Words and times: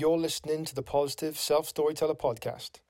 You're 0.00 0.16
listening 0.16 0.64
to 0.64 0.74
the 0.74 0.82
Positive 0.82 1.38
Self 1.38 1.68
Storyteller 1.68 2.14
podcast. 2.14 2.80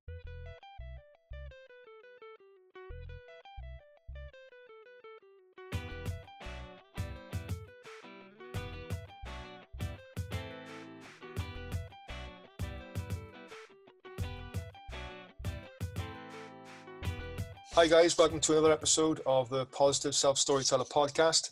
Hi, 17.75 17.87
guys. 17.87 18.17
Welcome 18.17 18.39
to 18.39 18.53
another 18.53 18.71
episode 18.71 19.19
of 19.25 19.49
the 19.49 19.65
Positive 19.65 20.15
Self 20.15 20.37
Storyteller 20.37 20.85
podcast. 20.85 21.49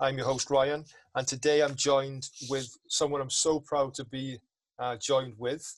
I'm 0.00 0.16
your 0.16 0.26
host, 0.26 0.48
Ryan, 0.48 0.86
and 1.14 1.28
today 1.28 1.62
I'm 1.62 1.74
joined 1.74 2.30
with 2.48 2.74
someone 2.88 3.20
I'm 3.20 3.28
so 3.28 3.60
proud 3.60 3.92
to 3.96 4.04
be 4.06 4.38
uh, 4.78 4.96
joined 4.96 5.34
with. 5.36 5.70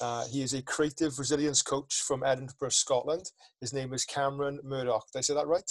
Uh, 0.00 0.26
he 0.26 0.42
is 0.42 0.54
a 0.54 0.62
creative 0.62 1.20
resilience 1.20 1.62
coach 1.62 2.02
from 2.02 2.24
Edinburgh, 2.24 2.70
Scotland. 2.70 3.30
His 3.60 3.72
name 3.72 3.94
is 3.94 4.04
Cameron 4.04 4.58
Murdoch. 4.64 5.06
Did 5.12 5.20
I 5.20 5.22
say 5.22 5.34
that 5.34 5.46
right? 5.46 5.70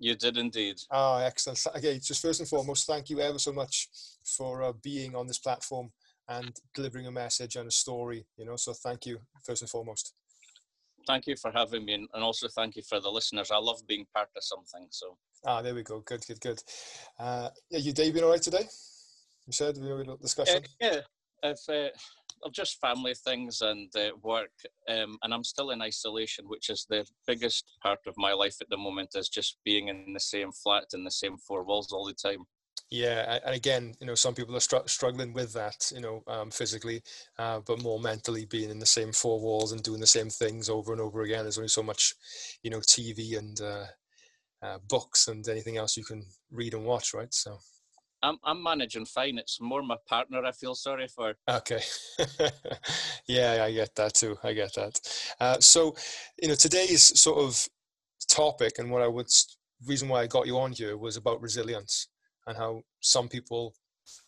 You 0.00 0.16
did 0.16 0.36
indeed. 0.36 0.80
Ah, 0.90 1.22
excellent. 1.22 1.64
Okay, 1.76 2.00
just 2.00 2.20
first 2.20 2.40
and 2.40 2.48
foremost, 2.48 2.88
thank 2.88 3.08
you 3.08 3.20
ever 3.20 3.38
so 3.38 3.52
much 3.52 3.88
for 4.24 4.64
uh, 4.64 4.72
being 4.82 5.14
on 5.14 5.28
this 5.28 5.38
platform 5.38 5.92
and 6.28 6.56
delivering 6.74 7.06
a 7.06 7.12
message 7.12 7.54
and 7.54 7.68
a 7.68 7.70
story. 7.70 8.26
You 8.36 8.46
know, 8.46 8.56
so 8.56 8.72
thank 8.72 9.06
you 9.06 9.20
first 9.46 9.62
and 9.62 9.70
foremost 9.70 10.12
thank 11.06 11.26
you 11.26 11.36
for 11.36 11.50
having 11.50 11.84
me, 11.84 11.94
and 11.94 12.08
also 12.14 12.48
thank 12.48 12.76
you 12.76 12.82
for 12.82 13.00
the 13.00 13.10
listeners. 13.10 13.50
I 13.50 13.58
love 13.58 13.86
being 13.86 14.06
part 14.14 14.28
of 14.36 14.42
something. 14.42 14.86
So 14.90 15.16
ah, 15.44 15.62
there 15.62 15.74
we 15.74 15.82
go. 15.82 16.00
Good, 16.00 16.24
good, 16.26 16.40
good. 16.40 16.62
Uh, 17.18 17.50
yeah, 17.70 17.78
you 17.78 17.92
day 17.92 18.10
been 18.10 18.24
all 18.24 18.30
right 18.30 18.42
today? 18.42 18.68
You 19.46 19.52
said 19.52 19.78
we 19.78 19.88
had 19.88 20.08
a 20.08 20.16
discussion. 20.16 20.62
Uh, 20.62 20.68
yeah, 20.80 21.00
if 21.42 21.68
uh, 21.68 21.88
just 22.52 22.80
family 22.80 23.14
things 23.14 23.60
and 23.60 23.94
uh, 23.96 24.10
work, 24.22 24.52
um, 24.88 25.18
and 25.22 25.34
I'm 25.34 25.44
still 25.44 25.70
in 25.70 25.82
isolation, 25.82 26.46
which 26.48 26.70
is 26.70 26.86
the 26.88 27.04
biggest 27.26 27.64
part 27.82 28.00
of 28.06 28.14
my 28.16 28.32
life 28.32 28.56
at 28.60 28.70
the 28.70 28.76
moment. 28.76 29.10
Is 29.14 29.28
just 29.28 29.58
being 29.64 29.88
in 29.88 30.12
the 30.12 30.20
same 30.20 30.52
flat 30.52 30.86
in 30.94 31.04
the 31.04 31.10
same 31.10 31.36
four 31.36 31.64
walls 31.64 31.92
all 31.92 32.06
the 32.06 32.14
time. 32.14 32.44
Yeah, 32.90 33.38
and 33.44 33.54
again, 33.54 33.94
you 34.00 34.06
know, 34.06 34.16
some 34.16 34.34
people 34.34 34.56
are 34.56 34.60
str- 34.60 34.86
struggling 34.86 35.32
with 35.32 35.52
that, 35.52 35.92
you 35.94 36.00
know, 36.00 36.24
um, 36.26 36.50
physically, 36.50 37.02
uh, 37.38 37.60
but 37.60 37.82
more 37.82 38.00
mentally, 38.00 38.46
being 38.46 38.68
in 38.68 38.80
the 38.80 38.86
same 38.86 39.12
four 39.12 39.40
walls 39.40 39.70
and 39.70 39.82
doing 39.82 40.00
the 40.00 40.06
same 40.08 40.28
things 40.28 40.68
over 40.68 40.92
and 40.92 41.00
over 41.00 41.22
again. 41.22 41.44
There's 41.44 41.58
only 41.58 41.68
so 41.68 41.84
much, 41.84 42.14
you 42.64 42.70
know, 42.70 42.80
TV 42.80 43.38
and 43.38 43.60
uh, 43.60 43.84
uh, 44.60 44.78
books 44.88 45.28
and 45.28 45.46
anything 45.48 45.76
else 45.76 45.96
you 45.96 46.02
can 46.02 46.26
read 46.50 46.74
and 46.74 46.84
watch, 46.84 47.14
right? 47.14 47.32
So. 47.32 47.58
I'm 48.22 48.36
I'm 48.44 48.62
managing 48.62 49.06
fine. 49.06 49.38
It's 49.38 49.62
more 49.62 49.82
my 49.82 49.96
partner 50.06 50.44
I 50.44 50.52
feel 50.52 50.74
sorry 50.74 51.08
for. 51.08 51.36
Okay, 51.48 51.80
yeah, 53.26 53.64
I 53.64 53.72
get 53.72 53.94
that 53.94 54.12
too. 54.12 54.36
I 54.42 54.52
get 54.52 54.74
that. 54.74 55.00
Uh, 55.40 55.58
so, 55.58 55.96
you 56.42 56.48
know, 56.48 56.54
today's 56.54 57.18
sort 57.18 57.38
of 57.38 57.66
topic 58.28 58.78
and 58.78 58.90
what 58.90 59.00
I 59.00 59.06
would 59.06 59.28
reason 59.86 60.08
why 60.10 60.20
I 60.20 60.26
got 60.26 60.46
you 60.46 60.58
on 60.58 60.72
here 60.72 60.98
was 60.98 61.16
about 61.16 61.40
resilience 61.40 62.08
and 62.50 62.58
how 62.58 62.82
some 62.98 63.28
people 63.28 63.74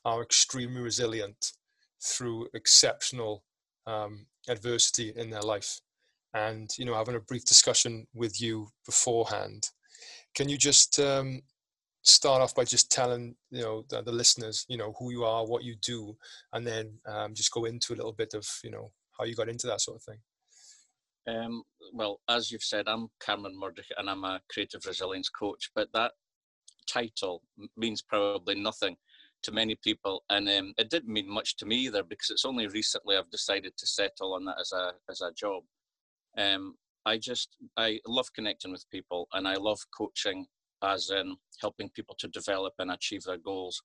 are 0.04 0.22
extremely 0.22 0.80
resilient 0.80 1.52
through 2.00 2.46
exceptional 2.54 3.42
um, 3.88 4.26
adversity 4.48 5.12
in 5.16 5.28
their 5.28 5.42
life. 5.42 5.80
And 6.32 6.70
you 6.78 6.84
know, 6.84 6.94
having 6.94 7.16
a 7.16 7.20
brief 7.20 7.44
discussion 7.44 8.06
with 8.14 8.40
you 8.40 8.68
beforehand, 8.86 9.64
can 10.36 10.48
you 10.48 10.56
just 10.56 11.00
um, 11.00 11.42
start 12.02 12.40
off 12.40 12.54
by 12.54 12.64
just 12.64 12.92
telling 12.92 13.34
you 13.50 13.62
know 13.62 13.84
the, 13.90 14.02
the, 14.02 14.12
listeners 14.12 14.64
you 14.68 14.78
know 14.78 14.94
who 14.98 15.10
you 15.10 15.24
are, 15.24 15.44
what 15.44 15.64
you 15.64 15.74
do, 15.84 16.16
and 16.52 16.64
then 16.64 16.92
um, 17.06 17.34
just 17.34 17.50
go 17.50 17.64
into 17.64 17.92
a 17.92 17.96
little 17.96 18.12
bit 18.12 18.34
of 18.34 18.46
you 18.62 18.70
know 18.70 18.92
how 19.18 19.24
you 19.24 19.34
got 19.34 19.48
into 19.48 19.66
that 19.66 19.80
sort 19.80 19.96
of 19.96 20.02
thing. 20.04 20.18
Um, 21.28 21.64
well, 21.92 22.20
as 22.28 22.50
you've 22.50 22.64
said, 22.64 22.84
I'm 22.86 23.08
Cameron 23.20 23.58
Murdoch 23.58 23.84
and 23.98 24.08
I'm 24.08 24.24
a 24.24 24.40
creative 24.50 24.86
resilience 24.86 25.28
coach, 25.28 25.70
but 25.74 25.88
that 25.92 26.12
title 26.86 27.42
means 27.76 28.02
probably 28.02 28.54
nothing 28.54 28.96
to 29.42 29.52
many 29.52 29.76
people, 29.82 30.22
and 30.30 30.48
um, 30.48 30.72
it 30.78 30.90
didn't 30.90 31.12
mean 31.12 31.28
much 31.28 31.56
to 31.56 31.66
me 31.66 31.76
either 31.76 32.02
because 32.02 32.30
it's 32.30 32.44
only 32.44 32.66
recently 32.68 33.16
I've 33.16 33.30
decided 33.30 33.76
to 33.76 33.86
settle 33.86 34.34
on 34.34 34.44
that 34.44 34.60
as 34.60 34.72
a 34.72 34.92
as 35.10 35.20
a 35.20 35.32
job. 35.32 35.62
Um, 36.38 36.76
I 37.04 37.18
just 37.18 37.56
I 37.76 38.00
love 38.06 38.32
connecting 38.34 38.72
with 38.72 38.88
people, 38.90 39.28
and 39.32 39.48
I 39.48 39.54
love 39.54 39.80
coaching, 39.96 40.46
as 40.82 41.10
in 41.10 41.36
helping 41.60 41.90
people 41.90 42.14
to 42.20 42.28
develop 42.28 42.74
and 42.78 42.90
achieve 42.92 43.24
their 43.24 43.38
goals. 43.38 43.82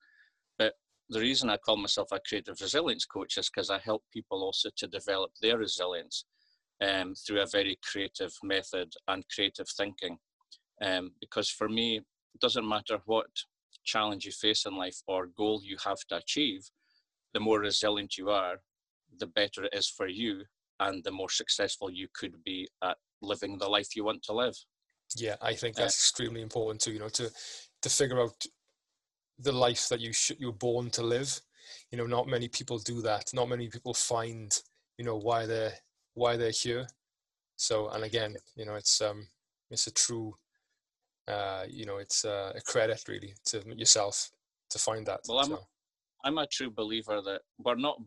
But 0.58 0.74
the 1.10 1.20
reason 1.20 1.50
I 1.50 1.58
call 1.58 1.78
myself 1.78 2.10
a 2.12 2.20
creative 2.20 2.60
resilience 2.62 3.06
coach 3.06 3.38
is 3.38 3.50
because 3.50 3.70
I 3.70 3.80
help 3.80 4.04
people 4.12 4.44
also 4.44 4.70
to 4.76 4.88
develop 4.88 5.32
their 5.42 5.58
resilience 5.58 6.26
um, 6.82 7.16
through 7.16 7.42
a 7.42 7.48
very 7.48 7.80
creative 7.84 8.34
method 8.44 8.94
and 9.08 9.24
creative 9.34 9.68
thinking. 9.70 10.18
Um, 10.82 11.12
because 11.20 11.50
for 11.50 11.70
me, 11.70 12.02
doesn't 12.40 12.68
matter 12.68 13.00
what 13.06 13.28
challenge 13.84 14.26
you 14.26 14.32
face 14.32 14.66
in 14.66 14.76
life 14.76 14.98
or 15.08 15.28
goal 15.28 15.62
you 15.64 15.78
have 15.84 16.00
to 16.10 16.18
achieve, 16.18 16.70
the 17.34 17.40
more 17.40 17.60
resilient 17.60 18.18
you 18.18 18.30
are, 18.30 18.58
the 19.20 19.28
better 19.28 19.64
it 19.64 19.74
is 19.74 19.88
for 19.88 20.08
you 20.08 20.44
and 20.80 21.04
the 21.04 21.12
more 21.12 21.30
successful 21.30 21.90
you 21.90 22.08
could 22.14 22.36
be 22.44 22.68
at 22.84 22.98
living 23.22 23.58
the 23.58 23.68
life 23.68 23.96
you 23.96 24.04
want 24.04 24.22
to 24.24 24.34
live. 24.34 24.56
Yeah, 25.16 25.36
I 25.42 25.54
think 25.54 25.76
that's 25.76 25.96
uh, 25.96 26.02
extremely 26.02 26.42
important 26.42 26.82
too, 26.82 26.92
you 26.92 27.00
know 27.00 27.10
to 27.10 27.32
to 27.82 27.90
figure 27.90 28.22
out 28.22 28.46
the 29.40 29.52
life 29.52 29.88
that 29.90 30.00
you 30.00 30.14
should 30.14 30.40
you're 30.40 30.52
born 30.52 30.90
to 30.92 31.04
live. 31.04 31.40
You 31.92 31.98
know, 31.98 32.06
not 32.06 32.28
many 32.28 32.48
people 32.48 32.78
do 32.80 33.02
that. 33.02 33.34
Not 33.34 33.50
many 33.50 33.68
people 33.68 33.94
find 33.94 34.52
you 34.98 35.06
know 35.06 35.18
why 35.18 35.46
they're 35.46 35.74
why 36.14 36.38
they're 36.38 36.52
here. 36.52 36.88
So, 37.56 37.90
and 37.90 38.04
again, 38.04 38.36
you 38.56 38.66
know, 38.66 38.76
it's 38.76 39.02
um 39.02 39.28
it's 39.72 39.88
a 39.88 39.94
true 39.94 40.36
uh, 41.28 41.64
you 41.70 41.86
know, 41.86 41.98
it's 41.98 42.26
uh, 42.26 42.54
a 42.56 42.62
credit 42.62 43.04
really 43.08 43.34
to 43.46 43.64
yourself 43.76 44.30
to 44.70 44.80
find 44.80 45.06
that. 45.08 45.22
Well, 45.28 45.40
I'm, 45.40 45.46
so. 45.46 45.68
I'm 46.24 46.38
a 46.38 46.48
true 46.48 46.70
believer 46.70 47.22
that 47.22 47.42
we're 47.58 47.76
not, 47.76 48.02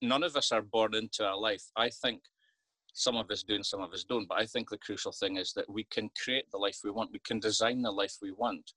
none 0.00 0.22
of 0.22 0.36
us 0.36 0.52
are 0.52 0.62
born 0.62 0.94
into 0.94 1.28
a 1.28 1.34
life. 1.34 1.64
I 1.76 1.90
think 1.90 2.22
some 2.94 3.16
of 3.16 3.30
us 3.30 3.42
do 3.42 3.54
and 3.54 3.64
some 3.64 3.80
of 3.80 3.92
us 3.92 4.04
don't, 4.04 4.28
but 4.28 4.38
I 4.38 4.46
think 4.46 4.70
the 4.70 4.78
crucial 4.78 5.12
thing 5.12 5.36
is 5.36 5.52
that 5.54 5.70
we 5.70 5.84
can 5.84 6.10
create 6.22 6.50
the 6.50 6.58
life 6.58 6.78
we 6.84 6.90
want. 6.90 7.10
We 7.12 7.20
can 7.26 7.40
design 7.40 7.82
the 7.82 7.90
life 7.90 8.16
we 8.20 8.32
want, 8.32 8.72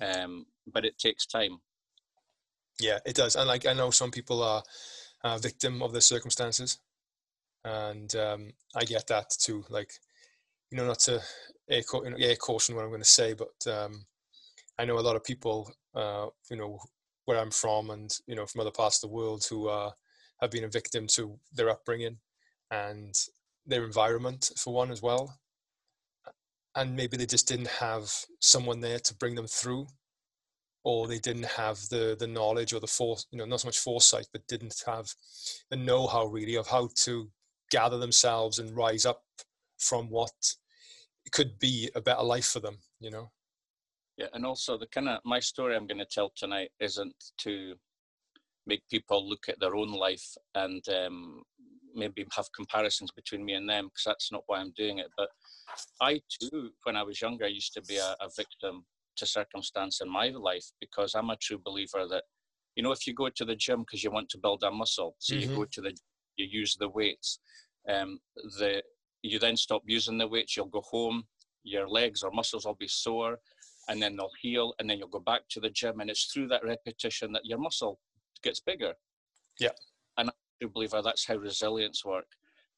um, 0.00 0.46
but 0.72 0.84
it 0.84 0.98
takes 0.98 1.26
time. 1.26 1.58
Yeah, 2.80 2.98
it 3.06 3.14
does. 3.14 3.36
And 3.36 3.46
like, 3.46 3.66
I 3.66 3.72
know 3.72 3.90
some 3.90 4.10
people 4.10 4.42
are 4.42 4.62
a 5.24 5.38
victim 5.38 5.82
of 5.82 5.92
their 5.92 6.00
circumstances 6.00 6.78
and 7.64 8.14
um, 8.16 8.52
I 8.74 8.84
get 8.84 9.06
that 9.08 9.30
too. 9.30 9.64
Like, 9.68 9.92
you 10.72 10.78
know, 10.78 10.86
not 10.86 11.00
to 11.00 11.20
air, 11.68 11.82
you 11.92 12.10
know, 12.10 12.16
air 12.18 12.34
caution 12.36 12.74
what 12.74 12.82
I'm 12.82 12.90
going 12.90 13.02
to 13.02 13.06
say, 13.06 13.34
but 13.34 13.70
um, 13.70 14.06
I 14.78 14.86
know 14.86 14.98
a 14.98 15.00
lot 15.00 15.16
of 15.16 15.22
people, 15.22 15.70
uh, 15.94 16.26
you 16.50 16.56
know, 16.56 16.78
where 17.26 17.38
I'm 17.38 17.50
from 17.50 17.90
and, 17.90 18.10
you 18.26 18.34
know, 18.34 18.46
from 18.46 18.62
other 18.62 18.70
parts 18.70 18.96
of 18.96 19.10
the 19.10 19.14
world 19.14 19.44
who 19.48 19.68
uh, 19.68 19.90
have 20.40 20.50
been 20.50 20.64
a 20.64 20.68
victim 20.68 21.06
to 21.14 21.38
their 21.52 21.68
upbringing 21.68 22.16
and 22.70 23.14
their 23.66 23.84
environment 23.84 24.50
for 24.56 24.72
one 24.72 24.90
as 24.90 25.02
well. 25.02 25.38
And 26.74 26.96
maybe 26.96 27.18
they 27.18 27.26
just 27.26 27.46
didn't 27.46 27.68
have 27.68 28.10
someone 28.40 28.80
there 28.80 28.98
to 28.98 29.14
bring 29.14 29.34
them 29.34 29.46
through 29.46 29.86
or 30.84 31.06
they 31.06 31.18
didn't 31.18 31.44
have 31.44 31.78
the 31.90 32.16
the 32.18 32.26
knowledge 32.26 32.72
or 32.72 32.80
the 32.80 32.88
force 32.88 33.24
you 33.30 33.38
know 33.38 33.44
not 33.44 33.60
so 33.60 33.68
much 33.68 33.78
foresight 33.78 34.26
but 34.32 34.44
didn't 34.48 34.82
have 34.84 35.14
the 35.70 35.76
know-how 35.76 36.24
really 36.26 36.56
of 36.56 36.66
how 36.66 36.88
to 36.96 37.30
gather 37.70 37.98
themselves 37.98 38.58
and 38.58 38.76
rise 38.76 39.06
up 39.06 39.22
from 39.82 40.08
what 40.08 40.32
could 41.32 41.58
be 41.58 41.90
a 41.94 42.00
better 42.00 42.22
life 42.22 42.46
for 42.46 42.60
them 42.60 42.78
you 43.00 43.10
know 43.10 43.30
yeah 44.16 44.26
and 44.34 44.44
also 44.44 44.76
the 44.76 44.86
kind 44.88 45.08
of 45.08 45.18
my 45.24 45.40
story 45.40 45.74
i'm 45.76 45.86
going 45.86 45.98
to 45.98 46.06
tell 46.06 46.32
tonight 46.36 46.70
isn't 46.80 47.14
to 47.38 47.74
make 48.66 48.82
people 48.90 49.28
look 49.28 49.48
at 49.48 49.58
their 49.58 49.74
own 49.74 49.92
life 49.92 50.36
and 50.54 50.84
um, 50.88 51.42
maybe 51.94 52.24
have 52.32 52.46
comparisons 52.54 53.10
between 53.10 53.44
me 53.44 53.54
and 53.54 53.68
them 53.68 53.86
because 53.86 54.04
that's 54.04 54.32
not 54.32 54.42
why 54.46 54.58
i'm 54.58 54.72
doing 54.76 54.98
it 54.98 55.08
but 55.16 55.28
i 56.00 56.20
too 56.40 56.70
when 56.84 56.96
i 56.96 57.02
was 57.02 57.20
younger 57.20 57.44
i 57.44 57.48
used 57.48 57.72
to 57.72 57.82
be 57.82 57.96
a, 57.96 58.16
a 58.20 58.28
victim 58.36 58.84
to 59.16 59.26
circumstance 59.26 60.00
in 60.00 60.10
my 60.10 60.28
life 60.28 60.66
because 60.80 61.14
i'm 61.14 61.30
a 61.30 61.36
true 61.36 61.58
believer 61.64 62.06
that 62.08 62.24
you 62.76 62.82
know 62.82 62.92
if 62.92 63.06
you 63.06 63.14
go 63.14 63.28
to 63.28 63.44
the 63.44 63.56
gym 63.56 63.80
because 63.80 64.02
you 64.02 64.10
want 64.10 64.28
to 64.28 64.38
build 64.38 64.62
a 64.62 64.70
muscle 64.70 65.14
so 65.18 65.34
mm-hmm. 65.34 65.50
you 65.50 65.56
go 65.56 65.64
to 65.70 65.80
the 65.80 65.94
you 66.36 66.46
use 66.50 66.76
the 66.78 66.88
weights 66.88 67.40
um, 67.88 68.18
the 68.58 68.82
you 69.22 69.38
then 69.38 69.56
stop 69.56 69.82
using 69.86 70.18
the 70.18 70.26
weights, 70.26 70.56
you'll 70.56 70.66
go 70.66 70.82
home, 70.82 71.24
your 71.62 71.88
legs 71.88 72.22
or 72.22 72.30
muscles 72.30 72.64
will 72.66 72.74
be 72.74 72.88
sore, 72.88 73.38
and 73.88 74.02
then 74.02 74.16
they'll 74.16 74.30
heal, 74.40 74.74
and 74.78 74.88
then 74.88 74.98
you'll 74.98 75.08
go 75.08 75.20
back 75.20 75.42
to 75.50 75.60
the 75.60 75.70
gym. 75.70 76.00
And 76.00 76.10
it's 76.10 76.24
through 76.26 76.48
that 76.48 76.64
repetition 76.64 77.32
that 77.32 77.44
your 77.44 77.58
muscle 77.58 77.98
gets 78.42 78.60
bigger. 78.60 78.94
Yeah. 79.58 79.70
And 80.18 80.30
I 80.30 80.32
do 80.60 80.68
believe 80.68 80.90
that's 80.90 81.26
how 81.26 81.36
resilience 81.36 82.04
work. 82.04 82.26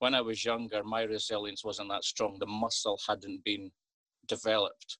when 0.01 0.15
I 0.15 0.21
was 0.21 0.45
younger, 0.45 0.83
my 0.85 1.03
resilience 1.03 1.65
wasn't 1.65 1.89
that 1.91 2.05
strong. 2.05 2.37
The 2.39 2.47
muscle 2.47 2.99
hadn't 3.09 3.43
been 3.45 3.71
developed. 4.27 4.99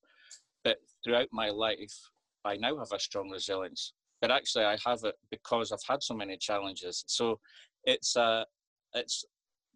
But 0.63 0.77
throughout 1.03 1.27
my 1.31 1.49
life, 1.49 1.95
I 2.43 2.57
now 2.57 2.77
have 2.77 2.91
a 2.91 2.99
strong 2.99 3.29
resilience. 3.29 3.93
But 4.21 4.31
actually, 4.31 4.65
I 4.65 4.77
have 4.85 5.03
it 5.03 5.15
because 5.29 5.71
I've 5.71 5.83
had 5.87 6.01
so 6.01 6.15
many 6.15 6.37
challenges. 6.37 7.03
So 7.07 7.39
it's 7.83 8.15
a, 8.15 8.21
uh, 8.21 8.43
it's 8.93 9.25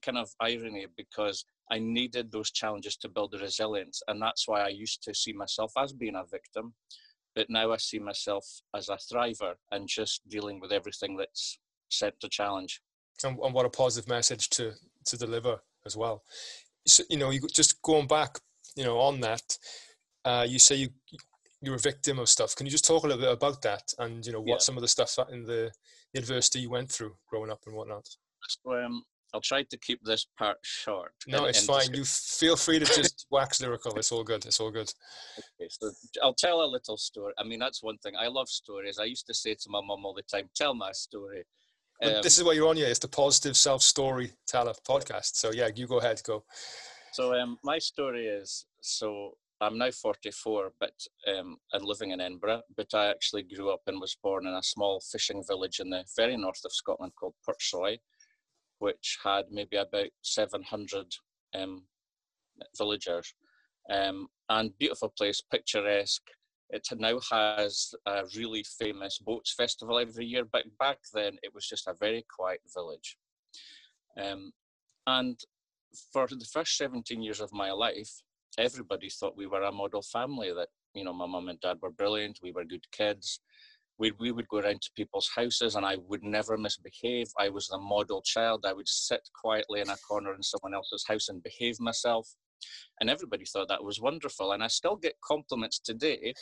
kind 0.02 0.18
of 0.18 0.30
irony 0.40 0.88
because 0.96 1.46
I 1.72 1.80
needed 1.80 2.32
those 2.32 2.52
challenges 2.52 2.98
to 2.98 3.10
build 3.10 3.32
the 3.32 3.40
resilience, 3.40 4.02
and 4.08 4.22
that's 4.22 4.48
why 4.48 4.62
I 4.62 4.70
used 4.70 5.04
to 5.04 5.14
see 5.14 5.34
myself 5.34 5.72
as 5.78 5.94
being 5.94 6.16
a 6.16 6.24
victim, 6.30 6.74
but 7.36 7.50
now 7.50 7.72
I 7.72 7.78
see 7.78 8.00
myself 8.00 8.46
as 8.76 8.90
a 8.90 8.98
thriver 8.98 9.54
and 9.72 9.88
just 9.88 10.28
dealing 10.28 10.60
with 10.60 10.72
everything 10.72 11.16
that's 11.16 11.60
set 11.90 12.20
to 12.22 12.30
challenge. 12.30 12.82
And, 13.24 13.38
and 13.40 13.54
what 13.54 13.66
a 13.66 13.70
positive 13.70 14.10
message 14.10 14.50
to 14.52 14.74
to 15.06 15.18
deliver 15.18 15.60
as 15.86 15.98
well. 15.98 16.24
So, 16.88 17.04
you 17.10 17.18
know, 17.18 17.30
you 17.30 17.42
just 17.54 17.82
going 17.82 18.08
back, 18.08 18.40
you 18.76 18.84
know, 18.84 19.00
on 19.00 19.20
that, 19.22 19.58
uh, 20.26 20.46
you 20.48 20.60
say 20.60 20.76
you 20.76 20.90
you're 21.62 21.76
a 21.76 21.80
victim 21.80 22.20
of 22.20 22.30
stuff. 22.30 22.56
Can 22.56 22.66
you 22.66 22.72
just 22.72 22.86
talk 22.86 23.04
a 23.04 23.08
little 23.08 23.22
bit 23.22 23.32
about 23.32 23.62
that 23.64 23.84
and 24.00 24.26
you 24.26 24.32
know 24.32 24.40
what 24.40 24.48
yeah. 24.48 24.58
some 24.60 24.78
of 24.78 24.82
the 24.82 24.88
stuff 24.88 25.18
in 25.32 25.44
the 25.44 25.72
adversity 26.16 26.62
you 26.62 26.70
went 26.70 26.90
through 26.90 27.16
growing 27.30 27.52
up 27.52 27.62
and 27.66 27.76
whatnot? 27.76 28.08
So, 28.48 28.74
um, 28.74 29.04
I'll 29.34 29.42
try 29.42 29.64
to 29.64 29.78
keep 29.78 30.04
this 30.04 30.28
part 30.38 30.58
short. 30.62 31.14
No, 31.28 31.46
it's 31.46 31.66
fine. 31.66 31.94
You 31.94 32.04
feel 32.06 32.56
free 32.56 32.80
to 32.80 32.86
just 32.86 33.28
wax 33.32 33.62
lyrical. 33.62 33.94
It's 33.98 34.12
all 34.12 34.24
good. 34.24 34.46
It's 34.46 34.60
all 34.60 34.72
good. 34.72 34.92
Okay, 35.38 35.70
so 35.70 35.92
I'll 36.24 36.34
tell 36.34 36.64
a 36.64 36.66
little 36.66 36.98
story. 36.98 37.34
I 37.38 37.44
mean, 37.44 37.60
that's 37.60 37.84
one 37.84 37.98
thing. 38.00 38.14
I 38.20 38.28
love 38.28 38.50
stories. 38.50 38.98
I 39.00 39.06
used 39.06 39.28
to 39.28 39.34
say 39.34 39.54
to 39.54 39.70
my 39.70 39.82
mum 39.82 40.06
all 40.06 40.14
the 40.14 40.24
time, 40.24 40.50
"Tell 40.56 40.74
my 40.74 40.92
story." 40.92 41.44
Um, 42.02 42.22
this 42.24 42.38
is 42.38 42.44
what 42.44 42.56
you're 42.56 42.70
on 42.70 42.78
here. 42.78 42.88
It's 42.88 43.00
the 43.00 43.08
positive 43.08 43.58
self 43.58 43.82
story 43.82 44.32
teller 44.48 44.74
podcast. 44.88 45.36
So 45.36 45.52
yeah, 45.52 45.70
you 45.76 45.88
go 45.88 46.00
ahead. 46.00 46.22
Go. 46.24 46.44
So 47.12 47.34
um, 47.40 47.58
my 47.64 47.80
story 47.80 48.28
is 48.28 48.66
so 48.82 49.36
I'm 49.62 49.78
now 49.78 49.92
44, 49.92 50.72
but 50.80 50.94
um, 51.28 51.58
and 51.74 51.84
living 51.84 52.12
in 52.12 52.22
Edinburgh. 52.22 52.62
But 52.78 52.94
I 52.94 53.10
actually 53.10 53.44
grew 53.44 53.72
up 53.72 53.82
and 53.88 54.00
was 54.00 54.16
born 54.24 54.48
in 54.48 54.54
a 54.54 54.64
small 54.64 55.02
fishing 55.12 55.44
village 55.46 55.80
in 55.80 55.90
the 55.90 56.06
very 56.16 56.38
north 56.38 56.62
of 56.64 56.72
Scotland 56.72 57.12
called 57.20 57.34
Portsoy, 57.48 57.98
which 58.80 59.18
had 59.24 59.46
maybe 59.52 59.78
about 59.78 60.10
700 60.22 61.06
um, 61.56 61.84
villagers. 62.78 63.34
Um, 63.90 64.28
and 64.50 64.78
beautiful 64.78 65.10
place, 65.10 65.42
picturesque. 65.52 66.30
It 66.70 66.88
now 66.98 67.20
has 67.32 67.94
a 68.06 68.24
really 68.36 68.64
famous 68.64 69.18
boats 69.18 69.54
festival 69.54 69.98
every 69.98 70.26
year, 70.26 70.46
but 70.46 70.66
back 70.78 71.00
then 71.14 71.38
it 71.42 71.54
was 71.54 71.68
just 71.68 71.88
a 71.88 71.96
very 72.00 72.26
quiet 72.36 72.62
village. 72.74 73.18
Um, 74.22 74.52
and 75.08 75.40
for 76.14 76.28
the 76.28 76.46
first 76.46 76.78
17 76.78 77.22
years 77.22 77.40
of 77.40 77.52
my 77.52 77.72
life, 77.72 78.22
everybody 78.58 79.10
thought 79.10 79.38
we 79.38 79.48
were 79.48 79.64
a 79.64 79.72
model 79.72 80.04
family, 80.04 80.54
that, 80.54 80.70
you 80.94 81.04
know, 81.04 81.14
my 81.14 81.26
mum 81.26 81.50
and 81.50 81.60
dad 81.60 81.78
were 81.82 81.92
brilliant, 81.92 82.40
we 82.44 82.52
were 82.52 82.66
good 82.66 82.86
kids. 82.92 83.40
We, 84.00 84.14
we 84.20 84.32
would 84.32 84.48
go 84.48 84.60
around 84.60 84.82
to 84.82 84.92
people's 84.96 85.30
houses 85.36 85.76
and 85.76 85.86
I 85.86 85.98
would 86.08 86.24
never 86.24 86.58
misbehave. 86.58 87.28
I 87.38 87.50
was 87.50 87.68
the 87.68 87.78
model 87.78 88.22
child. 88.22 88.66
I 88.66 88.74
would 88.74 88.88
sit 88.88 89.22
quietly 89.40 89.82
in 89.82 89.90
a 89.90 89.98
corner 89.98 90.34
in 90.34 90.42
someone 90.42 90.74
else's 90.74 91.06
house 91.08 91.28
and 91.28 91.44
behave 91.44 91.80
myself 91.80 92.34
and 93.00 93.10
everybody 93.10 93.46
thought 93.46 93.68
that 93.70 93.84
was 93.84 94.02
wonderful. 94.02 94.52
And 94.52 94.64
I 94.64 94.68
still 94.68 94.96
get 94.96 95.16
compliments 95.24 95.80
today 95.80 96.34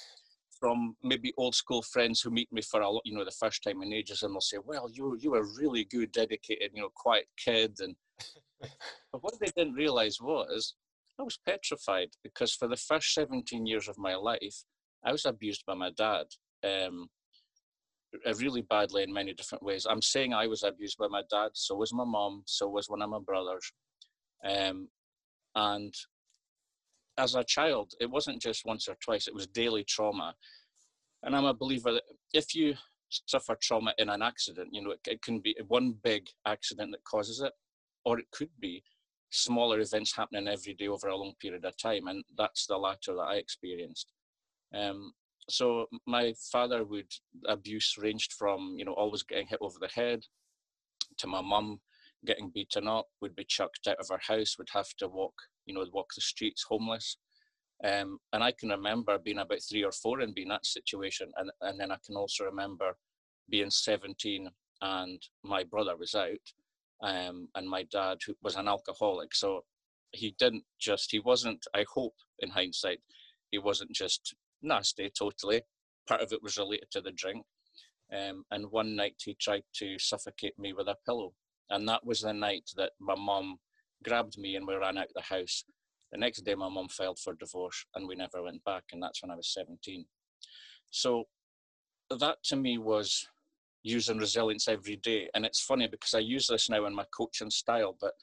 from 0.59 0.95
maybe 1.03 1.33
old 1.37 1.55
school 1.55 1.81
friends 1.81 2.21
who 2.21 2.31
meet 2.31 2.51
me 2.51 2.61
for 2.61 2.81
a 2.81 2.89
lot, 2.89 3.03
you 3.05 3.15
know, 3.15 3.25
the 3.25 3.31
first 3.31 3.63
time 3.63 3.81
in 3.81 3.93
ages, 3.93 4.23
and 4.23 4.33
they'll 4.33 4.41
say, 4.41 4.57
"Well, 4.63 4.89
you 4.91 5.15
you 5.19 5.31
were 5.31 5.45
really 5.59 5.83
good, 5.85 6.11
dedicated, 6.11 6.71
you 6.73 6.81
know, 6.81 6.89
quiet 6.95 7.27
kid." 7.37 7.77
And 7.79 7.95
but 9.11 9.23
what 9.23 9.39
they 9.39 9.51
didn't 9.55 9.73
realize 9.73 10.19
was 10.19 10.75
I 11.19 11.23
was 11.23 11.39
petrified 11.45 12.09
because 12.23 12.53
for 12.53 12.67
the 12.67 12.77
first 12.77 13.13
17 13.13 13.65
years 13.65 13.87
of 13.87 13.97
my 13.97 14.15
life, 14.15 14.63
I 15.03 15.11
was 15.11 15.25
abused 15.25 15.63
by 15.65 15.75
my 15.75 15.91
dad. 15.91 16.25
Um, 16.63 17.07
really 18.39 18.61
badly 18.61 19.03
in 19.03 19.13
many 19.13 19.33
different 19.33 19.63
ways. 19.63 19.85
I'm 19.89 20.01
saying 20.01 20.33
I 20.33 20.47
was 20.47 20.63
abused 20.63 20.97
by 20.97 21.07
my 21.07 21.23
dad, 21.29 21.49
so 21.53 21.75
was 21.75 21.93
my 21.93 22.05
mom, 22.05 22.43
so 22.45 22.67
was 22.67 22.89
one 22.89 23.01
of 23.01 23.09
my 23.09 23.19
brothers. 23.19 23.71
Um, 24.43 24.87
and 25.55 25.93
as 27.17 27.35
a 27.35 27.43
child, 27.43 27.93
it 27.99 28.09
wasn't 28.09 28.41
just 28.41 28.65
once 28.65 28.87
or 28.87 28.95
twice, 29.03 29.27
it 29.27 29.33
was 29.33 29.47
daily 29.47 29.83
trauma. 29.83 30.35
And 31.23 31.35
I'm 31.35 31.45
a 31.45 31.53
believer 31.53 31.91
that 31.93 32.03
if 32.33 32.53
you 32.55 32.75
suffer 33.09 33.57
trauma 33.61 33.93
in 33.97 34.09
an 34.09 34.21
accident, 34.21 34.69
you 34.71 34.83
know, 34.83 34.91
it, 34.91 34.99
it 35.07 35.21
can 35.21 35.39
be 35.39 35.55
one 35.67 35.95
big 36.03 36.27
accident 36.45 36.91
that 36.91 37.03
causes 37.03 37.41
it, 37.41 37.53
or 38.05 38.19
it 38.19 38.29
could 38.31 38.51
be 38.59 38.83
smaller 39.29 39.79
events 39.79 40.15
happening 40.15 40.47
every 40.47 40.73
day 40.73 40.87
over 40.87 41.07
a 41.07 41.15
long 41.15 41.33
period 41.41 41.65
of 41.65 41.75
time. 41.77 42.07
And 42.07 42.23
that's 42.37 42.67
the 42.67 42.77
latter 42.77 43.15
that 43.15 43.21
I 43.21 43.35
experienced. 43.35 44.13
Um, 44.73 45.13
so 45.49 45.87
my 46.05 46.33
father 46.51 46.83
would 46.83 47.11
abuse 47.47 47.95
ranged 47.97 48.33
from, 48.33 48.75
you 48.77 48.85
know, 48.85 48.93
always 48.93 49.23
getting 49.23 49.47
hit 49.47 49.59
over 49.61 49.77
the 49.79 49.87
head 49.87 50.21
to 51.17 51.27
my 51.27 51.41
mum 51.41 51.79
getting 52.25 52.49
beaten 52.49 52.87
up, 52.87 53.07
would 53.21 53.35
be 53.35 53.45
chucked 53.45 53.87
out 53.87 53.97
of 53.99 54.11
our 54.11 54.19
house, 54.27 54.57
would 54.57 54.69
have 54.73 54.89
to 54.97 55.07
walk, 55.07 55.33
you 55.65 55.73
know, 55.73 55.85
walk 55.93 56.07
the 56.15 56.21
streets 56.21 56.65
homeless. 56.67 57.17
Um, 57.83 58.17
and 58.33 58.43
I 58.43 58.51
can 58.51 58.69
remember 58.69 59.17
being 59.19 59.37
about 59.37 59.59
three 59.69 59.83
or 59.83 59.91
four 59.91 60.21
and 60.21 60.33
being 60.33 60.49
that 60.49 60.65
situation. 60.65 61.31
And, 61.37 61.51
and 61.61 61.79
then 61.79 61.91
I 61.91 61.97
can 62.05 62.15
also 62.15 62.43
remember 62.45 62.97
being 63.49 63.69
17 63.69 64.49
and 64.81 65.21
my 65.43 65.63
brother 65.63 65.95
was 65.95 66.15
out 66.15 66.35
um, 67.03 67.47
and 67.55 67.69
my 67.69 67.83
dad 67.91 68.17
who 68.25 68.33
was 68.41 68.55
an 68.55 68.67
alcoholic. 68.67 69.33
So 69.35 69.63
he 70.11 70.35
didn't 70.39 70.63
just, 70.79 71.11
he 71.11 71.19
wasn't, 71.19 71.65
I 71.75 71.85
hope 71.93 72.15
in 72.39 72.49
hindsight, 72.49 72.99
he 73.51 73.59
wasn't 73.59 73.91
just 73.91 74.35
nasty 74.61 75.11
totally. 75.17 75.61
Part 76.07 76.21
of 76.21 76.31
it 76.31 76.43
was 76.43 76.57
related 76.57 76.89
to 76.91 77.01
the 77.01 77.11
drink. 77.11 77.45
Um, 78.11 78.45
and 78.51 78.71
one 78.71 78.95
night 78.95 79.15
he 79.23 79.35
tried 79.35 79.63
to 79.75 79.99
suffocate 79.99 80.57
me 80.57 80.73
with 80.73 80.87
a 80.87 80.95
pillow. 81.05 81.33
And 81.69 81.87
that 81.89 82.05
was 82.05 82.21
the 82.21 82.33
night 82.33 82.69
that 82.77 82.91
my 82.99 83.15
mum 83.15 83.57
grabbed 84.03 84.37
me 84.37 84.55
and 84.55 84.65
we 84.65 84.75
ran 84.75 84.97
out 84.97 85.07
of 85.07 85.13
the 85.15 85.21
house. 85.21 85.63
The 86.11 86.17
next 86.17 86.41
day, 86.41 86.55
my 86.55 86.69
mum 86.69 86.87
filed 86.87 87.19
for 87.19 87.33
divorce 87.33 87.85
and 87.95 88.07
we 88.07 88.15
never 88.15 88.41
went 88.41 88.63
back. 88.63 88.83
And 88.93 89.03
that's 89.03 89.21
when 89.21 89.31
I 89.31 89.35
was 89.35 89.53
17. 89.53 90.05
So 90.89 91.25
that 92.09 92.37
to 92.45 92.55
me 92.55 92.77
was 92.77 93.27
using 93.83 94.17
resilience 94.17 94.67
every 94.67 94.95
day. 94.97 95.29
And 95.33 95.45
it's 95.45 95.61
funny 95.61 95.87
because 95.87 96.13
I 96.13 96.19
use 96.19 96.47
this 96.47 96.69
now 96.69 96.85
in 96.85 96.95
my 96.95 97.05
coaching 97.15 97.49
style, 97.49 97.97
but 97.99 98.13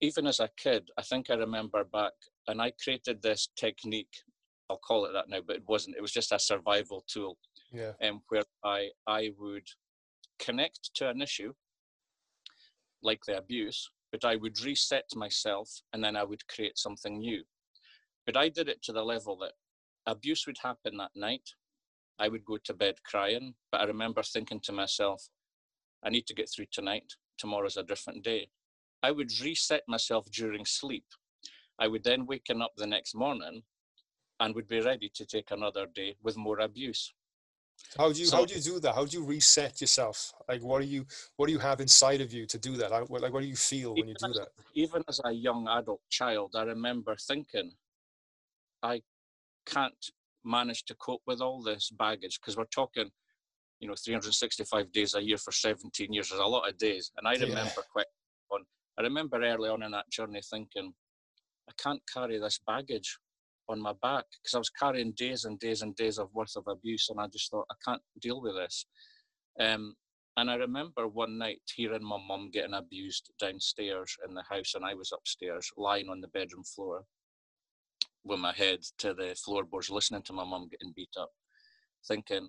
even 0.00 0.26
as 0.26 0.40
a 0.40 0.50
kid, 0.56 0.88
I 0.98 1.02
think 1.02 1.30
I 1.30 1.34
remember 1.34 1.84
back 1.84 2.12
and 2.46 2.60
I 2.60 2.72
created 2.82 3.22
this 3.22 3.48
technique. 3.56 4.22
I'll 4.70 4.78
call 4.78 5.06
it 5.06 5.12
that 5.12 5.28
now, 5.28 5.40
but 5.46 5.56
it 5.56 5.62
wasn't. 5.66 5.96
It 5.96 6.02
was 6.02 6.12
just 6.12 6.32
a 6.32 6.38
survival 6.38 7.04
tool. 7.08 7.38
Yeah. 7.72 7.92
Um, 8.02 8.22
where 8.28 8.44
I 8.64 8.90
I 9.06 9.32
would 9.38 9.66
connect 10.38 10.90
to 10.94 11.08
an 11.08 11.20
issue 11.22 11.52
like 13.02 13.20
the 13.26 13.38
abuse, 13.38 13.90
but 14.12 14.24
I 14.24 14.36
would 14.36 14.60
reset 14.62 15.04
myself 15.14 15.70
and 15.92 16.02
then 16.02 16.16
I 16.16 16.24
would 16.24 16.46
create 16.48 16.78
something 16.78 17.18
new. 17.18 17.42
But 18.26 18.36
I 18.36 18.48
did 18.48 18.68
it 18.68 18.82
to 18.84 18.92
the 18.92 19.02
level 19.02 19.36
that 19.38 19.52
abuse 20.06 20.46
would 20.46 20.58
happen 20.62 20.96
that 20.96 21.12
night. 21.14 21.48
I 22.18 22.28
would 22.28 22.44
go 22.44 22.58
to 22.64 22.74
bed 22.74 22.96
crying, 23.04 23.54
but 23.70 23.80
I 23.80 23.84
remember 23.84 24.22
thinking 24.22 24.60
to 24.64 24.72
myself, 24.72 25.28
I 26.04 26.10
need 26.10 26.26
to 26.26 26.34
get 26.34 26.50
through 26.50 26.66
tonight. 26.72 27.12
Tomorrow's 27.38 27.76
a 27.76 27.84
different 27.84 28.24
day. 28.24 28.48
I 29.02 29.12
would 29.12 29.30
reset 29.40 29.82
myself 29.86 30.28
during 30.32 30.64
sleep. 30.64 31.04
I 31.78 31.86
would 31.86 32.02
then 32.02 32.26
waken 32.26 32.60
up 32.60 32.72
the 32.76 32.86
next 32.86 33.14
morning 33.14 33.62
and 34.40 34.54
would 34.54 34.68
be 34.68 34.80
ready 34.80 35.10
to 35.14 35.26
take 35.26 35.50
another 35.50 35.86
day 35.94 36.16
with 36.22 36.36
more 36.36 36.60
abuse. 36.60 37.12
How 37.96 38.12
do 38.12 38.18
you 38.18 38.26
so, 38.26 38.38
how 38.38 38.44
do 38.44 38.54
you 38.54 38.60
do 38.60 38.80
that? 38.80 38.94
How 38.94 39.04
do 39.04 39.16
you 39.16 39.24
reset 39.24 39.80
yourself? 39.80 40.32
Like 40.48 40.62
what 40.62 40.82
do 40.82 40.88
you 40.88 41.06
what 41.36 41.46
do 41.46 41.52
you 41.52 41.58
have 41.58 41.80
inside 41.80 42.20
of 42.20 42.32
you 42.32 42.46
to 42.46 42.58
do 42.58 42.76
that? 42.76 42.90
Like 42.90 43.08
what 43.08 43.40
do 43.40 43.46
you 43.46 43.56
feel 43.56 43.94
when 43.94 44.08
you 44.08 44.14
do 44.18 44.30
as, 44.30 44.36
that? 44.36 44.48
Even 44.74 45.02
as 45.08 45.20
a 45.24 45.32
young 45.32 45.68
adult 45.68 46.00
child, 46.10 46.54
I 46.56 46.62
remember 46.62 47.16
thinking, 47.16 47.72
I 48.82 49.02
can't 49.64 50.10
manage 50.44 50.84
to 50.86 50.94
cope 50.94 51.22
with 51.26 51.40
all 51.40 51.62
this 51.62 51.90
baggage 51.90 52.40
because 52.40 52.56
we're 52.56 52.64
talking, 52.64 53.10
you 53.80 53.88
know, 53.88 53.94
365 53.94 54.92
days 54.92 55.14
a 55.14 55.22
year 55.22 55.38
for 55.38 55.52
17 55.52 56.12
years 56.12 56.32
is 56.32 56.38
a 56.38 56.44
lot 56.44 56.68
of 56.68 56.76
days. 56.78 57.12
And 57.16 57.28
I 57.28 57.34
remember 57.34 57.72
yeah. 57.76 57.82
quite 57.92 58.06
on. 58.50 58.62
I 58.98 59.02
remember 59.02 59.40
early 59.42 59.68
on 59.68 59.82
in 59.82 59.92
that 59.92 60.10
journey 60.10 60.40
thinking, 60.50 60.92
I 61.68 61.72
can't 61.80 62.02
carry 62.12 62.38
this 62.38 62.58
baggage 62.66 63.18
on 63.68 63.80
my 63.80 63.92
back 64.02 64.24
because 64.32 64.54
I 64.54 64.58
was 64.58 64.70
carrying 64.70 65.12
days 65.12 65.44
and 65.44 65.58
days 65.58 65.82
and 65.82 65.94
days 65.96 66.18
of 66.18 66.32
worth 66.34 66.56
of 66.56 66.64
abuse, 66.68 67.08
and 67.10 67.20
I 67.20 67.26
just 67.26 67.50
thought 67.50 67.66
I 67.70 67.74
can't 67.84 68.02
deal 68.20 68.40
with 68.40 68.54
this. 68.54 68.86
Um, 69.60 69.94
and 70.36 70.50
I 70.50 70.54
remember 70.54 71.08
one 71.08 71.36
night 71.36 71.62
hearing 71.74 72.04
my 72.04 72.18
mum 72.28 72.50
getting 72.52 72.74
abused 72.74 73.30
downstairs 73.40 74.16
in 74.26 74.34
the 74.34 74.44
house, 74.48 74.74
and 74.74 74.84
I 74.84 74.94
was 74.94 75.12
upstairs 75.12 75.70
lying 75.76 76.08
on 76.08 76.20
the 76.20 76.28
bedroom 76.28 76.64
floor 76.64 77.04
with 78.24 78.38
my 78.38 78.52
head 78.52 78.80
to 78.98 79.14
the 79.14 79.36
floorboards, 79.44 79.90
listening 79.90 80.22
to 80.22 80.32
my 80.32 80.44
mum 80.44 80.68
getting 80.70 80.92
beat 80.94 81.14
up, 81.18 81.30
thinking, 82.06 82.48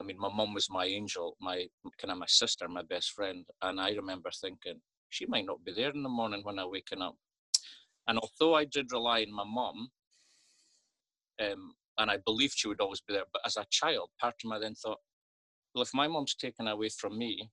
I 0.00 0.04
mean, 0.04 0.18
my 0.18 0.32
mum 0.32 0.54
was 0.54 0.68
my 0.70 0.86
angel, 0.86 1.36
my 1.40 1.66
kind 2.00 2.12
of 2.12 2.18
my 2.18 2.26
sister, 2.26 2.68
my 2.68 2.82
best 2.82 3.12
friend, 3.12 3.44
and 3.62 3.80
I 3.80 3.90
remember 3.90 4.30
thinking, 4.30 4.80
she 5.10 5.26
might 5.26 5.46
not 5.46 5.64
be 5.64 5.72
there 5.72 5.90
in 5.90 6.02
the 6.02 6.08
morning 6.08 6.40
when 6.42 6.58
I'm 6.58 6.70
waking 6.70 7.02
up. 7.02 7.16
And 8.06 8.18
although 8.18 8.54
I 8.54 8.64
did 8.64 8.92
rely 8.92 9.20
on 9.20 9.32
my 9.32 9.44
mom, 9.44 9.90
um, 11.40 11.72
and 11.98 12.10
I 12.10 12.18
believed 12.24 12.54
she 12.56 12.68
would 12.68 12.80
always 12.80 13.00
be 13.00 13.14
there, 13.14 13.24
but 13.32 13.42
as 13.44 13.56
a 13.56 13.66
child, 13.70 14.10
part 14.20 14.34
of 14.44 14.50
me 14.50 14.58
then 14.60 14.74
thought, 14.74 14.98
well, 15.74 15.82
if 15.82 15.90
my 15.94 16.08
mom's 16.08 16.34
taken 16.34 16.68
away 16.68 16.88
from 16.88 17.18
me, 17.18 17.50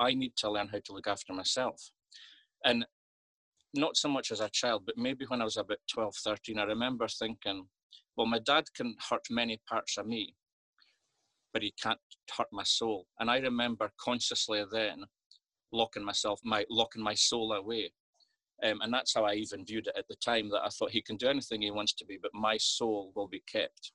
I 0.00 0.14
need 0.14 0.32
to 0.38 0.50
learn 0.50 0.68
how 0.68 0.78
to 0.84 0.92
look 0.92 1.06
after 1.06 1.32
myself. 1.32 1.90
And 2.64 2.86
not 3.74 3.96
so 3.96 4.08
much 4.08 4.30
as 4.30 4.40
a 4.40 4.50
child, 4.50 4.84
but 4.86 4.96
maybe 4.96 5.24
when 5.26 5.40
I 5.40 5.44
was 5.44 5.56
about 5.56 5.78
12, 5.92 6.14
13, 6.24 6.58
I 6.58 6.64
remember 6.64 7.06
thinking, 7.08 7.66
well, 8.16 8.26
my 8.26 8.38
dad 8.38 8.64
can 8.74 8.94
hurt 9.08 9.24
many 9.30 9.60
parts 9.68 9.98
of 9.98 10.06
me, 10.06 10.34
but 11.52 11.62
he 11.62 11.74
can't 11.82 11.98
hurt 12.36 12.48
my 12.52 12.64
soul. 12.64 13.06
And 13.20 13.30
I 13.30 13.38
remember 13.38 13.90
consciously 14.00 14.64
then 14.70 15.04
locking 15.72 16.04
myself, 16.04 16.40
my 16.44 16.64
locking 16.70 17.02
my 17.02 17.14
soul 17.14 17.52
away. 17.52 17.92
Um, 18.64 18.80
and 18.80 18.92
that's 18.92 19.14
how 19.14 19.24
I 19.24 19.34
even 19.34 19.64
viewed 19.64 19.86
it 19.86 19.96
at 19.96 20.08
the 20.08 20.16
time 20.16 20.50
that 20.50 20.62
I 20.64 20.68
thought 20.68 20.90
he 20.90 21.02
can 21.02 21.16
do 21.16 21.28
anything 21.28 21.62
he 21.62 21.70
wants 21.70 21.92
to 21.94 22.04
be, 22.04 22.18
but 22.20 22.34
my 22.34 22.56
soul 22.56 23.12
will 23.14 23.28
be 23.28 23.42
kept. 23.50 23.92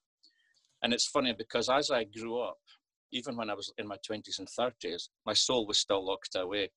And 0.81 0.93
it's 0.93 1.07
funny 1.07 1.33
because 1.37 1.69
as 1.69 1.91
I 1.91 2.05
grew 2.05 2.39
up, 2.39 2.57
even 3.11 3.37
when 3.37 3.49
I 3.49 3.53
was 3.53 3.71
in 3.77 3.87
my 3.87 3.97
20s 4.09 4.39
and 4.39 4.47
30s, 4.47 5.09
my 5.25 5.33
soul 5.33 5.67
was 5.67 5.79
still 5.79 6.05
locked 6.05 6.35
away. 6.35 6.69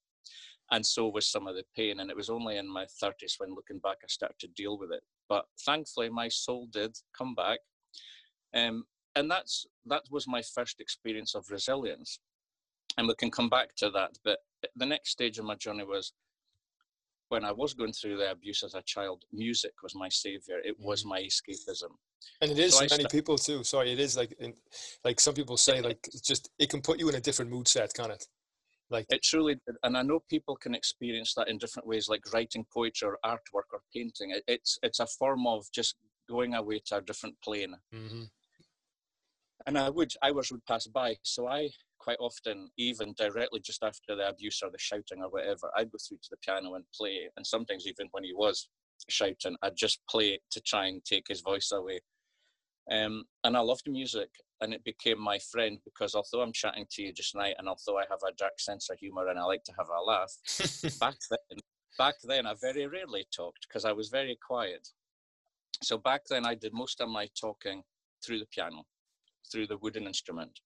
And 0.71 0.85
so 0.85 1.09
was 1.09 1.31
some 1.31 1.47
of 1.47 1.55
the 1.55 1.65
pain. 1.77 2.01
And 2.01 2.11
it 2.11 2.17
was 2.17 2.29
only 2.29 2.57
in 2.57 2.69
my 2.69 2.85
30s 3.03 3.35
when 3.39 3.55
looking 3.55 3.79
back, 3.79 3.99
I 4.03 4.09
started 4.09 4.39
to 4.41 4.49
deal 4.49 4.79
with 4.79 4.91
it. 4.93 5.03
But 5.29 5.47
thankfully, 5.65 6.09
my 6.11 6.29
soul 6.29 6.69
did 6.73 6.97
come 7.17 7.35
back. 7.35 7.61
Um, 8.55 8.85
and 9.15 9.31
that's 9.31 9.67
that 9.87 10.03
was 10.11 10.29
my 10.29 10.43
first 10.55 10.81
experience 10.81 11.35
of 11.35 11.51
resilience. 11.51 12.21
And 12.99 13.09
we 13.09 13.15
can 13.15 13.31
come 13.31 13.49
back 13.49 13.75
to 13.77 13.91
that. 13.91 14.19
But 14.25 14.39
the 14.75 14.87
next 14.87 15.11
stage 15.11 15.39
of 15.39 15.45
my 15.45 15.55
journey 15.55 15.85
was 15.85 16.13
when 17.29 17.45
I 17.45 17.53
was 17.53 17.75
going 17.75 17.93
through 17.93 18.19
the 18.19 18.31
abuse 18.31 18.63
as 18.63 18.75
a 18.75 18.83
child, 18.83 19.25
music 19.33 19.73
was 19.83 19.95
my 19.95 20.09
savior. 20.09 20.59
It 20.65 20.77
was 20.79 21.05
mm. 21.05 21.11
my 21.11 21.21
escapism. 21.21 21.91
And 22.41 22.51
it 22.51 22.59
is 22.59 22.75
so 22.75 22.79
for 22.79 22.95
many 22.95 23.03
st- 23.03 23.13
people 23.13 23.39
too. 23.39 23.65
Sorry, 23.65 23.93
it 23.93 24.01
is 24.01 24.17
like, 24.17 24.35
in, 24.39 24.55
like 25.05 25.21
some 25.21 25.35
people 25.35 25.57
say, 25.57 25.81
like 25.81 26.09
just 26.23 26.51
it 26.59 26.71
can 26.71 26.83
put 26.83 26.99
you 26.99 27.09
in 27.09 27.15
a 27.15 27.21
different 27.21 27.51
mood 27.51 27.69
set, 27.69 27.93
can 27.95 28.11
it? 28.11 28.25
Like 28.89 29.07
it 29.11 29.23
truly, 29.23 29.57
and 29.83 29.97
I 29.97 30.03
know 30.03 30.21
people 30.31 30.55
can 30.57 30.75
experience 30.75 31.35
that 31.35 31.49
in 31.49 31.59
different 31.59 31.89
ways, 31.89 32.09
like 32.09 32.23
writing 32.33 32.65
poetry 32.73 33.09
or 33.09 33.19
artwork 33.25 33.69
or 33.73 33.81
painting. 33.93 34.31
It, 34.31 34.45
it's 34.47 34.79
it's 34.83 35.01
a 35.01 35.07
form 35.07 35.47
of 35.47 35.67
just 35.75 35.97
going 36.29 36.55
away 36.55 36.81
to 36.87 36.99
a 36.99 37.01
different 37.03 37.35
plane. 37.43 37.75
Mm-hmm. 37.93 38.23
And 39.67 39.79
I 39.79 39.91
would, 39.91 40.13
hours 40.23 40.53
would 40.53 40.65
pass 40.67 40.87
by. 40.87 41.17
So 41.23 41.49
I 41.49 41.71
quite 41.99 42.19
often, 42.21 42.71
even 42.77 43.15
directly 43.17 43.61
just 43.61 43.83
after 43.83 44.15
the 44.15 44.29
abuse 44.29 44.61
or 44.63 44.71
the 44.71 44.79
shouting 44.79 45.23
or 45.23 45.29
whatever, 45.29 45.71
I'd 45.77 45.91
go 45.91 45.99
through 45.99 46.19
to 46.19 46.29
the 46.31 46.37
piano 46.39 46.75
and 46.75 46.85
play. 46.95 47.29
And 47.37 47.47
sometimes 47.47 47.87
even 47.87 48.09
when 48.13 48.25
he 48.25 48.33
was 48.33 48.69
shouting, 49.09 49.57
I'd 49.63 49.77
just 49.77 50.01
play 50.09 50.41
to 50.51 50.61
try 50.61 50.87
and 50.87 51.05
take 51.05 51.29
his 51.29 51.41
voice 51.41 51.73
away. 51.73 52.01
Um, 52.91 53.25
and 53.43 53.57
I 53.57 53.61
loved 53.61 53.91
music, 53.91 54.31
and 54.61 54.73
it 54.73 54.85
became 54.85 55.21
my 55.21 55.39
friend 55.39 55.79
because 55.85 56.15
although 56.15 56.43
I'm 56.43 56.53
chatting 56.53 56.87
to 56.93 57.03
you 57.03 57.13
just 57.13 57.35
now, 57.35 57.51
and 57.59 57.69
although 57.69 57.99
I 57.99 58.05
have 58.09 58.21
a 58.27 58.35
dark 58.37 58.61
sense 58.61 58.89
of 58.91 58.99
humor 58.99 59.29
and 59.29 59.39
I 59.39 59.45
like 59.45 59.65
to 59.65 59.73
have 59.77 59.89
a 59.89 60.03
laugh, 60.03 60.33
back 61.01 61.17
then, 61.31 61.59
back 61.99 62.15
then 62.23 62.47
I 62.47 62.55
very 62.61 62.87
rarely 62.87 63.27
talked 63.35 63.67
because 63.69 63.85
I 63.85 63.93
was 63.93 64.09
very 64.09 64.39
quiet. 64.47 64.89
So 65.83 65.99
back 65.99 66.23
then 66.31 66.47
I 66.47 66.55
did 66.55 66.73
most 66.73 67.01
of 67.01 67.09
my 67.09 67.29
talking 67.39 67.83
through 68.25 68.39
the 68.39 68.47
piano, 68.47 68.85
through 69.51 69.67
the 69.67 69.79
wooden 69.79 70.07
instrument. 70.07 70.61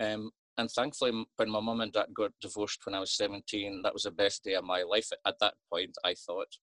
Um, 0.00 0.30
and 0.58 0.68
thankfully, 0.68 1.12
when 1.36 1.50
my 1.50 1.60
mum 1.60 1.80
and 1.80 1.92
dad 1.92 2.08
got 2.12 2.32
divorced 2.40 2.84
when 2.84 2.94
I 2.94 3.00
was 3.00 3.16
17, 3.16 3.82
that 3.82 3.94
was 3.94 4.02
the 4.02 4.10
best 4.10 4.42
day 4.42 4.54
of 4.54 4.64
my 4.64 4.82
life 4.82 5.08
at 5.24 5.38
that 5.38 5.54
point, 5.72 5.96
I 6.04 6.14
thought. 6.14 6.58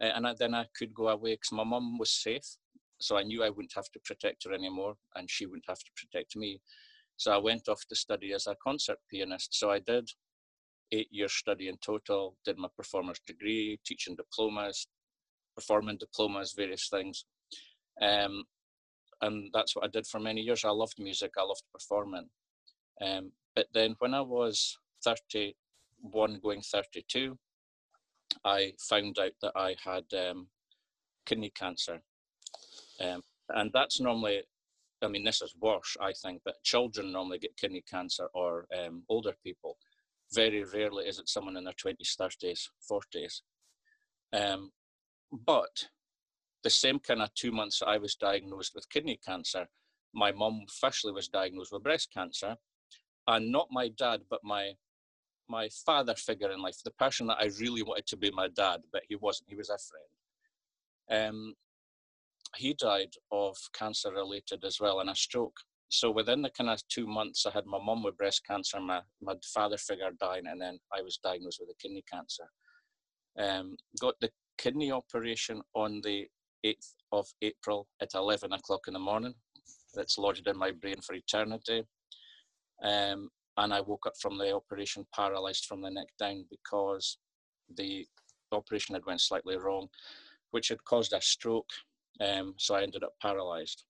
And 0.00 0.26
then 0.38 0.54
I 0.54 0.66
could 0.76 0.94
go 0.94 1.08
away 1.08 1.34
because 1.34 1.52
my 1.52 1.64
mum 1.64 1.98
was 1.98 2.10
safe. 2.10 2.56
So 2.98 3.18
I 3.18 3.24
knew 3.24 3.44
I 3.44 3.50
wouldn't 3.50 3.74
have 3.76 3.90
to 3.92 4.00
protect 4.00 4.44
her 4.44 4.54
anymore 4.54 4.94
and 5.14 5.30
she 5.30 5.44
wouldn't 5.44 5.68
have 5.68 5.78
to 5.78 5.90
protect 5.96 6.34
me. 6.34 6.60
So 7.18 7.30
I 7.30 7.36
went 7.36 7.68
off 7.68 7.84
to 7.88 7.94
study 7.94 8.32
as 8.32 8.46
a 8.46 8.56
concert 8.62 8.98
pianist. 9.10 9.58
So 9.58 9.70
I 9.70 9.80
did 9.80 10.08
eight 10.92 11.08
years 11.10 11.34
study 11.34 11.68
in 11.68 11.76
total, 11.84 12.36
did 12.46 12.56
my 12.56 12.68
performance 12.74 13.20
degree, 13.26 13.78
teaching 13.84 14.16
diplomas, 14.16 14.86
performing 15.54 15.98
diplomas, 15.98 16.54
various 16.56 16.88
things. 16.88 17.26
Um, 18.00 18.44
and 19.20 19.50
that's 19.52 19.76
what 19.76 19.84
I 19.84 19.88
did 19.88 20.06
for 20.06 20.20
many 20.20 20.40
years. 20.40 20.64
I 20.64 20.70
loved 20.70 20.98
music, 20.98 21.32
I 21.36 21.42
loved 21.42 21.62
performing. 21.72 22.28
Um, 23.00 23.32
but 23.54 23.66
then 23.72 23.96
when 23.98 24.14
I 24.14 24.20
was 24.20 24.76
31 25.04 26.40
going 26.42 26.60
32, 26.60 27.38
I 28.44 28.72
found 28.78 29.18
out 29.18 29.32
that 29.42 29.52
I 29.56 29.76
had 29.82 30.04
um, 30.18 30.48
kidney 31.24 31.50
cancer. 31.54 32.00
Um, 33.00 33.22
and 33.50 33.70
that's 33.72 34.00
normally, 34.00 34.42
I 35.02 35.08
mean, 35.08 35.24
this 35.24 35.42
is 35.42 35.54
worse, 35.60 35.96
I 36.00 36.12
think, 36.12 36.42
but 36.44 36.62
children 36.62 37.12
normally 37.12 37.38
get 37.38 37.56
kidney 37.56 37.82
cancer 37.88 38.28
or 38.34 38.66
um, 38.76 39.02
older 39.08 39.34
people. 39.44 39.76
Very 40.34 40.64
rarely 40.64 41.04
is 41.04 41.18
it 41.18 41.28
someone 41.28 41.56
in 41.56 41.64
their 41.64 41.74
20s, 41.74 42.16
30s, 42.16 42.68
40s. 42.90 43.40
Um, 44.32 44.70
but 45.32 45.88
the 46.64 46.70
same 46.70 46.98
kind 46.98 47.22
of 47.22 47.32
two 47.34 47.52
months 47.52 47.82
I 47.86 47.96
was 47.98 48.16
diagnosed 48.16 48.72
with 48.74 48.90
kidney 48.90 49.20
cancer, 49.24 49.66
my 50.12 50.32
mum 50.32 50.64
officially 50.68 51.12
was 51.12 51.28
diagnosed 51.28 51.72
with 51.72 51.82
breast 51.82 52.12
cancer 52.12 52.56
and 53.28 53.50
not 53.50 53.68
my 53.70 53.88
dad, 53.88 54.22
but 54.30 54.40
my 54.44 54.72
my 55.48 55.68
father 55.84 56.14
figure 56.14 56.50
in 56.50 56.60
life, 56.60 56.78
the 56.84 56.90
person 56.92 57.28
that 57.28 57.38
I 57.40 57.50
really 57.60 57.82
wanted 57.82 58.06
to 58.08 58.16
be 58.16 58.32
my 58.32 58.48
dad, 58.48 58.80
but 58.92 59.02
he 59.08 59.16
wasn't. 59.16 59.48
He 59.48 59.56
was 59.56 59.70
a 59.70 59.78
friend. 59.78 61.28
Um, 61.28 61.54
he 62.56 62.74
died 62.74 63.12
of 63.30 63.56
cancer 63.72 64.10
related 64.12 64.64
as 64.64 64.80
well 64.80 65.00
and 65.00 65.10
a 65.10 65.14
stroke. 65.14 65.56
So 65.88 66.10
within 66.10 66.42
the 66.42 66.50
kind 66.50 66.70
of 66.70 66.80
two 66.88 67.06
months, 67.06 67.46
I 67.46 67.50
had 67.50 67.66
my 67.66 67.78
mum 67.78 68.02
with 68.02 68.16
breast 68.16 68.42
cancer, 68.44 68.80
my, 68.80 69.00
my 69.22 69.34
father 69.54 69.76
figure 69.76 70.10
dying, 70.18 70.46
and 70.46 70.60
then 70.60 70.78
I 70.92 71.00
was 71.02 71.18
diagnosed 71.22 71.60
with 71.60 71.70
a 71.70 71.80
kidney 71.80 72.02
cancer. 72.12 72.44
Um, 73.38 73.76
got 74.00 74.14
the 74.20 74.30
kidney 74.58 74.90
operation 74.90 75.62
on 75.74 76.00
the 76.02 76.26
8th 76.64 76.94
of 77.12 77.26
April 77.42 77.86
at 78.00 78.14
11 78.14 78.52
o'clock 78.52 78.88
in 78.88 78.94
the 78.94 78.98
morning. 78.98 79.34
That's 79.94 80.18
lodged 80.18 80.48
in 80.48 80.58
my 80.58 80.72
brain 80.72 81.00
for 81.06 81.14
eternity. 81.14 81.84
Um, 82.82 83.30
and 83.56 83.72
I 83.72 83.80
woke 83.80 84.06
up 84.06 84.16
from 84.20 84.38
the 84.38 84.54
operation 84.54 85.06
paralyzed 85.14 85.64
from 85.66 85.80
the 85.80 85.90
neck 85.90 86.08
down 86.18 86.44
because 86.50 87.18
the 87.76 88.06
operation 88.52 88.94
had 88.94 89.06
went 89.06 89.20
slightly 89.20 89.56
wrong, 89.56 89.88
which 90.50 90.68
had 90.68 90.84
caused 90.84 91.12
a 91.12 91.20
stroke. 91.20 91.70
Um, 92.20 92.54
so 92.58 92.74
I 92.74 92.82
ended 92.82 93.02
up 93.02 93.14
paralyzed. 93.20 93.84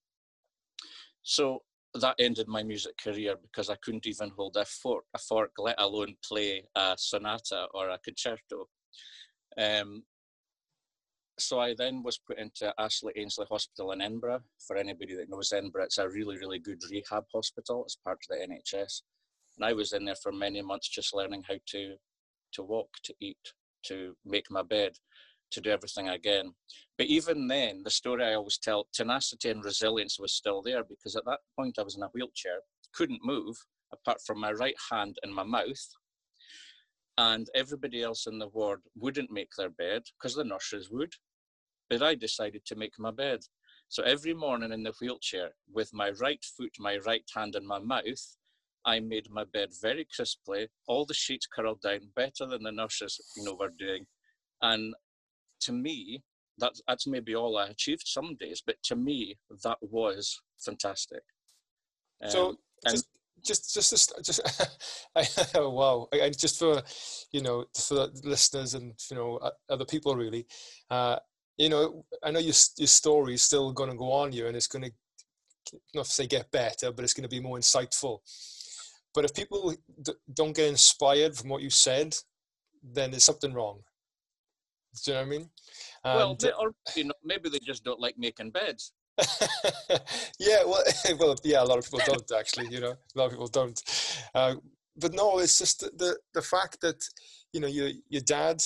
So 1.23 1.63
that 1.95 2.17
ended 2.19 2.49
my 2.49 2.63
music 2.63 2.97
career 2.99 3.37
because 3.41 3.71
I 3.71 3.77
couldn't 3.77 4.07
even 4.07 4.31
hold 4.37 4.57
a 4.57 4.65
fork, 4.65 5.05
a 5.15 5.19
fork 5.19 5.53
let 5.59 5.81
alone 5.81 6.15
play 6.25 6.65
a 6.75 6.95
sonata 6.97 7.67
or 7.75 7.91
a 7.91 7.99
concerto. 7.99 8.69
Um, 9.59 10.05
so 11.39 11.61
I 11.61 11.75
then 11.77 12.03
was 12.03 12.19
put 12.19 12.39
into 12.39 12.73
Astley 12.79 13.13
Ainslie 13.17 13.47
Hospital 13.51 13.93
in 13.93 14.01
Edinburgh. 14.01 14.41
For 14.67 14.77
anybody 14.77 15.15
that 15.17 15.29
knows 15.29 15.53
Edinburgh, 15.53 15.85
it's 15.85 15.99
a 15.99 16.09
really, 16.09 16.39
really 16.39 16.59
good 16.59 16.81
rehab 16.91 17.25
hospital. 17.33 17.85
It's 17.85 17.97
part 17.97 18.19
of 18.31 18.39
the 18.39 18.47
NHS. 18.47 19.03
And 19.57 19.65
I 19.65 19.73
was 19.73 19.93
in 19.93 20.05
there 20.05 20.17
for 20.23 20.33
many 20.33 20.63
months 20.63 20.89
just 20.89 21.15
learning 21.15 21.45
how 21.49 21.57
to 21.73 21.97
to 22.53 22.63
walk, 22.63 22.89
to 23.05 23.15
eat, 23.21 23.53
to 23.85 24.17
make 24.25 24.51
my 24.51 24.63
bed, 24.63 24.93
to 25.53 25.61
do 25.61 25.71
everything 25.71 26.09
again. 26.09 26.53
But 26.99 27.07
even 27.07 27.47
then, 27.49 27.83
the 27.85 27.91
story 27.91 28.25
I 28.25 28.35
always 28.35 28.59
tell, 28.59 28.89
tenacity 28.93 29.51
and 29.51 29.65
resilience 29.65 30.19
was 30.19 30.33
still 30.33 30.63
there 30.63 30.83
because 30.83 31.17
at 31.17 31.25
that 31.27 31.41
point 31.55 31.79
I 31.79 31.83
was 31.83 31.97
in 31.97 32.03
a 32.03 32.09
wheelchair, 32.09 32.59
couldn't 32.95 33.25
move 33.25 33.57
apart 33.93 34.19
from 34.27 34.41
my 34.41 34.53
right 34.53 34.77
hand 34.91 35.17
and 35.23 35.35
my 35.35 35.45
mouth. 35.45 35.87
And 37.19 37.49
everybody 37.55 38.03
else 38.03 38.27
in 38.27 38.39
the 38.39 38.49
ward 38.49 38.81
wouldn't 38.97 39.31
make 39.31 39.51
their 39.57 39.71
bed 39.71 40.03
because 40.19 40.35
the 40.35 40.45
nurses 40.45 40.91
would 40.91 41.13
but 41.89 42.03
I 42.03 42.15
decided 42.15 42.65
to 42.67 42.77
make 42.77 42.99
my 42.99 43.11
bed. 43.11 43.41
So 43.89 44.03
every 44.03 44.35
morning 44.35 44.73
in 44.73 44.83
the 44.83 44.93
wheelchair, 45.01 45.51
with 45.73 45.91
my 45.93 46.11
right 46.11 46.45
foot, 46.57 46.73
my 46.79 46.99
right 47.07 47.25
hand, 47.35 47.55
and 47.55 47.67
my 47.67 47.79
mouth, 47.79 48.37
I 48.85 49.01
made 49.01 49.29
my 49.31 49.45
bed 49.45 49.71
very 49.81 50.07
crisply, 50.15 50.69
all 50.87 51.05
the 51.05 51.15
sheets 51.15 51.47
curled 51.47 51.81
down, 51.83 52.01
better 52.15 52.47
than 52.47 52.63
the 52.63 52.73
nurses, 52.73 53.21
you 53.37 53.45
know, 53.45 53.55
were 53.59 53.73
doing. 53.77 54.07
And 54.63 54.95
to 55.63 55.73
me, 55.73 56.23
that's, 56.59 56.81
that's 56.87 57.07
maybe 57.07 57.35
all 57.35 57.59
I 57.59 57.67
achieved 57.67 58.05
some 58.07 58.37
days, 58.39 58.63
but 58.65 58.77
to 58.85 58.97
me, 58.97 59.37
that 59.65 59.79
was 59.81 60.41
fantastic. 60.59 61.23
Um, 62.23 62.31
so 62.31 62.57
just, 63.45 63.75
just, 63.75 63.91
just, 63.91 64.13
just, 64.25 64.41
I, 65.17 65.27
oh, 65.55 65.71
wow. 65.71 66.09
I, 66.13 66.31
just 66.31 66.59
for, 66.59 66.83
you 67.33 67.43
know, 67.43 67.67
for 67.77 68.09
listeners 68.25 68.75
and, 68.75 68.95
you 69.11 69.17
know, 69.17 69.51
other 69.69 69.85
people 69.85 70.17
really, 70.17 70.47
uh, 70.91 71.17
you 71.57 71.69
know, 71.69 72.05
I 72.23 72.31
know 72.31 72.39
your 72.39 72.55
your 72.77 72.89
story 72.89 73.35
is 73.35 73.43
still 73.43 73.73
going 73.73 73.91
to 73.91 73.97
go 73.97 74.13
on 74.13 74.33
you, 74.33 74.47
and 74.47 74.57
it's 74.57 74.67
going 74.67 74.85
to 74.85 74.93
not 75.95 76.05
to 76.05 76.11
say 76.11 76.27
get 76.27 76.51
better, 76.51 76.93
but 76.93 77.05
it's 77.05 77.15
going 77.15 77.29
to 77.29 77.29
be 77.29 77.41
more 77.41 77.59
insightful. 77.59 78.19
But 79.15 79.25
if 79.25 79.35
people 79.35 79.75
don't 80.33 80.55
get 80.55 80.69
inspired 80.69 81.35
from 81.37 81.49
what 81.49 81.63
you 81.63 81.71
said, 81.71 82.15
then 82.83 83.11
there's 83.11 83.25
something 83.25 83.53
wrong. 83.53 83.81
Do 85.05 85.11
you 85.11 85.15
know 85.15 85.21
what 85.21 85.27
I 85.27 85.31
mean? 85.31 85.51
well, 86.05 86.37
they, 86.37 86.53
or 86.53 86.73
you 86.95 87.05
know, 87.05 87.15
maybe 87.25 87.49
they 87.49 87.59
just 87.59 87.85
don't 87.85 88.01
like 88.01 88.17
making 88.19 88.51
beds. 88.51 88.93
yeah, 90.39 90.63
well, 90.65 90.83
well, 91.19 91.37
yeah, 91.45 91.63
a 91.63 91.65
lot 91.65 91.79
of 91.79 91.85
people 91.85 92.01
don't 92.07 92.33
actually. 92.39 92.69
You 92.69 92.81
know, 92.81 92.93
a 92.93 93.19
lot 93.19 93.27
of 93.27 93.31
people 93.33 93.49
don't. 93.49 93.83
Uh, 94.35 94.57
but 94.97 95.15
no, 95.15 95.39
it's 95.39 95.59
just 95.59 95.81
the, 95.81 95.91
the 95.97 96.17
the 96.35 96.43
fact 96.43 96.81
that 96.83 97.03
you 97.53 97.61
know 97.61 97.67
your 97.67 97.91
your 98.09 98.23
dad 98.23 98.63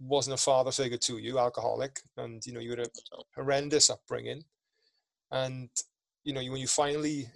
wasn't 0.00 0.34
a 0.34 0.42
father 0.42 0.72
figure 0.72 0.98
to 0.98 1.18
you, 1.18 1.38
alcoholic, 1.38 2.00
and 2.16 2.44
you 2.46 2.52
know 2.52 2.60
you 2.60 2.70
had 2.70 2.80
a 2.80 2.86
horrendous 3.34 3.90
upbringing, 3.90 4.44
and 5.30 5.68
you 6.24 6.32
know 6.32 6.40
when 6.40 6.60
you 6.60 6.66
finally 6.66 7.28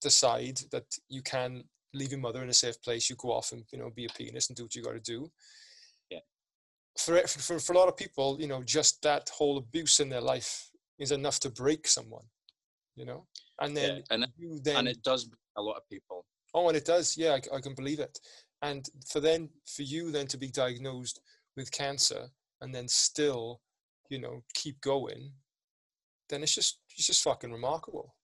decide 0.00 0.60
that 0.70 0.84
you 1.08 1.22
can 1.22 1.64
leave 1.92 2.10
your 2.10 2.20
mother 2.20 2.42
in 2.42 2.48
a 2.48 2.54
safe 2.54 2.80
place, 2.82 3.08
you 3.08 3.16
go 3.16 3.32
off 3.32 3.52
and 3.52 3.64
you 3.72 3.78
know 3.78 3.90
be 3.90 4.04
a 4.04 4.08
pianist 4.10 4.50
and 4.50 4.56
do 4.56 4.64
what 4.64 4.74
you 4.74 4.82
got 4.82 4.92
to 4.92 5.00
do. 5.00 5.30
Yeah. 6.10 6.18
For, 6.98 7.26
for 7.26 7.58
for 7.58 7.72
a 7.72 7.78
lot 7.78 7.88
of 7.88 7.96
people, 7.96 8.36
you 8.40 8.48
know, 8.48 8.62
just 8.62 9.02
that 9.02 9.28
whole 9.30 9.58
abuse 9.58 10.00
in 10.00 10.08
their 10.08 10.20
life 10.20 10.70
is 10.98 11.12
enough 11.12 11.40
to 11.40 11.50
break 11.50 11.88
someone, 11.88 12.24
you 12.94 13.04
know, 13.04 13.26
and 13.60 13.76
then 13.76 13.96
yeah, 13.96 14.02
and, 14.10 14.26
you 14.36 14.60
then 14.62 14.76
and 14.76 14.88
it 14.88 15.02
does 15.02 15.28
a 15.56 15.62
lot 15.62 15.76
of 15.76 15.88
people. 15.88 16.24
Oh, 16.54 16.68
and 16.68 16.76
it 16.76 16.84
does. 16.84 17.16
Yeah, 17.16 17.32
I, 17.32 17.56
I 17.56 17.60
can 17.60 17.74
believe 17.74 17.98
it. 17.98 18.18
And 18.62 18.88
for 19.08 19.20
then 19.20 19.48
for 19.66 19.82
you 19.82 20.10
then 20.10 20.26
to 20.28 20.38
be 20.38 20.48
diagnosed 20.48 21.20
with 21.56 21.72
cancer 21.72 22.28
and 22.60 22.74
then 22.74 22.88
still, 22.88 23.60
you 24.08 24.18
know, 24.18 24.42
keep 24.54 24.80
going, 24.80 25.32
then 26.28 26.42
it's 26.42 26.54
just 26.54 26.78
it's 26.96 27.06
just 27.06 27.22
fucking 27.22 27.52
remarkable. 27.52 28.14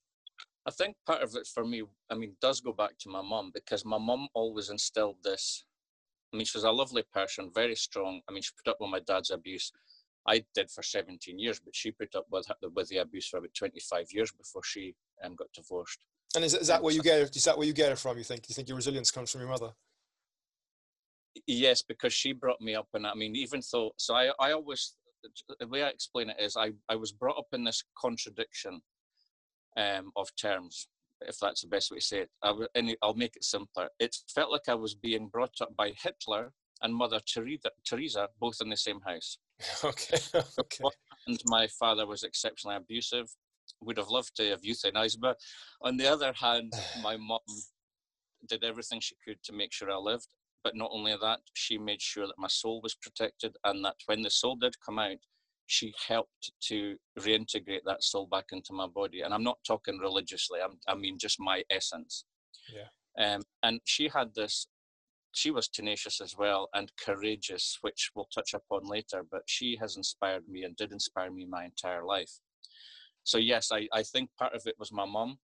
I 0.66 0.70
think 0.70 0.96
part 1.06 1.22
of 1.22 1.34
it 1.36 1.46
for 1.46 1.64
me, 1.64 1.82
I 2.10 2.14
mean, 2.14 2.36
does 2.40 2.60
go 2.60 2.72
back 2.72 2.98
to 3.00 3.08
my 3.08 3.22
mum 3.22 3.50
because 3.54 3.84
my 3.84 3.98
mum 3.98 4.28
always 4.34 4.70
instilled 4.70 5.16
this. 5.24 5.64
I 6.32 6.36
mean, 6.36 6.46
she 6.46 6.58
was 6.58 6.64
a 6.64 6.70
lovely 6.70 7.02
person, 7.12 7.50
very 7.54 7.74
strong. 7.74 8.20
I 8.28 8.32
mean, 8.32 8.42
she 8.42 8.52
put 8.62 8.70
up 8.70 8.76
with 8.80 8.90
my 8.90 9.00
dad's 9.00 9.30
abuse. 9.30 9.72
I 10.28 10.44
did 10.54 10.70
for 10.70 10.82
17 10.82 11.38
years, 11.38 11.58
but 11.58 11.74
she 11.74 11.90
put 11.90 12.14
up 12.14 12.26
with 12.30 12.46
with 12.74 12.88
the 12.88 12.98
abuse 12.98 13.28
for 13.28 13.38
about 13.38 13.54
25 13.54 14.06
years 14.12 14.30
before 14.32 14.62
she 14.62 14.94
um, 15.24 15.34
got 15.34 15.48
divorced. 15.54 15.98
And 16.36 16.44
is, 16.44 16.54
is 16.54 16.68
that 16.68 16.82
where 16.82 16.94
you 16.94 17.02
get 17.02 17.20
it? 17.20 17.36
Is 17.36 17.44
that 17.44 17.56
where 17.56 17.66
you 17.66 17.72
get 17.72 17.90
it 17.90 17.98
from? 17.98 18.18
You 18.18 18.24
think? 18.24 18.48
You 18.48 18.54
think 18.54 18.68
your 18.68 18.76
resilience 18.76 19.10
comes 19.10 19.32
from 19.32 19.40
your 19.40 19.50
mother? 19.50 19.72
Yes, 21.46 21.82
because 21.82 22.12
she 22.12 22.32
brought 22.32 22.60
me 22.60 22.74
up, 22.74 22.88
and 22.94 23.06
I 23.06 23.14
mean, 23.14 23.36
even 23.36 23.60
though, 23.72 23.92
so 23.96 24.14
I, 24.14 24.30
I 24.40 24.52
always, 24.52 24.94
the 25.60 25.68
way 25.68 25.82
I 25.82 25.88
explain 25.88 26.30
it 26.30 26.36
is, 26.40 26.56
I, 26.56 26.72
I 26.88 26.96
was 26.96 27.12
brought 27.12 27.38
up 27.38 27.46
in 27.52 27.64
this 27.64 27.82
contradiction 27.96 28.80
um, 29.76 30.10
of 30.16 30.28
terms, 30.36 30.88
if 31.22 31.38
that's 31.38 31.62
the 31.62 31.68
best 31.68 31.90
way 31.90 31.98
to 31.98 32.04
say 32.04 32.18
it. 32.20 32.30
I, 32.42 32.54
and 32.74 32.96
I'll 33.02 33.14
make 33.14 33.36
it 33.36 33.44
simpler. 33.44 33.88
It 33.98 34.16
felt 34.34 34.50
like 34.50 34.68
I 34.68 34.74
was 34.74 34.94
being 34.94 35.28
brought 35.28 35.60
up 35.60 35.76
by 35.76 35.92
Hitler 36.02 36.52
and 36.82 36.94
Mother 36.94 37.20
Teresa, 37.26 37.70
Teresa 37.86 38.28
both 38.40 38.58
in 38.60 38.70
the 38.70 38.76
same 38.76 39.00
house. 39.06 39.38
Okay. 39.84 40.16
okay. 40.58 40.84
And 41.26 41.38
my 41.46 41.66
father 41.78 42.06
was 42.06 42.22
exceptionally 42.22 42.76
abusive. 42.76 43.28
Would 43.82 43.98
have 43.98 44.08
loved 44.08 44.34
to 44.36 44.48
have 44.50 44.62
euthanized 44.62 45.20
me. 45.20 45.32
On 45.82 45.96
the 45.96 46.06
other 46.10 46.32
hand, 46.32 46.72
my 47.02 47.16
mom 47.16 47.40
did 48.48 48.64
everything 48.64 49.00
she 49.00 49.16
could 49.24 49.42
to 49.44 49.52
make 49.52 49.72
sure 49.72 49.90
I 49.90 49.96
lived. 49.96 50.26
But 50.62 50.76
not 50.76 50.90
only 50.92 51.16
that, 51.20 51.40
she 51.54 51.78
made 51.78 52.02
sure 52.02 52.26
that 52.26 52.38
my 52.38 52.48
soul 52.48 52.80
was 52.82 52.94
protected 52.94 53.56
and 53.64 53.84
that 53.84 53.96
when 54.06 54.22
the 54.22 54.30
soul 54.30 54.56
did 54.56 54.74
come 54.84 54.98
out, 54.98 55.16
she 55.66 55.94
helped 56.08 56.52
to 56.60 56.96
reintegrate 57.18 57.84
that 57.86 58.02
soul 58.02 58.26
back 58.26 58.46
into 58.52 58.72
my 58.72 58.86
body. 58.86 59.22
And 59.22 59.32
I'm 59.32 59.44
not 59.44 59.58
talking 59.66 59.98
religiously, 59.98 60.60
I'm, 60.62 60.78
i 60.88 60.94
mean 60.94 61.16
just 61.18 61.38
my 61.40 61.62
essence. 61.70 62.24
Yeah. 62.74 63.34
Um, 63.34 63.42
and 63.62 63.80
she 63.84 64.08
had 64.12 64.34
this, 64.34 64.66
she 65.32 65.50
was 65.50 65.68
tenacious 65.68 66.20
as 66.20 66.36
well 66.36 66.68
and 66.74 66.90
courageous, 67.02 67.78
which 67.82 68.10
we'll 68.14 68.28
touch 68.34 68.52
upon 68.52 68.84
later, 68.84 69.24
but 69.30 69.42
she 69.46 69.78
has 69.80 69.96
inspired 69.96 70.46
me 70.48 70.64
and 70.64 70.76
did 70.76 70.92
inspire 70.92 71.30
me 71.30 71.46
my 71.48 71.64
entire 71.64 72.04
life. 72.04 72.32
So, 73.22 73.38
yes, 73.38 73.70
I, 73.72 73.86
I 73.92 74.02
think 74.02 74.30
part 74.38 74.54
of 74.54 74.62
it 74.66 74.74
was 74.78 74.92
my 74.92 75.06
mum, 75.06 75.38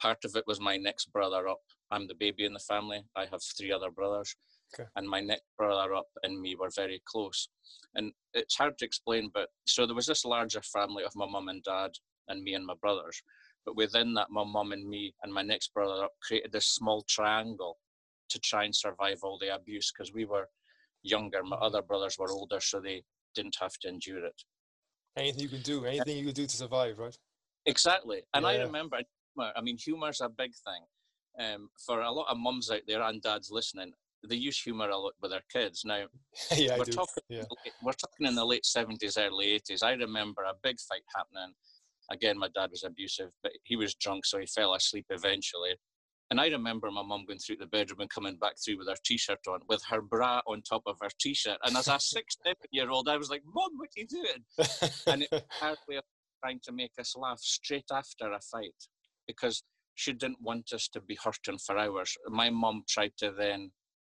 part 0.00 0.24
of 0.24 0.36
it 0.36 0.44
was 0.46 0.60
my 0.60 0.76
next 0.76 1.12
brother 1.12 1.48
up 1.48 1.62
I'm 1.90 2.06
the 2.06 2.14
baby 2.14 2.44
in 2.44 2.52
the 2.52 2.60
family. 2.60 3.02
I 3.16 3.26
have 3.26 3.40
three 3.42 3.72
other 3.72 3.90
brothers. 3.90 4.34
Okay. 4.74 4.88
And 4.96 5.08
my 5.08 5.20
next 5.20 5.44
brother 5.58 5.94
up 5.94 6.06
and 6.22 6.40
me 6.40 6.54
were 6.54 6.70
very 6.74 7.02
close. 7.04 7.48
And 7.96 8.12
it's 8.34 8.56
hard 8.56 8.78
to 8.78 8.84
explain, 8.84 9.30
but 9.34 9.48
so 9.66 9.86
there 9.86 9.96
was 9.96 10.06
this 10.06 10.24
larger 10.24 10.62
family 10.62 11.02
of 11.02 11.12
my 11.16 11.26
mum 11.26 11.48
and 11.48 11.62
dad 11.64 11.90
and 12.28 12.42
me 12.42 12.54
and 12.54 12.64
my 12.64 12.74
brothers. 12.80 13.20
But 13.66 13.76
within 13.76 14.14
that, 14.14 14.28
my 14.30 14.44
mum 14.44 14.72
and 14.72 14.88
me 14.88 15.14
and 15.22 15.32
my 15.32 15.42
next 15.42 15.74
brother 15.74 16.04
up 16.04 16.12
created 16.22 16.52
this 16.52 16.66
small 16.66 17.04
triangle 17.08 17.78
to 18.28 18.38
try 18.38 18.64
and 18.64 18.74
survive 18.74 19.18
all 19.22 19.38
the 19.38 19.54
abuse 19.54 19.92
because 19.92 20.12
we 20.12 20.24
were 20.24 20.48
younger. 21.02 21.42
My 21.42 21.56
mm-hmm. 21.56 21.64
other 21.64 21.82
brothers 21.82 22.16
were 22.18 22.30
older, 22.30 22.60
so 22.60 22.80
they 22.80 23.02
didn't 23.34 23.56
have 23.60 23.72
to 23.82 23.88
endure 23.88 24.24
it. 24.24 24.42
Anything 25.16 25.40
you 25.40 25.48
can 25.48 25.62
do, 25.62 25.84
anything 25.84 26.16
you 26.16 26.26
can 26.26 26.34
do 26.34 26.46
to 26.46 26.56
survive, 26.56 26.98
right? 26.98 27.16
Exactly. 27.66 28.22
And 28.32 28.44
yeah. 28.44 28.50
I 28.50 28.62
remember, 28.62 29.00
I 29.38 29.60
mean, 29.60 29.76
humor's 29.76 30.20
a 30.20 30.28
big 30.28 30.52
thing 30.64 30.84
um, 31.38 31.68
for 31.84 32.00
a 32.00 32.10
lot 32.10 32.26
of 32.30 32.38
mums 32.38 32.70
out 32.70 32.82
there 32.86 33.02
and 33.02 33.22
dads 33.22 33.50
listening, 33.50 33.92
they 34.28 34.36
use 34.36 34.60
humour 34.60 34.88
a 34.90 34.96
lot 34.96 35.14
with 35.20 35.30
their 35.30 35.42
kids. 35.52 35.82
Now, 35.84 36.04
yeah, 36.56 36.76
we're, 36.76 36.84
talking, 36.84 37.22
yeah. 37.28 37.44
we're 37.82 37.92
talking 37.92 38.26
in 38.26 38.34
the 38.34 38.44
late 38.44 38.64
70s, 38.64 39.18
early 39.18 39.60
80s. 39.60 39.82
I 39.82 39.92
remember 39.92 40.42
a 40.42 40.54
big 40.62 40.78
fight 40.80 41.02
happening. 41.14 41.54
Again, 42.10 42.38
my 42.38 42.48
dad 42.54 42.70
was 42.70 42.84
abusive, 42.84 43.30
but 43.42 43.52
he 43.64 43.76
was 43.76 43.94
drunk, 43.94 44.26
so 44.26 44.38
he 44.38 44.46
fell 44.46 44.74
asleep 44.74 45.06
eventually. 45.10 45.74
And 46.30 46.40
I 46.40 46.46
remember 46.48 46.90
my 46.90 47.02
mum 47.02 47.24
going 47.26 47.40
through 47.40 47.56
the 47.56 47.66
bedroom 47.66 48.00
and 48.00 48.10
coming 48.10 48.36
back 48.36 48.54
through 48.64 48.78
with 48.78 48.88
her 48.88 48.96
t-shirt 49.04 49.40
on, 49.48 49.60
with 49.68 49.82
her 49.90 50.00
bra 50.00 50.40
on 50.46 50.62
top 50.62 50.82
of 50.86 50.96
her 51.02 51.08
t-shirt. 51.20 51.58
And 51.64 51.76
as 51.76 51.88
a 51.88 51.98
six, 51.98 52.36
seven-year-old, 52.44 53.08
I 53.08 53.16
was 53.16 53.30
like, 53.30 53.42
"Mom, 53.44 53.70
what 53.76 53.88
are 53.88 54.00
you 54.00 54.06
doing?" 54.06 54.44
and 55.08 55.22
it 55.22 55.28
was 55.32 55.42
her 55.60 55.76
way 55.88 55.96
of 55.96 56.04
trying 56.42 56.60
to 56.64 56.72
make 56.72 56.92
us 57.00 57.16
laugh 57.16 57.40
straight 57.40 57.90
after 57.92 58.32
a 58.32 58.40
fight, 58.40 58.74
because 59.26 59.64
she 60.00 60.14
didn't 60.14 60.40
want 60.40 60.72
us 60.72 60.88
to 60.88 61.00
be 61.00 61.18
hurting 61.22 61.58
for 61.58 61.76
hours. 61.76 62.16
My 62.28 62.48
mum 62.48 62.84
tried 62.88 63.12
to 63.18 63.32
then 63.32 63.70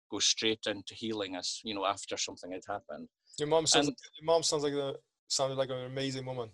go 0.09 0.19
straight 0.19 0.65
into 0.65 0.93
healing 0.95 1.35
us, 1.35 1.59
you 1.65 1.75
know, 1.75 1.85
after 1.85 2.15
something 2.15 2.53
had 2.53 2.61
happened. 2.65 3.09
Your 3.37 3.49
mom 3.49 3.67
sounds. 3.67 3.87
And 3.87 3.97
your 4.17 4.25
mom 4.25 4.43
sounds 4.43 4.63
like 4.63 4.73
a 4.73 4.93
sounded 5.27 5.57
like 5.57 5.71
an 5.71 5.85
amazing 5.85 6.25
woman. 6.25 6.49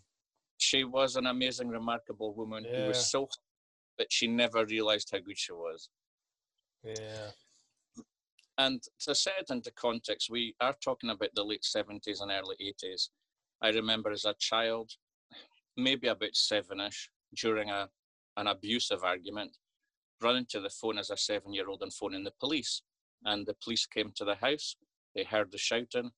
She 0.58 0.84
was 0.84 1.16
an 1.16 1.28
amazing, 1.28 1.70
remarkable 1.70 2.34
woman 2.34 2.66
yeah. 2.66 2.82
who 2.82 2.88
was 2.88 3.12
so, 3.12 3.30
but 4.00 4.08
she 4.12 4.26
never 4.26 4.66
realized 4.66 5.10
how 5.12 5.20
good 5.20 5.38
she 5.38 5.52
was. 5.52 5.90
Yeah. 6.84 7.30
And 8.58 8.82
to 9.02 9.14
set 9.14 9.34
it 9.42 9.52
into 9.52 9.72
context, 9.72 10.32
we 10.32 10.56
are 10.60 10.76
talking 10.84 11.12
about 11.12 11.30
the 11.36 11.44
late 11.44 11.64
70s 11.64 12.22
and 12.22 12.32
early 12.32 12.56
80s. 12.84 13.10
I 13.62 13.70
remember 13.70 14.12
as 14.12 14.26
a 14.26 14.34
child, 14.40 14.90
maybe 15.78 16.08
about 16.08 16.36
seven-ish, 16.36 17.10
during 17.36 17.70
a 17.70 17.90
an 18.40 18.48
abusive 18.48 19.04
argument, 19.04 19.58
running 20.22 20.46
to 20.50 20.60
the 20.60 20.70
phone 20.70 20.98
as 20.98 21.10
a 21.10 21.18
seven 21.18 21.54
year 21.54 21.70
old 21.70 21.82
and 21.82 21.94
phoning 21.94 22.24
the 22.24 22.34
police. 22.40 22.82
And 23.26 23.46
the 23.46 23.56
police 23.64 23.86
came 23.86 24.12
to 24.16 24.26
the 24.26 24.36
house, 24.36 24.76
they 25.16 25.24
heard 25.24 25.52
the 25.52 25.58
shouting. 25.58 26.12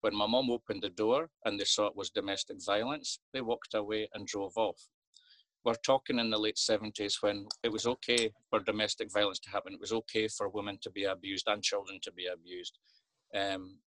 When 0.00 0.14
my 0.14 0.26
mum 0.26 0.50
opened 0.50 0.82
the 0.82 0.90
door 0.90 1.30
and 1.44 1.58
they 1.58 1.64
saw 1.64 1.86
it 1.86 1.96
was 1.96 2.10
domestic 2.10 2.58
violence, 2.64 3.18
they 3.32 3.40
walked 3.40 3.74
away 3.74 4.08
and 4.14 4.26
drove 4.26 4.56
off. 4.56 4.88
We're 5.64 5.74
talking 5.74 6.18
in 6.18 6.30
the 6.30 6.38
late 6.38 6.56
70s 6.56 7.20
when 7.20 7.46
it 7.62 7.72
was 7.72 7.86
okay 7.86 8.32
for 8.48 8.60
domestic 8.60 9.12
violence 9.12 9.40
to 9.40 9.50
happen. 9.50 9.74
It 9.74 9.80
was 9.80 9.92
okay 9.92 10.28
for 10.28 10.48
women 10.48 10.78
to 10.82 10.90
be 10.90 11.04
abused 11.04 11.48
and 11.48 11.62
children 11.62 11.98
to 12.02 12.12
be 12.12 12.26
abused. 12.26 12.78
Um, 13.34 13.78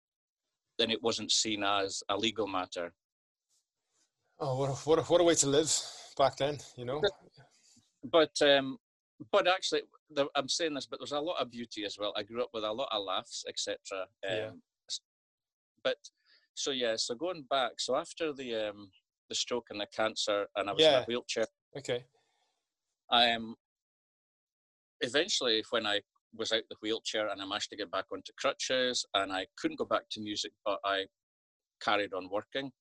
then 0.77 0.91
it 0.91 1.01
wasn't 1.01 1.31
seen 1.31 1.63
as 1.63 2.03
a 2.09 2.17
legal 2.17 2.47
matter. 2.47 2.93
Oh, 4.39 4.57
what 4.57 4.69
a, 4.69 4.73
what 4.73 4.99
a, 4.99 5.01
what 5.03 5.21
a 5.21 5.23
way 5.23 5.35
to 5.35 5.47
live 5.47 5.71
back 6.17 6.37
then, 6.37 6.57
you 6.75 6.85
know? 6.85 7.01
But 8.03 8.31
um, 8.41 8.77
but 9.31 9.47
actually, 9.47 9.81
the, 10.09 10.27
I'm 10.35 10.49
saying 10.49 10.73
this, 10.73 10.87
but 10.87 10.99
there's 10.99 11.11
a 11.11 11.19
lot 11.19 11.41
of 11.41 11.51
beauty 11.51 11.85
as 11.85 11.97
well. 11.99 12.13
I 12.15 12.23
grew 12.23 12.41
up 12.41 12.49
with 12.53 12.63
a 12.63 12.71
lot 12.71 12.89
of 12.91 13.03
laughs, 13.03 13.43
etc. 13.47 13.77
Um, 14.01 14.07
yeah. 14.23 14.49
But 15.83 15.97
so 16.53 16.71
yeah, 16.71 16.95
so 16.97 17.15
going 17.15 17.45
back, 17.49 17.73
so 17.79 17.95
after 17.95 18.33
the 18.33 18.69
um, 18.69 18.89
the 19.29 19.35
stroke 19.35 19.67
and 19.69 19.79
the 19.79 19.87
cancer, 19.95 20.47
and 20.55 20.69
I 20.69 20.73
was 20.73 20.81
yeah. 20.81 20.97
in 20.97 21.03
a 21.03 21.05
wheelchair. 21.05 21.45
Okay. 21.77 22.03
I 23.11 23.31
um, 23.31 23.55
eventually 25.01 25.63
when 25.69 25.85
I 25.85 26.01
was 26.35 26.51
out 26.51 26.63
the 26.69 26.77
wheelchair 26.81 27.27
and 27.27 27.41
I 27.41 27.45
managed 27.45 27.69
to 27.71 27.75
get 27.75 27.91
back 27.91 28.05
onto 28.11 28.31
crutches, 28.37 29.05
and 29.13 29.31
I 29.31 29.45
couldn't 29.57 29.77
go 29.77 29.85
back 29.85 30.03
to 30.11 30.21
music, 30.21 30.51
but 30.65 30.79
I 30.83 31.05
carried 31.81 32.13
on 32.13 32.29
working. 32.29 32.71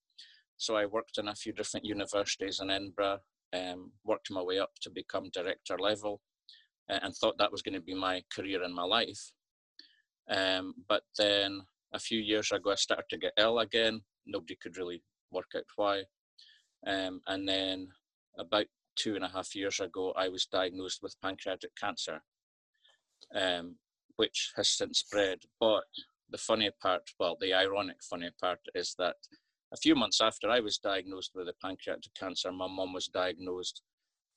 So 0.57 0.77
I 0.77 0.87
worked 0.87 1.19
in 1.19 1.29
a 1.29 1.35
few 1.35 1.53
different 1.53 1.87
universities 1.87 2.61
in 2.61 2.71
Edinburgh 2.71 3.21
um, 3.53 3.93
worked 4.05 4.31
my 4.31 4.43
way 4.43 4.59
up 4.59 4.71
to 4.83 4.91
become 4.91 5.31
director 5.33 5.79
level 5.79 6.21
uh, 6.91 6.99
and 7.03 7.15
thought 7.15 7.39
that 7.39 7.53
was 7.53 7.63
going 7.63 7.75
to 7.75 7.81
be 7.81 7.95
my 7.95 8.23
career 8.35 8.63
in 8.63 8.73
my 8.73 8.85
life. 8.85 9.33
Um, 10.29 10.75
but 10.89 11.03
then 11.19 11.63
a 11.93 11.99
few 11.99 12.21
years 12.21 12.53
ago, 12.53 12.71
I 12.71 12.77
started 12.77 13.07
to 13.11 13.19
get 13.19 13.33
ill 13.39 13.59
again. 13.59 14.01
Nobody 14.27 14.57
could 14.61 14.77
really 14.77 15.03
work 15.33 15.51
out 15.57 15.65
why. 15.77 16.03
Um, 16.87 17.21
and 17.27 17.49
then 17.49 17.89
about 18.39 18.67
two 18.97 19.17
and 19.17 19.25
a 19.25 19.29
half 19.29 19.55
years 19.55 19.81
ago, 19.81 20.13
I 20.17 20.29
was 20.29 20.47
diagnosed 20.47 21.01
with 21.03 21.21
pancreatic 21.21 21.75
cancer, 21.77 22.21
um, 23.35 23.77
which 24.17 24.53
has 24.57 24.69
since 24.69 25.01
spread. 25.01 25.39
But 25.59 25.85
the 26.31 26.39
funny 26.39 26.71
part, 26.81 27.03
well, 27.19 27.37
the 27.41 27.55
ironic 27.55 27.97
funny 28.09 28.31
part 28.41 28.61
is 28.75 28.95
that 28.99 29.17
a 29.73 29.77
few 29.77 29.95
months 29.95 30.21
after 30.21 30.51
I 30.51 30.61
was 30.61 30.79
diagnosed 30.79 31.33
with 31.35 31.49
a 31.49 31.55
pancreatic 31.63 32.15
cancer, 32.15 32.51
my 32.51 32.67
mum 32.67 32.93
was 32.93 33.07
diagnosed 33.07 33.83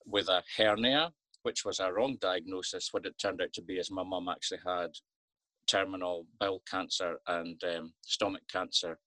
with 0.06 0.30
a 0.30 0.44
hernia, 0.58 1.12
which 1.44 1.66
was 1.66 1.80
a 1.80 1.92
wrong 1.92 2.18
diagnosis. 2.22 2.90
What 2.92 3.06
it 3.06 3.18
turned 3.18 3.42
out 3.42 3.54
to 3.54 3.62
be 3.62 3.76
is 3.76 3.92
my 3.92 4.04
mum 4.04 4.30
actually 4.30 4.60
had 4.66 4.92
terminal 5.68 6.26
bowel 6.40 6.62
cancer 6.70 7.18
and 7.28 7.62
um, 7.64 7.94
stomach 8.02 8.44
cancer. 8.52 9.00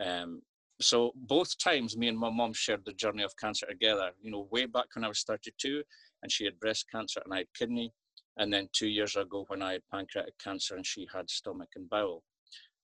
Um, 0.00 0.42
so 0.80 1.12
both 1.16 1.58
times, 1.58 1.96
me 1.96 2.08
and 2.08 2.18
my 2.18 2.30
mum 2.30 2.52
shared 2.52 2.84
the 2.84 2.92
journey 2.92 3.24
of 3.24 3.36
cancer 3.36 3.66
together. 3.66 4.10
You 4.22 4.30
know, 4.30 4.48
way 4.50 4.66
back 4.66 4.86
when 4.94 5.04
I 5.04 5.08
was 5.08 5.24
32, 5.24 5.82
and 6.22 6.30
she 6.30 6.44
had 6.44 6.60
breast 6.60 6.86
cancer 6.90 7.20
and 7.24 7.34
I 7.34 7.38
had 7.38 7.54
kidney, 7.56 7.92
and 8.36 8.52
then 8.52 8.68
two 8.72 8.88
years 8.88 9.16
ago 9.16 9.44
when 9.48 9.60
I 9.60 9.72
had 9.72 9.82
pancreatic 9.90 10.38
cancer 10.38 10.76
and 10.76 10.86
she 10.86 11.06
had 11.12 11.28
stomach 11.28 11.70
and 11.74 11.90
bowel. 11.90 12.22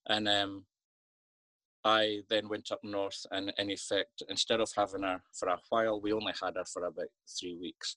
And 0.06 0.28
um, 0.28 0.64
I 1.84 2.20
then 2.30 2.48
went 2.48 2.72
up 2.72 2.80
north, 2.82 3.26
and 3.30 3.52
in 3.58 3.70
effect, 3.70 4.22
instead 4.28 4.60
of 4.60 4.70
having 4.74 5.02
her 5.02 5.22
for 5.32 5.48
a 5.48 5.58
while, 5.68 6.00
we 6.00 6.12
only 6.12 6.32
had 6.40 6.56
her 6.56 6.64
for 6.64 6.86
about 6.86 7.08
three 7.38 7.56
weeks. 7.60 7.96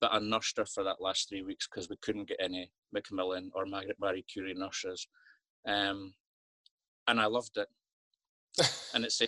But 0.00 0.12
I 0.12 0.18
nursed 0.18 0.58
her 0.58 0.66
for 0.66 0.84
that 0.84 1.00
last 1.00 1.28
three 1.28 1.42
weeks 1.42 1.68
because 1.68 1.88
we 1.88 1.96
couldn't 2.02 2.28
get 2.28 2.38
any 2.40 2.70
Macmillan 2.92 3.50
or 3.54 3.66
Margaret 3.66 3.96
Marie 4.00 4.24
Curie 4.32 4.54
nurses. 4.54 5.06
Um, 5.66 6.14
and 7.06 7.20
I 7.20 7.26
loved 7.26 7.56
it. 7.56 7.68
and 8.94 9.04
it's 9.04 9.20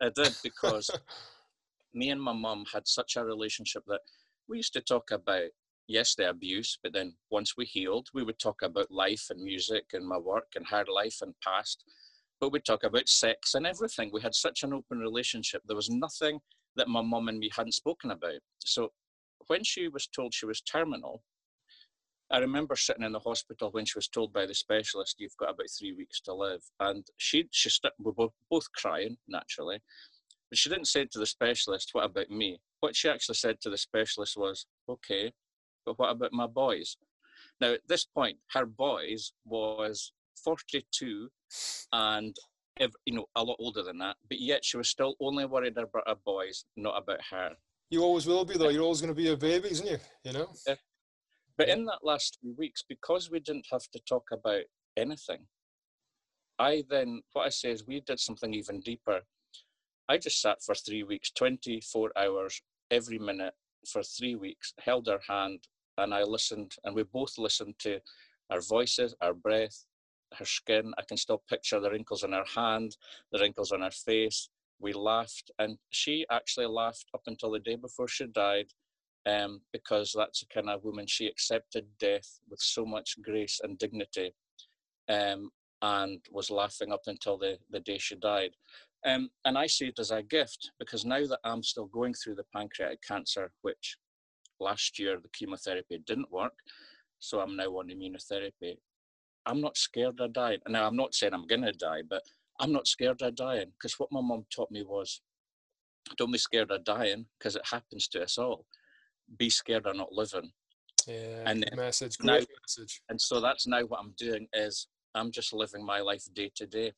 I 0.00 0.10
did 0.14 0.36
because 0.42 0.90
me 1.94 2.10
and 2.10 2.22
my 2.22 2.32
mum 2.32 2.64
had 2.72 2.86
such 2.86 3.16
a 3.16 3.24
relationship 3.24 3.82
that 3.86 4.00
we 4.48 4.58
used 4.58 4.72
to 4.74 4.80
talk 4.80 5.10
about 5.10 5.48
yes 5.88 6.14
the 6.14 6.28
abuse 6.28 6.78
but 6.82 6.92
then 6.92 7.14
once 7.30 7.56
we 7.56 7.64
healed 7.64 8.08
we 8.12 8.22
would 8.22 8.38
talk 8.38 8.62
about 8.62 8.90
life 8.90 9.26
and 9.30 9.42
music 9.42 9.84
and 9.92 10.06
my 10.06 10.18
work 10.18 10.48
and 10.56 10.66
her 10.66 10.84
life 10.92 11.18
and 11.22 11.34
past 11.42 11.84
but 12.40 12.52
we'd 12.52 12.64
talk 12.64 12.84
about 12.84 13.08
sex 13.08 13.54
and 13.54 13.66
everything. 13.66 14.10
We 14.12 14.20
had 14.20 14.34
such 14.34 14.62
an 14.62 14.72
open 14.72 14.98
relationship. 14.98 15.62
There 15.66 15.76
was 15.76 15.90
nothing 15.90 16.40
that 16.76 16.88
my 16.88 17.00
mum 17.00 17.28
and 17.28 17.38
me 17.38 17.50
hadn't 17.54 17.72
spoken 17.72 18.10
about. 18.10 18.40
So 18.58 18.92
when 19.46 19.64
she 19.64 19.88
was 19.88 20.06
told 20.06 20.34
she 20.34 20.46
was 20.46 20.60
terminal 20.60 21.22
I 22.28 22.38
remember 22.38 22.74
sitting 22.74 23.04
in 23.04 23.12
the 23.12 23.20
hospital 23.20 23.70
when 23.70 23.84
she 23.84 23.96
was 23.96 24.08
told 24.08 24.32
by 24.32 24.46
the 24.46 24.54
specialist, 24.54 25.20
"You've 25.20 25.36
got 25.36 25.50
about 25.50 25.70
three 25.70 25.92
weeks 25.92 26.20
to 26.22 26.34
live," 26.34 26.62
and 26.80 27.06
she 27.16 27.48
she 27.52 27.70
st- 27.70 27.92
we 27.98 28.10
were 28.16 28.30
both 28.50 28.72
crying 28.72 29.16
naturally, 29.28 29.80
but 30.50 30.58
she 30.58 30.68
didn't 30.68 30.86
say 30.86 31.04
to 31.04 31.18
the 31.20 31.26
specialist, 31.26 31.94
"What 31.94 32.04
about 32.04 32.28
me?" 32.28 32.60
What 32.80 32.96
she 32.96 33.08
actually 33.08 33.36
said 33.36 33.60
to 33.60 33.70
the 33.70 33.78
specialist 33.78 34.36
was, 34.36 34.66
"Okay, 34.88 35.34
but 35.84 36.00
what 36.00 36.10
about 36.10 36.32
my 36.32 36.48
boys?" 36.48 36.96
Now 37.60 37.74
at 37.74 37.86
this 37.86 38.04
point, 38.04 38.40
her 38.50 38.66
boys 38.66 39.32
was 39.44 40.12
42 40.42 41.30
and 41.92 42.36
you 42.78 43.14
know 43.14 43.26
a 43.36 43.42
lot 43.42 43.56
older 43.58 43.82
than 43.82 43.98
that, 43.98 44.16
but 44.28 44.40
yet 44.40 44.64
she 44.64 44.76
was 44.76 44.88
still 44.88 45.14
only 45.20 45.46
worried 45.46 45.76
about 45.78 46.06
her 46.06 46.16
boys, 46.24 46.64
not 46.76 46.98
about 47.02 47.20
her. 47.30 47.52
You 47.90 48.02
always 48.02 48.26
will 48.26 48.44
be 48.44 48.58
though. 48.58 48.68
You're 48.68 48.82
always 48.82 49.00
going 49.00 49.14
to 49.14 49.22
be 49.22 49.30
a 49.30 49.36
baby, 49.36 49.70
isn't 49.70 49.86
you? 49.86 49.98
You 50.24 50.32
know. 50.32 50.48
If, 50.66 50.78
but 51.56 51.68
in 51.68 51.86
that 51.86 52.00
last 52.02 52.38
few 52.40 52.54
weeks, 52.58 52.84
because 52.86 53.30
we 53.30 53.40
didn't 53.40 53.66
have 53.70 53.84
to 53.92 54.00
talk 54.06 54.24
about 54.32 54.64
anything, 54.96 55.46
I 56.58 56.84
then, 56.88 57.22
what 57.32 57.46
I 57.46 57.50
say 57.50 57.70
is, 57.70 57.86
we 57.86 58.00
did 58.00 58.20
something 58.20 58.52
even 58.54 58.80
deeper. 58.80 59.20
I 60.08 60.18
just 60.18 60.40
sat 60.40 60.62
for 60.62 60.74
three 60.74 61.02
weeks, 61.02 61.30
24 61.32 62.12
hours 62.16 62.60
every 62.90 63.18
minute 63.18 63.54
for 63.86 64.02
three 64.02 64.34
weeks, 64.34 64.72
held 64.80 65.06
her 65.06 65.20
hand, 65.28 65.60
and 65.98 66.14
I 66.14 66.22
listened, 66.22 66.72
and 66.84 66.94
we 66.94 67.04
both 67.04 67.38
listened 67.38 67.74
to 67.80 68.00
our 68.50 68.60
voices, 68.60 69.14
our 69.20 69.34
breath, 69.34 69.84
her 70.34 70.44
skin. 70.44 70.92
I 70.98 71.02
can 71.02 71.16
still 71.16 71.42
picture 71.48 71.80
the 71.80 71.90
wrinkles 71.90 72.24
on 72.24 72.32
her 72.32 72.44
hand, 72.54 72.96
the 73.32 73.38
wrinkles 73.38 73.72
on 73.72 73.82
her 73.82 73.90
face. 73.90 74.48
We 74.78 74.92
laughed, 74.92 75.50
and 75.58 75.78
she 75.90 76.26
actually 76.30 76.66
laughed 76.66 77.06
up 77.14 77.22
until 77.26 77.50
the 77.50 77.60
day 77.60 77.76
before 77.76 78.08
she 78.08 78.26
died 78.26 78.66
um, 79.26 79.60
because 79.72 80.14
that's 80.16 80.40
the 80.40 80.46
kind 80.46 80.68
of 80.68 80.84
woman 80.84 81.06
she 81.06 81.26
accepted 81.26 81.86
death 81.98 82.40
with 82.48 82.60
so 82.60 82.84
much 82.84 83.16
grace 83.22 83.60
and 83.62 83.78
dignity 83.78 84.34
um, 85.08 85.50
and 85.82 86.20
was 86.30 86.50
laughing 86.50 86.92
up 86.92 87.02
until 87.06 87.36
the, 87.36 87.58
the 87.70 87.80
day 87.80 87.98
she 87.98 88.14
died. 88.16 88.50
Um, 89.04 89.30
and 89.44 89.56
I 89.58 89.66
see 89.66 89.86
it 89.86 89.98
as 89.98 90.10
a 90.10 90.22
gift 90.22 90.72
because 90.78 91.04
now 91.04 91.26
that 91.26 91.40
I'm 91.44 91.62
still 91.62 91.86
going 91.86 92.14
through 92.14 92.36
the 92.36 92.46
pancreatic 92.54 93.02
cancer, 93.02 93.52
which 93.62 93.96
last 94.60 94.98
year 94.98 95.18
the 95.20 95.28
chemotherapy 95.28 96.02
didn't 96.06 96.32
work, 96.32 96.54
so 97.18 97.40
I'm 97.40 97.56
now 97.56 97.66
on 97.66 97.88
immunotherapy. 97.88 98.76
I'm 99.46 99.60
not 99.60 99.76
scared 99.76 100.20
of 100.20 100.32
dying. 100.32 100.58
Now, 100.68 100.86
I'm 100.86 100.96
not 100.96 101.14
saying 101.14 101.32
I'm 101.32 101.46
going 101.46 101.62
to 101.62 101.72
die, 101.72 102.02
but 102.08 102.22
I'm 102.60 102.72
not 102.72 102.86
scared 102.86 103.22
of 103.22 103.34
dying 103.36 103.70
because 103.72 103.98
what 103.98 104.12
my 104.12 104.20
mum 104.20 104.44
taught 104.54 104.70
me 104.70 104.82
was 104.82 105.20
don't 106.16 106.32
be 106.32 106.38
scared 106.38 106.70
of 106.70 106.84
dying 106.84 107.26
because 107.38 107.56
it 107.56 107.62
happens 107.70 108.08
to 108.08 108.22
us 108.22 108.38
all 108.38 108.64
be 109.38 109.50
scared 109.50 109.86
of 109.86 109.96
not 109.96 110.12
living. 110.12 110.50
Yeah, 111.06 111.42
and 111.46 111.64
message, 111.76 112.18
great 112.18 112.40
now, 112.40 112.46
message. 112.62 113.00
And 113.08 113.20
so 113.20 113.40
that's 113.40 113.66
now 113.66 113.82
what 113.82 114.00
I'm 114.00 114.14
doing 114.18 114.48
is 114.52 114.88
I'm 115.14 115.30
just 115.30 115.52
living 115.52 115.84
my 115.84 116.00
life 116.00 116.24
day 116.34 116.50
to 116.56 116.66
day. 116.66 116.92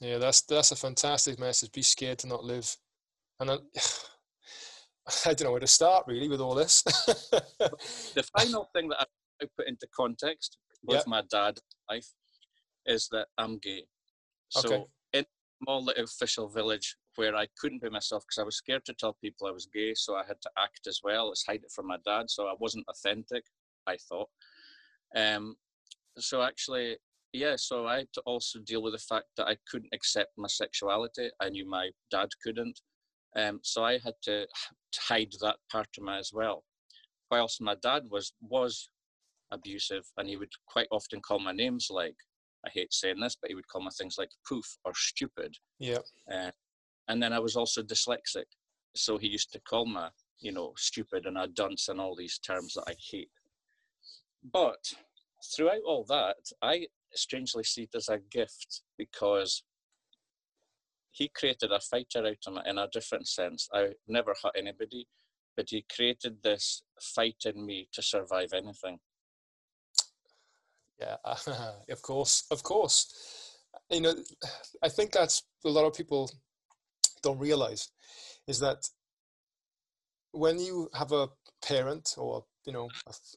Yeah, 0.00 0.18
that's 0.18 0.42
that's 0.42 0.72
a 0.72 0.76
fantastic 0.76 1.38
message. 1.38 1.72
Be 1.72 1.82
scared 1.82 2.18
to 2.20 2.28
not 2.28 2.44
live. 2.44 2.74
And 3.40 3.50
I, 3.50 3.56
I 5.26 5.34
don't 5.34 5.44
know 5.44 5.50
where 5.50 5.60
to 5.60 5.66
start 5.66 6.04
really 6.06 6.28
with 6.28 6.40
all 6.40 6.54
this. 6.54 6.82
the 7.12 8.26
final 8.38 8.68
thing 8.74 8.88
that 8.88 9.06
I 9.42 9.46
put 9.56 9.68
into 9.68 9.86
context 9.94 10.58
with 10.84 10.98
yep. 10.98 11.06
my 11.06 11.22
dad 11.30 11.58
life 11.90 12.08
is 12.86 13.08
that 13.12 13.26
I'm 13.36 13.58
gay. 13.58 13.84
So 14.48 14.68
okay. 14.68 14.84
in 15.12 15.24
small 15.62 15.84
little 15.84 16.04
official 16.04 16.48
village 16.48 16.96
where 17.16 17.34
I 17.34 17.46
couldn't 17.60 17.82
be 17.82 17.90
myself 17.90 18.24
because 18.24 18.40
I 18.40 18.44
was 18.44 18.56
scared 18.56 18.84
to 18.86 18.94
tell 18.94 19.16
people 19.20 19.46
I 19.46 19.52
was 19.52 19.68
gay, 19.72 19.92
so 19.94 20.14
I 20.14 20.24
had 20.26 20.40
to 20.42 20.50
act 20.56 20.86
as 20.86 21.00
well. 21.02 21.28
Let's 21.28 21.44
hide 21.46 21.62
it 21.64 21.72
from 21.74 21.88
my 21.88 21.98
dad, 22.06 22.30
so 22.30 22.46
I 22.46 22.54
wasn't 22.58 22.86
authentic. 22.88 23.44
I 23.86 23.96
thought. 24.08 24.28
Um, 25.16 25.56
so 26.18 26.42
actually, 26.42 26.96
yeah. 27.32 27.56
So 27.56 27.86
I 27.86 27.98
had 27.98 28.12
to 28.14 28.22
also 28.26 28.60
deal 28.60 28.82
with 28.82 28.92
the 28.92 28.98
fact 28.98 29.26
that 29.36 29.48
I 29.48 29.56
couldn't 29.70 29.94
accept 29.94 30.32
my 30.36 30.48
sexuality. 30.48 31.30
I 31.40 31.48
knew 31.48 31.68
my 31.68 31.90
dad 32.10 32.28
couldn't, 32.44 32.80
um, 33.36 33.60
so 33.62 33.84
I 33.84 33.98
had 34.04 34.14
to 34.22 34.46
hide 34.96 35.32
that 35.40 35.56
part 35.70 35.88
of 35.96 36.04
me 36.04 36.18
as 36.18 36.30
well. 36.32 36.64
Whilst 37.30 37.60
my 37.60 37.76
dad 37.82 38.04
was 38.10 38.32
was 38.40 38.88
abusive, 39.50 40.04
and 40.16 40.28
he 40.28 40.36
would 40.36 40.52
quite 40.66 40.88
often 40.90 41.20
call 41.20 41.38
my 41.38 41.52
names 41.52 41.88
like 41.90 42.16
I 42.66 42.70
hate 42.70 42.92
saying 42.92 43.20
this, 43.20 43.36
but 43.40 43.48
he 43.48 43.54
would 43.54 43.68
call 43.68 43.82
my 43.82 43.90
things 43.90 44.16
like 44.18 44.30
poof 44.48 44.66
or 44.84 44.92
stupid. 44.94 45.54
Yeah. 45.78 45.98
Uh, 46.32 46.50
and 47.08 47.22
then 47.22 47.32
I 47.32 47.38
was 47.38 47.56
also 47.56 47.82
dyslexic. 47.82 48.44
So 48.96 49.16
he 49.16 49.28
used 49.28 49.52
to 49.52 49.60
call 49.60 49.86
me, 49.86 50.00
you 50.40 50.52
know, 50.52 50.72
stupid 50.76 51.26
and 51.26 51.38
a 51.38 51.46
dunce 51.46 51.88
and 51.88 52.00
all 52.00 52.16
these 52.16 52.38
terms 52.38 52.74
that 52.74 52.84
I 52.88 52.94
hate. 53.10 53.30
But 54.52 54.92
throughout 55.54 55.82
all 55.86 56.04
that, 56.08 56.36
I 56.62 56.86
strangely 57.14 57.64
see 57.64 57.82
it 57.82 57.94
as 57.94 58.08
a 58.08 58.18
gift 58.18 58.82
because 58.96 59.62
he 61.12 61.28
created 61.28 61.72
a 61.72 61.80
fighter 61.80 62.26
out 62.26 62.36
of 62.46 62.54
me 62.54 62.60
in 62.66 62.78
a 62.78 62.88
different 62.88 63.28
sense. 63.28 63.68
I 63.72 63.90
never 64.06 64.34
hurt 64.42 64.54
anybody, 64.56 65.06
but 65.56 65.70
he 65.70 65.84
created 65.94 66.42
this 66.42 66.82
fight 67.00 67.44
in 67.44 67.64
me 67.64 67.88
to 67.92 68.02
survive 68.02 68.52
anything. 68.52 68.98
Yeah, 71.00 71.16
of 71.90 72.02
course, 72.02 72.44
of 72.50 72.62
course. 72.62 73.56
You 73.90 74.00
know, 74.00 74.14
I 74.82 74.88
think 74.88 75.12
that's 75.12 75.42
a 75.64 75.68
lot 75.68 75.86
of 75.86 75.94
people 75.94 76.30
don't 77.22 77.38
realize 77.38 77.88
is 78.46 78.60
that 78.60 78.88
when 80.32 80.58
you 80.58 80.88
have 80.94 81.12
a 81.12 81.28
parent 81.64 82.14
or 82.16 82.44
you 82.64 82.72
know 82.72 82.88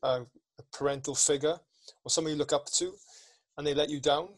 a, 0.04 0.08
a, 0.08 0.26
parental 0.72 1.16
figure 1.16 1.58
or 2.04 2.10
somebody 2.10 2.34
you 2.34 2.38
look 2.38 2.54
up 2.54 2.68
to 2.68 2.94
and 3.58 3.66
they 3.66 3.74
let 3.74 3.90
you 3.90 4.00
down 4.00 4.30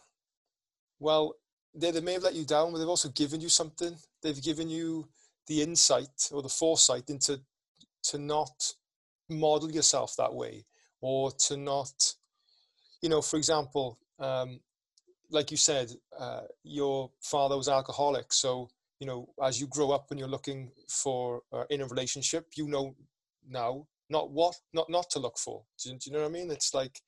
well 1.00 1.36
they, 1.76 1.92
they 1.92 2.00
may 2.00 2.14
have 2.14 2.24
let 2.24 2.34
you 2.34 2.46
down 2.46 2.72
but 2.72 2.78
they've 2.78 2.88
also 2.88 3.10
given 3.10 3.42
you 3.42 3.50
something 3.50 3.94
they've 4.22 4.42
given 4.42 4.70
you 4.70 5.06
the 5.48 5.62
insight 5.62 6.30
or 6.32 6.42
the 6.42 6.48
foresight 6.48 7.10
into 7.10 7.40
to 8.04 8.18
not 8.18 8.74
model 9.30 9.70
yourself 9.70 10.16
that 10.18 10.34
way 10.34 10.64
or 11.02 11.32
to 11.32 11.58
not 11.58 12.14
you 13.04 13.10
know 13.10 13.22
for 13.22 13.38
example 13.38 14.00
um, 14.20 14.60
like 15.30 15.52
you 15.52 15.58
said 15.58 15.92
uh, 16.20 16.46
your 16.64 17.12
father 17.22 17.56
was 17.56 17.70
alcoholic 17.70 18.34
so 18.34 18.70
you 19.04 19.08
know, 19.08 19.28
as 19.44 19.60
you 19.60 19.68
grow 19.68 19.92
up 19.92 20.12
and 20.12 20.18
you're 20.20 20.30
looking 20.30 20.72
for 20.88 21.42
uh, 21.52 21.66
in 21.70 21.82
a 21.82 21.86
relationship, 21.88 22.48
you 22.56 22.70
know 22.70 22.96
now 23.46 23.86
not 24.10 24.32
what 24.32 24.56
not 24.72 24.90
not 24.90 25.10
to 25.10 25.20
look 25.20 25.38
for. 25.38 25.62
Do 25.78 25.90
you, 25.90 25.98
do 25.98 26.10
you 26.10 26.14
know 26.14 26.22
what 26.22 26.30
I 26.30 26.32
mean? 26.32 26.50
It's 26.50 26.74
like 26.74 27.02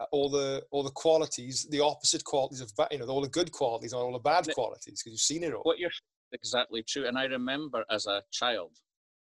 uh, 0.00 0.04
all 0.12 0.30
the 0.30 0.62
all 0.70 0.84
the 0.84 0.92
qualities, 0.92 1.66
the 1.68 1.80
opposite 1.80 2.22
qualities 2.22 2.60
of 2.60 2.70
you 2.92 2.98
know 2.98 3.06
all 3.06 3.20
the 3.20 3.28
good 3.28 3.50
qualities 3.50 3.92
and 3.92 4.00
all 4.00 4.12
the 4.12 4.20
bad 4.20 4.46
qualities 4.54 5.02
because 5.02 5.12
you've 5.12 5.20
seen 5.20 5.42
it 5.42 5.52
all. 5.52 5.62
What 5.62 5.80
you're 5.80 5.90
exactly 6.32 6.84
true, 6.84 7.08
and 7.08 7.18
I 7.18 7.24
remember 7.24 7.84
as 7.90 8.06
a 8.06 8.22
child 8.30 8.70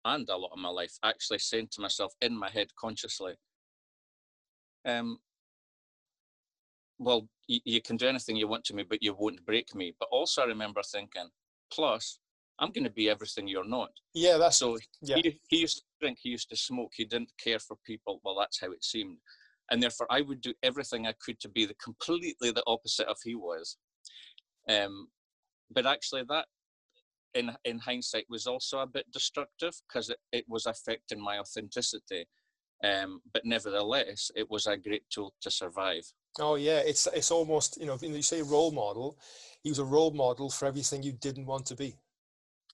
and 0.06 0.30
a 0.30 0.38
lot 0.38 0.52
of 0.52 0.60
my 0.60 0.70
life 0.70 1.00
actually 1.04 1.39
saying 1.39 1.70
to 1.72 1.82
myself 1.82 2.13
in 2.22 2.38
my 2.38 2.52
head 2.52 2.68
consciously, 2.80 3.34
um, 4.86 5.18
well, 7.00 7.28
you 7.48 7.82
can 7.82 7.98
do 7.98 8.08
anything 8.08 8.36
you 8.36 8.48
want 8.48 8.66
to 8.66 8.76
me, 8.76 8.84
but 8.84 9.02
you 9.02 9.16
won't 9.18 9.46
break 9.46 9.74
me. 9.74 9.96
But 10.00 10.10
also, 10.12 10.44
I 10.44 10.46
remember 10.46 10.82
thinking, 10.84 11.30
plus, 11.72 12.20
I'm 12.60 12.72
going 12.72 12.84
to 12.84 12.92
be 12.92 13.10
everything 13.10 13.48
you're 13.48 13.68
not. 13.68 13.90
Yeah, 14.14 14.38
that's 14.38 14.58
So 14.58 14.78
yeah. 15.02 15.16
he, 15.16 15.40
he 15.48 15.58
used 15.62 15.78
to 15.78 15.84
drink, 16.02 16.20
he 16.22 16.30
used 16.30 16.50
to 16.50 16.58
smoke, 16.58 16.92
he 16.94 17.06
didn't 17.06 17.32
care 17.42 17.60
for 17.60 17.78
people. 17.86 18.20
Well, 18.24 18.36
that's 18.38 18.60
how 18.60 18.72
it 18.72 18.84
seemed. 18.84 19.18
And 19.72 19.82
therefore, 19.82 20.08
I 20.10 20.22
would 20.22 20.42
do 20.42 20.54
everything 20.62 21.08
I 21.08 21.14
could 21.24 21.40
to 21.40 21.50
be 21.50 21.66
the 21.66 21.76
completely 21.76 22.52
the 22.52 22.64
opposite 22.68 23.08
of 23.08 23.18
he 23.24 23.36
was. 23.36 23.78
Um, 24.68 25.08
but 25.72 25.86
actually, 25.86 26.24
that 26.30 26.46
in 27.34 27.52
in 27.64 27.80
hindsight 27.80 28.26
was 28.30 28.48
also 28.48 28.80
a 28.80 28.88
bit 28.88 29.06
destructive 29.12 29.74
because 29.88 30.10
it, 30.10 30.18
it 30.32 30.46
was 30.48 30.66
affecting 30.66 31.24
my 31.24 31.38
authenticity. 31.38 32.26
Um, 32.84 33.22
but 33.34 33.46
nevertheless, 33.46 34.32
it 34.36 34.50
was 34.50 34.66
a 34.66 34.78
great 34.78 35.04
tool 35.10 35.34
to 35.42 35.52
survive. 35.52 36.04
Oh 36.38 36.56
yeah, 36.56 36.80
it's 36.80 37.08
it's 37.08 37.32
almost 37.32 37.78
you 37.80 37.86
know 37.86 37.98
you 38.02 38.22
say 38.22 38.42
role 38.42 38.72
model, 38.72 39.18
he 39.63 39.70
was 39.70 39.80
a 39.80 39.86
role 39.86 40.12
model 40.12 40.50
for 40.50 40.65
everything 40.68 41.04
you 41.04 41.13
didn't 41.13 41.46
want 41.46 41.65
to 41.68 41.76
be. 41.76 41.86
You 41.88 41.96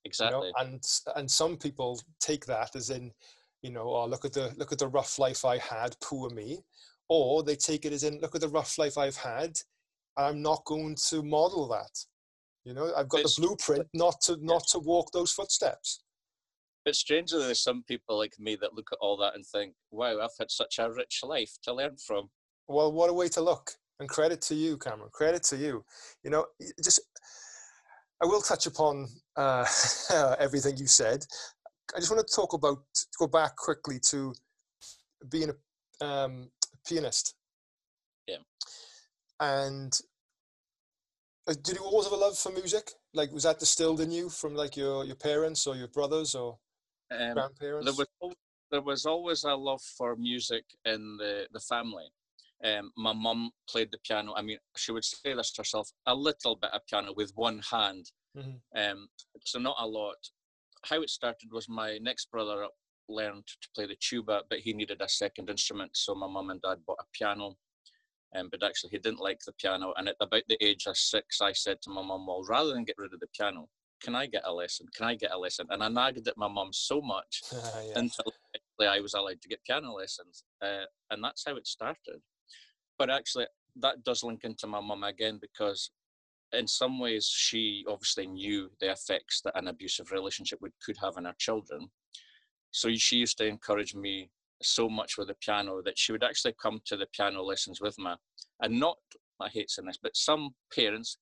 Exactly. 0.03 0.49
know, 0.49 0.53
and 0.57 0.83
and 1.15 1.29
some 1.31 1.57
people 1.57 1.99
take 2.19 2.45
that 2.45 2.75
as 2.75 2.89
in, 2.89 3.13
you 3.61 3.71
know, 3.71 3.87
oh 3.87 4.05
look 4.05 4.25
at 4.25 4.33
the 4.33 4.53
look 4.57 4.71
at 4.71 4.79
the 4.79 4.87
rough 4.87 5.17
life 5.19 5.45
I 5.45 5.57
had, 5.57 5.95
poor 6.01 6.29
me, 6.29 6.63
or 7.09 7.43
they 7.43 7.55
take 7.55 7.85
it 7.85 7.93
as 7.93 8.03
in 8.03 8.19
look 8.19 8.35
at 8.35 8.41
the 8.41 8.49
rough 8.49 8.77
life 8.77 8.97
I've 8.97 9.17
had, 9.17 9.59
and 10.17 10.25
I'm 10.27 10.41
not 10.41 10.65
going 10.65 10.95
to 11.09 11.23
model 11.23 11.67
that. 11.69 12.05
You 12.65 12.73
know, 12.73 12.93
I've 12.95 13.09
got 13.09 13.19
It's- 13.21 13.35
the 13.35 13.41
blueprint 13.41 13.87
not 13.93 14.21
to 14.21 14.37
not 14.37 14.67
to 14.69 14.79
walk 14.79 15.11
those 15.11 15.31
footsteps. 15.31 16.03
But 16.83 16.95
strangely, 16.95 17.39
there's 17.39 17.61
some 17.61 17.83
people 17.83 18.17
like 18.17 18.37
me 18.37 18.55
that 18.57 18.75
look 18.75 18.91
at 18.91 18.99
all 19.01 19.17
that 19.17 19.33
and 19.33 19.45
think, 19.45 19.75
"Wow, 19.89 20.19
I've 20.21 20.37
had 20.37 20.51
such 20.51 20.77
a 20.77 20.91
rich 20.91 21.23
life 21.23 21.57
to 21.63 21.73
learn 21.73 21.97
from." 21.97 22.29
Well, 22.67 22.91
what 22.91 23.09
a 23.09 23.13
way 23.13 23.27
to 23.29 23.41
look. 23.41 23.71
And 23.99 24.09
credit 24.09 24.41
to 24.43 24.55
you, 24.55 24.77
Cameron. 24.77 25.09
Credit 25.13 25.43
to 25.43 25.57
you. 25.57 25.85
You 26.23 26.29
know, 26.31 26.45
just 26.83 26.99
I 28.21 28.25
will 28.25 28.41
touch 28.41 28.65
upon 28.65 29.07
uh, 29.35 29.65
everything 30.39 30.77
you 30.77 30.87
said. 30.87 31.25
I 31.95 31.99
just 31.99 32.11
want 32.11 32.25
to 32.25 32.35
talk 32.35 32.53
about 32.53 32.79
go 33.19 33.27
back 33.27 33.55
quickly 33.55 33.99
to 34.09 34.33
being 35.29 35.51
a 36.01 36.05
um, 36.05 36.49
pianist. 36.87 37.35
Yeah. 38.27 38.37
And 39.39 39.97
uh, 41.47 41.53
did 41.63 41.77
you 41.77 41.83
always 41.83 42.05
have 42.07 42.13
a 42.13 42.21
love 42.21 42.37
for 42.37 42.51
music? 42.51 42.91
Like, 43.13 43.31
was 43.31 43.43
that 43.43 43.59
distilled 43.59 44.01
in 44.01 44.11
you 44.11 44.29
from 44.29 44.55
like 44.55 44.75
your 44.75 45.05
your 45.05 45.15
parents 45.15 45.67
or 45.67 45.75
your 45.75 45.89
brothers 45.89 46.35
or 46.35 46.57
Um, 47.11 47.33
grandparents? 47.33 47.85
there 47.85 47.93
was 47.93 48.35
there 48.71 48.81
was 48.81 49.05
always 49.05 49.43
a 49.43 49.55
love 49.55 49.81
for 49.97 50.15
music 50.15 50.65
in 50.83 51.17
the 51.17 51.47
the 51.51 51.59
family. 51.59 52.09
Um, 52.65 52.91
my 52.97 53.13
mum 53.13 53.51
played 53.69 53.91
the 53.91 53.99
piano. 54.07 54.33
I 54.35 54.41
mean, 54.41 54.57
she 54.75 54.91
would 54.91 55.05
say 55.05 55.33
this 55.35 55.53
herself: 55.55 55.89
a 56.07 56.15
little 56.15 56.55
bit 56.55 56.71
of 56.73 56.81
piano 56.87 57.13
with 57.15 57.31
one 57.35 57.59
hand, 57.59 58.11
Mhm. 58.35 58.59
um, 58.75 59.07
so 59.41 59.59
not 59.59 59.75
a 59.79 59.87
lot. 59.87 60.17
How 60.83 61.01
it 61.01 61.09
started 61.09 61.51
was 61.51 61.69
my 61.69 61.99
next 61.99 62.31
brother 62.31 62.67
learned 63.07 63.45
to 63.47 63.69
play 63.75 63.85
the 63.85 63.95
tuba, 63.97 64.43
but 64.49 64.59
he 64.59 64.73
needed 64.73 65.01
a 65.01 65.09
second 65.09 65.49
instrument, 65.49 65.95
so 65.95 66.15
my 66.15 66.27
mum 66.27 66.49
and 66.49 66.61
dad 66.61 66.83
bought 66.85 66.99
a 66.99 67.05
piano. 67.13 67.55
Um, 68.33 68.49
but 68.49 68.63
actually, 68.63 68.89
he 68.89 68.97
didn't 68.97 69.19
like 69.19 69.39
the 69.45 69.53
piano, 69.53 69.93
and 69.97 70.09
at 70.09 70.17
about 70.19 70.43
the 70.47 70.61
age 70.63 70.87
of 70.87 70.97
six, 70.97 71.41
I 71.41 71.53
said 71.53 71.81
to 71.83 71.91
my 71.91 72.01
mum, 72.01 72.25
"Well, 72.25 72.43
rather 72.43 72.73
than 72.73 72.83
get 72.83 72.97
rid 72.97 73.13
of 73.13 73.19
the 73.19 73.27
piano, 73.27 73.69
can 74.01 74.15
I 74.15 74.25
get 74.25 74.45
a 74.45 74.51
lesson? 74.51 74.87
Can 74.89 75.05
I 75.05 75.15
get 75.15 75.31
a 75.31 75.37
lesson?" 75.37 75.67
And 75.69 75.83
I 75.83 75.87
nagged 75.89 76.27
at 76.27 76.35
my 76.37 76.47
mum 76.47 76.73
so 76.73 76.99
much 76.99 77.43
yeah. 77.51 77.93
until 77.95 78.33
I 78.79 78.99
was 78.99 79.13
allowed 79.13 79.41
to 79.41 79.47
get 79.47 79.63
piano 79.63 79.93
lessons, 79.93 80.43
uh, 80.61 80.85
and 81.11 81.23
that's 81.23 81.45
how 81.45 81.55
it 81.57 81.67
started. 81.67 82.21
But 82.97 83.09
actually, 83.09 83.47
that 83.77 84.03
does 84.03 84.23
link 84.23 84.43
into 84.43 84.67
my 84.67 84.79
mum 84.79 85.03
again 85.03 85.39
because, 85.41 85.91
in 86.53 86.67
some 86.67 86.99
ways, 86.99 87.27
she 87.27 87.83
obviously 87.87 88.27
knew 88.27 88.69
the 88.79 88.91
effects 88.91 89.41
that 89.43 89.57
an 89.57 89.67
abusive 89.67 90.11
relationship 90.11 90.61
would 90.61 90.71
could 90.83 90.97
have 91.01 91.17
on 91.17 91.25
her 91.25 91.35
children. 91.37 91.89
So 92.71 92.93
she 92.93 93.17
used 93.17 93.37
to 93.39 93.45
encourage 93.45 93.95
me 93.95 94.29
so 94.61 94.89
much 94.89 95.17
with 95.17 95.27
the 95.27 95.35
piano 95.35 95.81
that 95.83 95.97
she 95.97 96.11
would 96.11 96.23
actually 96.23 96.55
come 96.61 96.79
to 96.85 96.97
the 96.97 97.07
piano 97.13 97.41
lessons 97.43 97.81
with 97.81 97.97
me, 97.97 98.11
and 98.61 98.79
not 98.79 98.97
I 99.39 99.49
hate 99.49 99.69
saying 99.69 99.87
this, 99.87 99.99
but 100.01 100.15
some 100.15 100.55
parents, 100.73 101.17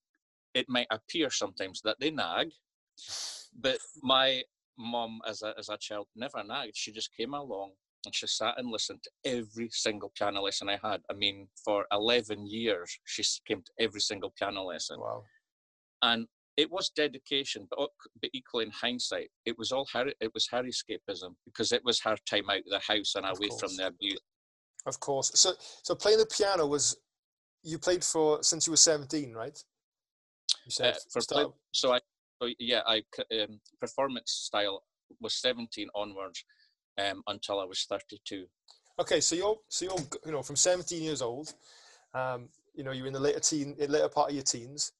it 0.53 0.67
might 0.69 0.87
appear 0.91 1.29
sometimes 1.31 1.81
that 1.83 1.97
they 1.99 2.11
nag, 2.11 2.51
but 3.59 3.79
my 4.01 4.43
mum 4.77 5.21
as 5.27 5.41
a 5.41 5.53
as 5.57 5.69
a 5.69 5.77
child 5.77 6.07
never 6.15 6.43
nagged. 6.43 6.75
She 6.75 6.91
just 6.91 7.15
came 7.15 7.33
along 7.33 7.71
and 8.05 8.13
she 8.15 8.27
sat 8.27 8.57
and 8.57 8.69
listened 8.69 8.99
to 9.03 9.11
every 9.25 9.69
single 9.71 10.11
piano 10.17 10.41
lesson 10.41 10.69
I 10.69 10.79
had. 10.83 11.01
I 11.09 11.13
mean, 11.13 11.47
for 11.63 11.85
eleven 11.91 12.45
years, 12.47 12.97
she 13.05 13.23
came 13.47 13.61
to 13.63 13.71
every 13.79 14.01
single 14.01 14.33
piano 14.37 14.63
lesson, 14.63 14.99
Wow. 14.99 15.23
and 16.01 16.27
it 16.57 16.69
was 16.69 16.89
dedication. 16.89 17.67
But 17.69 17.89
but 18.21 18.29
equally 18.33 18.65
in 18.65 18.71
hindsight, 18.71 19.29
it 19.45 19.57
was 19.57 19.71
all 19.71 19.87
her. 19.93 20.11
It 20.19 20.33
was 20.33 20.47
her 20.51 20.63
escapism 20.63 21.35
because 21.45 21.71
it 21.71 21.83
was 21.83 21.99
her 22.01 22.17
time 22.29 22.49
out 22.49 22.57
of 22.59 22.69
the 22.69 22.79
house 22.79 23.15
and 23.15 23.25
Of 23.25 23.37
away 23.37 23.47
course. 23.49 23.59
from 23.61 23.75
the 23.77 23.87
abuse. 23.87 24.19
Of 24.85 24.99
course. 24.99 25.31
So 25.35 25.53
so 25.83 25.95
playing 25.95 26.19
the 26.19 26.25
piano 26.25 26.67
was 26.67 26.97
you 27.63 27.79
played 27.79 28.03
for 28.03 28.43
since 28.43 28.67
you 28.67 28.71
were 28.71 28.77
17, 28.77 29.33
right? 29.33 29.57
You 30.65 30.71
said 30.71 30.95
Uh, 30.95 30.99
for 31.11 31.21
play, 31.27 31.45
so 31.71 31.93
I 31.93 31.99
so 32.41 32.49
yeah 32.59 32.81
I 32.85 33.01
um, 33.41 33.59
performance 33.79 34.31
style 34.31 34.83
was 35.21 35.35
seventeen 35.35 35.89
onwards 35.95 36.43
um, 36.97 37.23
until 37.27 37.59
I 37.59 37.65
was 37.65 37.85
thirty 37.89 38.19
two. 38.25 38.45
Okay, 38.99 39.19
so 39.19 39.35
you're 39.35 39.57
so 39.67 39.85
you're 39.85 40.05
you 40.25 40.31
know 40.31 40.43
from 40.43 40.55
17 40.55 41.01
years 41.01 41.21
old, 41.21 41.53
um, 42.13 42.49
you 42.75 42.83
know 42.83 42.91
you're 42.91 43.07
in 43.07 43.13
the 43.13 43.19
later 43.19 43.39
teen, 43.39 43.75
later 43.79 44.09
part 44.09 44.29
of 44.29 44.35
your 44.35 44.43
teens. 44.43 44.91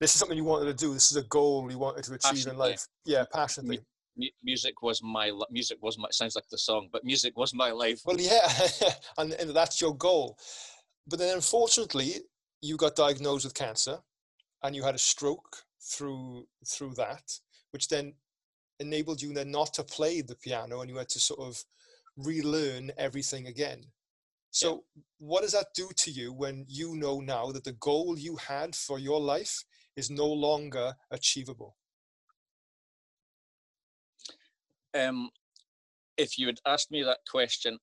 This 0.00 0.14
is 0.14 0.20
something 0.20 0.36
you 0.36 0.44
wanted 0.44 0.66
to 0.66 0.74
do. 0.74 0.92
This 0.92 1.10
is 1.10 1.16
a 1.16 1.22
goal 1.24 1.70
you 1.70 1.78
wanted 1.78 2.04
to 2.04 2.14
achieve 2.14 2.46
in 2.46 2.58
life. 2.58 2.86
Yeah, 3.04 3.24
passionately. 3.32 3.80
mu- 4.16 4.28
music 4.42 4.82
was 4.82 5.02
my 5.02 5.32
music 5.50 5.78
was 5.82 5.98
my 5.98 6.08
sounds 6.10 6.36
like 6.36 6.48
the 6.50 6.58
song 6.58 6.88
but 6.92 7.04
music 7.04 7.36
was 7.36 7.54
my 7.54 7.70
life 7.70 8.00
Well, 8.04 8.20
yeah, 8.20 8.48
and, 9.18 9.32
and 9.32 9.50
that's 9.50 9.80
your 9.80 9.96
goal. 9.96 10.38
But 11.06 11.18
then, 11.18 11.34
unfortunately, 11.34 12.14
you 12.60 12.76
got 12.76 12.96
diagnosed 12.96 13.44
with 13.44 13.54
cancer, 13.54 13.98
and 14.62 14.74
you 14.74 14.82
had 14.82 14.94
a 14.94 14.98
stroke 14.98 15.64
through 15.80 16.46
through 16.66 16.94
that, 16.94 17.38
which 17.70 17.88
then 17.88 18.14
enabled 18.80 19.22
you 19.22 19.32
then 19.32 19.50
not 19.50 19.74
to 19.74 19.84
play 19.84 20.20
the 20.20 20.36
piano, 20.36 20.80
and 20.80 20.90
you 20.90 20.96
had 20.96 21.08
to 21.10 21.20
sort 21.20 21.40
of 21.40 21.64
relearn 22.16 22.92
everything 22.98 23.46
again. 23.46 23.92
So, 24.50 24.84
what 25.18 25.42
does 25.42 25.52
that 25.52 25.68
do 25.74 25.90
to 25.96 26.10
you 26.10 26.32
when 26.32 26.64
you 26.68 26.96
know 26.96 27.20
now 27.20 27.52
that 27.52 27.64
the 27.64 27.72
goal 27.72 28.18
you 28.18 28.36
had 28.36 28.74
for 28.74 28.98
your 28.98 29.20
life 29.20 29.64
is 29.96 30.10
no 30.10 30.26
longer 30.26 30.94
achievable? 31.10 31.76
um 34.94 35.30
if 36.16 36.38
you 36.38 36.46
had 36.46 36.58
asked 36.66 36.90
me 36.90 37.02
that 37.02 37.18
question 37.30 37.78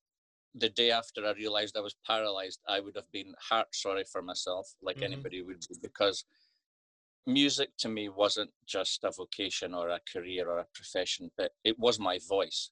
the 0.54 0.68
day 0.68 0.90
after 0.90 1.24
i 1.26 1.32
realized 1.32 1.76
i 1.76 1.80
was 1.80 1.96
paralyzed 2.06 2.60
i 2.68 2.80
would 2.80 2.94
have 2.96 3.10
been 3.12 3.34
heart 3.40 3.68
sorry 3.72 4.04
for 4.04 4.22
myself 4.22 4.74
like 4.82 4.98
Mhm. 4.98 5.04
anybody 5.04 5.42
would 5.42 5.60
be 5.68 5.76
because 5.82 6.24
music 7.26 7.70
to 7.78 7.88
me 7.88 8.08
wasn't 8.08 8.50
just 8.66 9.04
a 9.04 9.10
vocation 9.10 9.74
or 9.74 9.88
a 9.88 10.00
career 10.12 10.48
or 10.48 10.58
a 10.58 10.66
profession 10.74 11.30
but 11.38 11.52
it 11.64 11.78
was 11.78 11.98
my 11.98 12.18
voice 12.28 12.70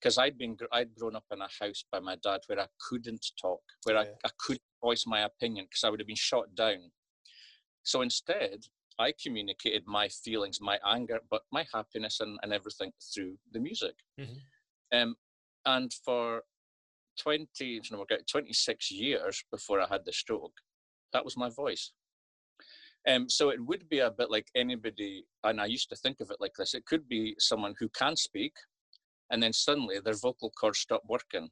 because 0.00 0.18
I'd 0.18 0.36
been, 0.36 0.56
I'd 0.72 0.94
grown 0.96 1.14
up 1.14 1.24
in 1.30 1.40
a 1.40 1.48
house 1.60 1.84
by 1.92 2.00
my 2.00 2.16
dad 2.22 2.40
where 2.48 2.60
i 2.60 2.66
couldn't 2.88 3.24
talk 3.40 3.60
where 3.84 3.96
Yeah. 3.96 4.02
I, 4.24 4.28
I 4.28 4.30
couldn't 4.38 4.62
voice 4.82 5.04
my 5.06 5.20
opinion 5.20 5.66
because 5.66 5.84
i 5.84 5.90
would 5.90 6.00
have 6.00 6.06
been 6.08 6.16
shot 6.16 6.52
down 6.56 6.90
so 7.84 8.02
instead 8.02 8.58
i 8.98 9.12
communicated 9.22 9.84
my 9.86 10.08
feelings 10.08 10.60
my 10.60 10.78
anger 10.84 11.20
but 11.30 11.42
my 11.52 11.64
happiness 11.72 12.18
and, 12.20 12.38
and 12.42 12.52
everything 12.52 12.92
through 13.14 13.36
the 13.52 13.60
music 13.60 13.94
Mhm. 14.18 14.40
um, 14.92 15.16
and 15.64 15.92
for 16.04 16.42
20 17.20 17.80
no, 17.92 17.98
we're 17.98 18.04
getting 18.06 18.24
26 18.24 18.90
years 18.90 19.44
before 19.50 19.80
i 19.80 19.86
had 19.86 20.04
the 20.04 20.12
stroke 20.12 20.58
that 21.12 21.24
was 21.24 21.36
my 21.36 21.48
voice 21.48 21.92
um, 23.08 23.28
so 23.28 23.50
it 23.50 23.64
would 23.64 23.88
be 23.88 23.98
a 24.00 24.10
bit 24.10 24.30
like 24.30 24.46
anybody, 24.54 25.24
and 25.44 25.60
I 25.60 25.66
used 25.66 25.88
to 25.90 25.96
think 25.96 26.20
of 26.20 26.30
it 26.30 26.36
like 26.40 26.52
this. 26.56 26.74
It 26.74 26.86
could 26.86 27.08
be 27.08 27.34
someone 27.38 27.74
who 27.78 27.88
can 27.90 28.16
speak, 28.16 28.52
and 29.30 29.42
then 29.42 29.52
suddenly 29.52 29.98
their 30.00 30.14
vocal 30.14 30.50
cords 30.50 30.78
stop 30.78 31.02
working 31.08 31.48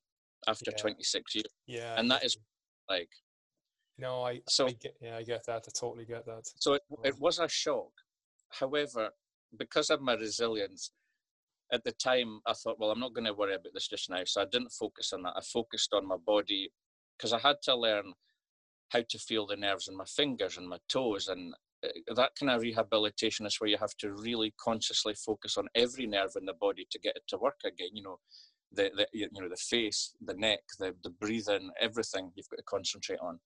after 0.46 0.70
Yeah. 0.70 0.76
26 0.80 1.34
years. 1.34 1.46
Yeah, 1.66 1.94
And 1.98 2.10
that 2.10 2.24
is. 2.24 2.36
Like, 2.88 3.10
no, 3.98 4.24
I 4.24 4.40
so- 4.48 4.66
I 4.66 4.72
get 4.72 4.96
yeah, 5.00 5.16
I 5.16 5.22
get 5.22 5.44
that. 5.46 5.64
I 5.68 5.70
totally 5.78 6.04
get 6.04 6.26
that. 6.26 6.44
so 6.56 6.74
it, 6.74 6.82
it 7.04 7.18
was 7.20 7.38
a 7.38 7.48
shock. 7.48 7.92
However, 8.48 9.10
because 9.56 9.90
of 9.90 10.00
my 10.00 10.14
resilience, 10.14 10.90
at 11.72 11.84
the 11.84 11.92
time 11.92 12.40
I 12.46 12.52
thought, 12.54 12.80
well, 12.80 12.90
I'm 12.90 12.98
not 12.98 13.12
going 13.14 13.26
to 13.26 13.34
worry 13.34 13.54
about 13.54 13.72
this 13.74 13.86
just 13.86 14.10
now. 14.10 14.22
So 14.24 14.42
I 14.42 14.44
didn't 14.46 14.72
focus 14.72 15.12
on 15.12 15.22
that. 15.22 15.34
I 15.36 15.40
focused 15.40 15.94
on 15.94 16.04
my 16.06 16.16
body 16.16 16.72
because 17.16 17.32
I 17.32 17.38
had 17.38 17.56
to 17.62 17.76
learn 17.76 18.12
how 18.90 19.03
to 19.09 19.18
feel 19.18 19.46
the 19.46 19.57
nerves 19.57 19.88
in 19.88 19.96
my 19.96 20.05
fingers 20.05 20.57
and 20.57 20.68
my 20.68 20.79
toes. 20.88 21.29
And 21.29 21.55
uh, 21.85 22.14
that 22.14 22.33
kind 22.38 22.50
of 22.50 22.61
rehabilitation 22.61 23.46
is 23.46 23.57
where 23.61 23.70
you 23.70 23.79
have 23.79 23.96
to 23.98 24.12
really 24.12 24.53
consciously 24.61 25.14
focus 25.14 25.57
on 25.57 25.68
every 25.74 26.07
nerve 26.07 26.33
in 26.37 26.44
the 26.44 26.55
body 26.55 26.87
to 26.90 26.98
get 26.98 27.16
it 27.16 27.22
to 27.29 27.38
work 27.38 27.61
again. 27.64 27.90
You 27.94 28.03
know, 28.03 28.18
the, 28.72 28.90
the 28.96 29.07
you 29.12 29.29
know 29.33 29.48
the 29.48 29.57
face, 29.57 30.14
the 30.24 30.35
neck, 30.35 30.61
the 30.79 30.94
the 31.03 31.11
breathing, 31.11 31.70
everything 31.81 32.31
you've 32.35 32.48
got 32.48 32.57
to 32.57 32.62
concentrate 32.64 33.20
on. 33.20 33.40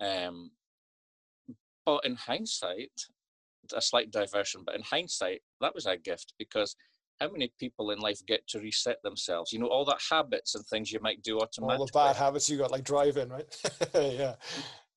Um, 0.00 0.50
but 1.84 2.04
in 2.04 2.16
hindsight, 2.16 2.90
a 3.74 3.80
slight 3.80 4.10
diversion, 4.10 4.62
but 4.64 4.74
in 4.74 4.82
hindsight, 4.82 5.42
that 5.60 5.74
was 5.74 5.86
a 5.86 5.96
gift 5.96 6.34
because 6.38 6.74
how 7.20 7.30
many 7.30 7.52
people 7.58 7.90
in 7.90 7.98
life 7.98 8.20
get 8.26 8.46
to 8.48 8.60
reset 8.60 9.02
themselves? 9.02 9.52
You 9.52 9.58
know, 9.58 9.68
all 9.68 9.84
that 9.86 10.00
habits 10.10 10.54
and 10.54 10.64
things 10.66 10.92
you 10.92 11.00
might 11.00 11.22
do 11.22 11.38
automatically. 11.38 11.80
All 11.80 11.86
the 11.86 11.92
bad 11.92 12.16
habits 12.16 12.50
you 12.50 12.58
got, 12.58 12.70
like 12.70 12.84
driving, 12.84 13.30
right? 13.30 13.46
yeah. 13.94 14.34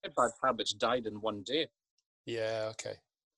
bad 0.03 0.31
habits 0.43 0.73
died 0.73 1.05
in 1.05 1.15
one 1.15 1.43
day. 1.43 1.67
Yeah, 2.25 2.67
okay. 2.71 2.95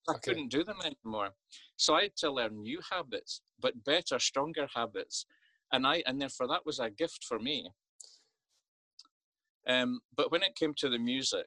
I 0.09 0.13
okay. 0.13 0.31
couldn't 0.31 0.49
do 0.49 0.63
them 0.63 0.79
anymore. 0.83 1.29
So 1.77 1.93
I 1.93 2.03
had 2.03 2.15
to 2.17 2.31
learn 2.31 2.61
new 2.61 2.79
habits, 2.91 3.41
but 3.59 3.83
better, 3.83 4.19
stronger 4.19 4.67
habits. 4.73 5.25
And 5.71 5.85
I 5.85 6.03
and 6.05 6.19
therefore 6.19 6.47
that 6.47 6.65
was 6.65 6.79
a 6.79 6.89
gift 6.89 7.23
for 7.27 7.39
me. 7.39 7.69
Um, 9.67 9.99
but 10.15 10.31
when 10.31 10.41
it 10.41 10.55
came 10.55 10.73
to 10.77 10.89
the 10.89 10.97
music, 10.97 11.45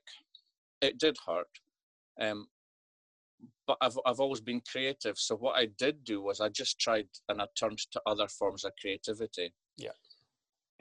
it 0.81 0.99
did 0.99 1.16
hurt. 1.27 1.49
Um, 2.20 2.47
but 3.66 3.77
I've 3.81 3.98
I've 4.07 4.20
always 4.20 4.40
been 4.40 4.62
creative. 4.70 5.18
So 5.18 5.37
what 5.37 5.57
I 5.57 5.68
did 5.79 6.05
do 6.05 6.22
was 6.22 6.40
I 6.40 6.48
just 6.48 6.79
tried 6.79 7.09
and 7.29 7.40
I 7.40 7.46
turned 7.59 7.79
to 7.92 8.00
other 8.07 8.29
forms 8.29 8.64
of 8.64 8.72
creativity. 8.81 9.53
Yeah. 9.77 9.96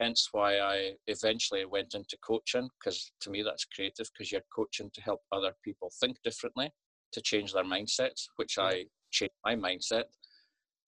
Hence 0.00 0.28
why 0.32 0.58
I 0.58 0.92
eventually 1.06 1.64
went 1.64 1.94
into 1.94 2.18
coaching 2.18 2.68
because 2.78 3.12
to 3.20 3.30
me 3.30 3.42
that's 3.42 3.64
creative 3.64 4.10
because 4.12 4.32
you're 4.32 4.42
coaching 4.54 4.90
to 4.92 5.00
help 5.00 5.20
other 5.32 5.54
people 5.64 5.90
think 6.00 6.16
differently, 6.24 6.70
to 7.12 7.20
change 7.20 7.52
their 7.52 7.64
mindsets, 7.64 8.26
which 8.36 8.56
yeah. 8.56 8.64
I 8.64 8.84
changed 9.12 9.34
my 9.44 9.54
mindset. 9.54 10.04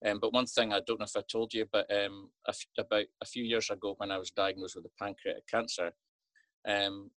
Um, 0.04 0.18
but 0.20 0.32
one 0.32 0.46
thing 0.46 0.72
I 0.72 0.80
don't 0.86 1.00
know 1.00 1.06
if 1.06 1.16
I 1.16 1.22
told 1.30 1.54
you, 1.54 1.66
but 1.72 1.90
um, 1.90 2.30
about 2.78 3.04
a 3.22 3.26
few 3.26 3.44
years 3.44 3.70
ago 3.70 3.94
when 3.96 4.10
I 4.10 4.18
was 4.18 4.30
diagnosed 4.30 4.74
with 4.74 4.84
the 4.84 4.90
pancreatic 5.00 5.46
cancer, 5.48 5.92
um, 6.68 7.10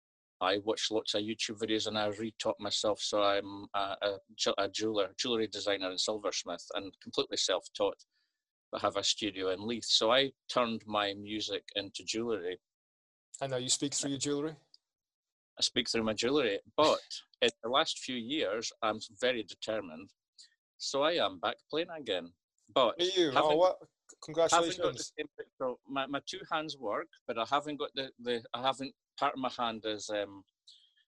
I 0.41 0.59
watched 0.65 0.91
lots 0.91 1.15
of 1.15 1.23
YouTube 1.23 1.59
videos 1.59 1.87
and 1.87 1.99
I 1.99 2.11
retaught 2.11 2.59
myself. 2.61 3.01
So 3.01 3.23
I'm 3.23 3.67
a, 3.75 3.97
a, 4.03 4.53
a 4.59 4.69
jeweler, 4.69 5.09
jewelry 5.19 5.47
designer 5.47 5.89
and 5.91 6.01
silversmith, 6.01 6.65
and 6.75 6.93
completely 7.03 7.37
self-taught, 7.39 7.97
but 8.71 8.83
have 8.83 8.97
a 8.97 9.05
studio 9.05 9.51
in 9.51 9.67
Leith. 9.67 9.87
So 9.87 10.13
I 10.13 10.33
turned 10.53 10.83
my 10.87 11.15
music 11.15 11.65
into 11.75 12.05
jewelry. 12.05 12.59
And 13.41 13.53
now 13.53 13.59
you 13.59 13.69
speak 13.69 13.95
through 13.95 14.11
your 14.11 14.19
jewelry. 14.19 14.57
I 15.59 15.63
speak 15.63 15.89
through 15.89 16.05
my 16.05 16.13
jewelry, 16.13 16.59
but 16.77 16.99
in 17.41 17.49
the 17.63 17.71
last 17.71 18.01
few 18.01 18.17
years, 18.17 18.71
I'm 18.83 18.99
very 19.21 19.43
determined. 19.43 20.11
So 20.77 21.03
I 21.03 21.13
am 21.13 21.39
back 21.39 21.57
playing 21.71 21.89
again. 21.97 22.31
But 22.75 23.01
Are 23.01 23.05
you? 23.05 23.33
Oh, 23.35 23.57
what? 23.57 23.79
Congratulations. 24.25 25.13
Same, 25.17 25.27
so 25.59 25.79
my, 25.89 26.07
my 26.07 26.21
two 26.27 26.41
hands 26.51 26.77
work, 26.79 27.09
but 27.27 27.39
I 27.39 27.45
haven't 27.49 27.79
got 27.79 27.91
the, 27.95 28.11
the 28.23 28.43
I 28.55 28.63
haven't 28.63 28.93
part 29.19 29.35
of 29.35 29.41
my 29.41 29.51
hand 29.57 29.83
is 29.85 30.11
um, 30.11 30.43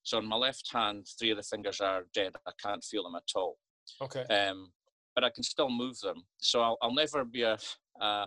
so 0.03 0.19
on 0.19 0.27
my 0.27 0.37
left 0.37 0.71
hand, 0.73 1.07
three 1.19 1.31
of 1.31 1.37
the 1.37 1.43
fingers 1.43 1.81
are 1.81 2.05
dead. 2.15 2.33
I 2.47 2.53
can't 2.63 2.83
feel 2.83 3.03
them 3.03 3.15
at 3.15 3.31
all. 3.35 3.59
Okay. 4.01 4.23
Um, 4.23 4.73
but 5.15 5.25
I 5.25 5.31
can 5.31 5.43
still 5.43 5.69
move 5.69 5.99
them. 6.01 6.23
So 6.39 6.61
I'll, 6.61 6.79
I'll 6.81 6.95
never 6.95 7.25
be 7.25 7.43
a, 7.43 7.59
a, 8.01 8.27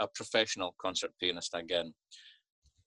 a 0.00 0.08
professional 0.08 0.74
concert 0.80 1.12
pianist 1.20 1.54
again. 1.54 1.94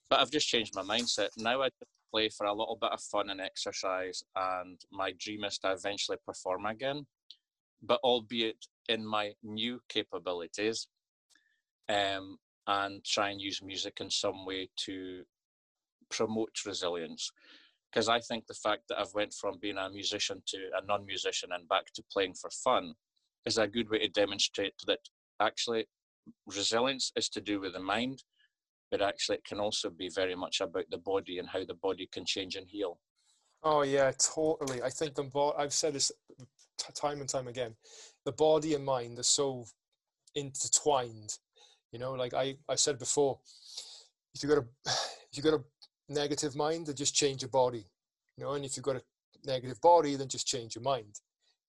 But 0.09 0.19
I've 0.19 0.31
just 0.31 0.47
changed 0.47 0.73
my 0.75 0.81
mindset. 0.81 1.29
Now 1.37 1.61
I 1.61 1.69
play 2.11 2.29
for 2.29 2.47
a 2.47 2.53
little 2.53 2.77
bit 2.81 2.91
of 2.91 3.01
fun 3.01 3.29
and 3.29 3.41
exercise, 3.41 4.23
and 4.35 4.79
my 4.91 5.13
dream 5.19 5.43
is 5.43 5.57
to 5.59 5.71
eventually 5.71 6.17
perform 6.25 6.65
again, 6.65 7.05
but 7.83 7.99
albeit 8.03 8.57
in 8.89 9.05
my 9.05 9.33
new 9.43 9.79
capabilities. 9.89 10.87
Um, 11.89 12.37
and 12.67 13.01
try 13.05 13.29
and 13.29 13.39
use 13.39 13.61
music 13.63 13.99
in 14.01 14.09
some 14.09 14.45
way 14.45 14.69
to 14.75 15.23
promote 16.09 16.53
resilience 16.65 17.31
because 17.91 18.09
I 18.09 18.19
think 18.19 18.45
the 18.45 18.53
fact 18.53 18.83
that 18.89 18.99
I've 18.99 19.13
went 19.13 19.33
from 19.33 19.57
being 19.59 19.77
a 19.77 19.89
musician 19.89 20.41
to 20.47 20.57
a 20.81 20.85
non-musician 20.85 21.49
and 21.53 21.67
back 21.67 21.85
to 21.95 22.03
playing 22.11 22.33
for 22.33 22.49
fun 22.49 22.93
is 23.45 23.57
a 23.57 23.67
good 23.67 23.89
way 23.89 23.99
to 23.99 24.09
demonstrate 24.09 24.73
that 24.87 24.99
actually 25.39 25.87
resilience 26.45 27.11
is 27.15 27.29
to 27.29 27.41
do 27.41 27.59
with 27.59 27.73
the 27.73 27.79
mind, 27.79 28.23
but 28.91 29.01
actually 29.01 29.37
it 29.37 29.45
can 29.45 29.59
also 29.59 29.89
be 29.89 30.09
very 30.13 30.35
much 30.35 30.59
about 30.59 30.85
the 30.91 30.97
body 30.97 31.39
and 31.39 31.47
how 31.47 31.63
the 31.65 31.73
body 31.75 32.09
can 32.11 32.25
change 32.25 32.55
and 32.55 32.67
heal. 32.67 32.99
Oh 33.63 33.83
yeah, 33.83 34.11
totally. 34.19 34.83
I 34.83 34.89
think 34.89 35.15
the 35.15 35.23
bo- 35.23 35.55
I've 35.57 35.73
said 35.73 35.93
this 35.93 36.11
time 36.93 37.21
and 37.21 37.29
time 37.29 37.47
again. 37.47 37.75
The 38.27 38.33
body 38.33 38.73
and 38.73 38.83
mind 38.83 39.17
are 39.19 39.23
so 39.23 39.67
intertwined. 40.35 41.37
You 41.93 41.99
know, 41.99 42.11
like 42.11 42.33
I 42.33 42.57
I 42.67 42.75
said 42.75 42.99
before, 42.99 43.39
if 44.35 44.43
you 44.43 44.49
got 44.49 44.57
a 44.57 44.65
if 45.31 45.37
you 45.37 45.43
got 45.43 45.53
a 45.53 45.63
negative 46.09 46.53
mind, 46.53 46.87
then 46.87 46.95
just 46.95 47.15
change 47.15 47.41
your 47.41 47.49
body. 47.51 47.85
You 48.35 48.43
know, 48.43 48.51
and 48.51 48.65
if 48.65 48.75
you've 48.75 48.83
got 48.83 48.97
a 48.97 49.01
negative 49.45 49.79
body, 49.79 50.17
then 50.17 50.27
just 50.27 50.45
change 50.45 50.75
your 50.75 50.83
mind. 50.83 51.21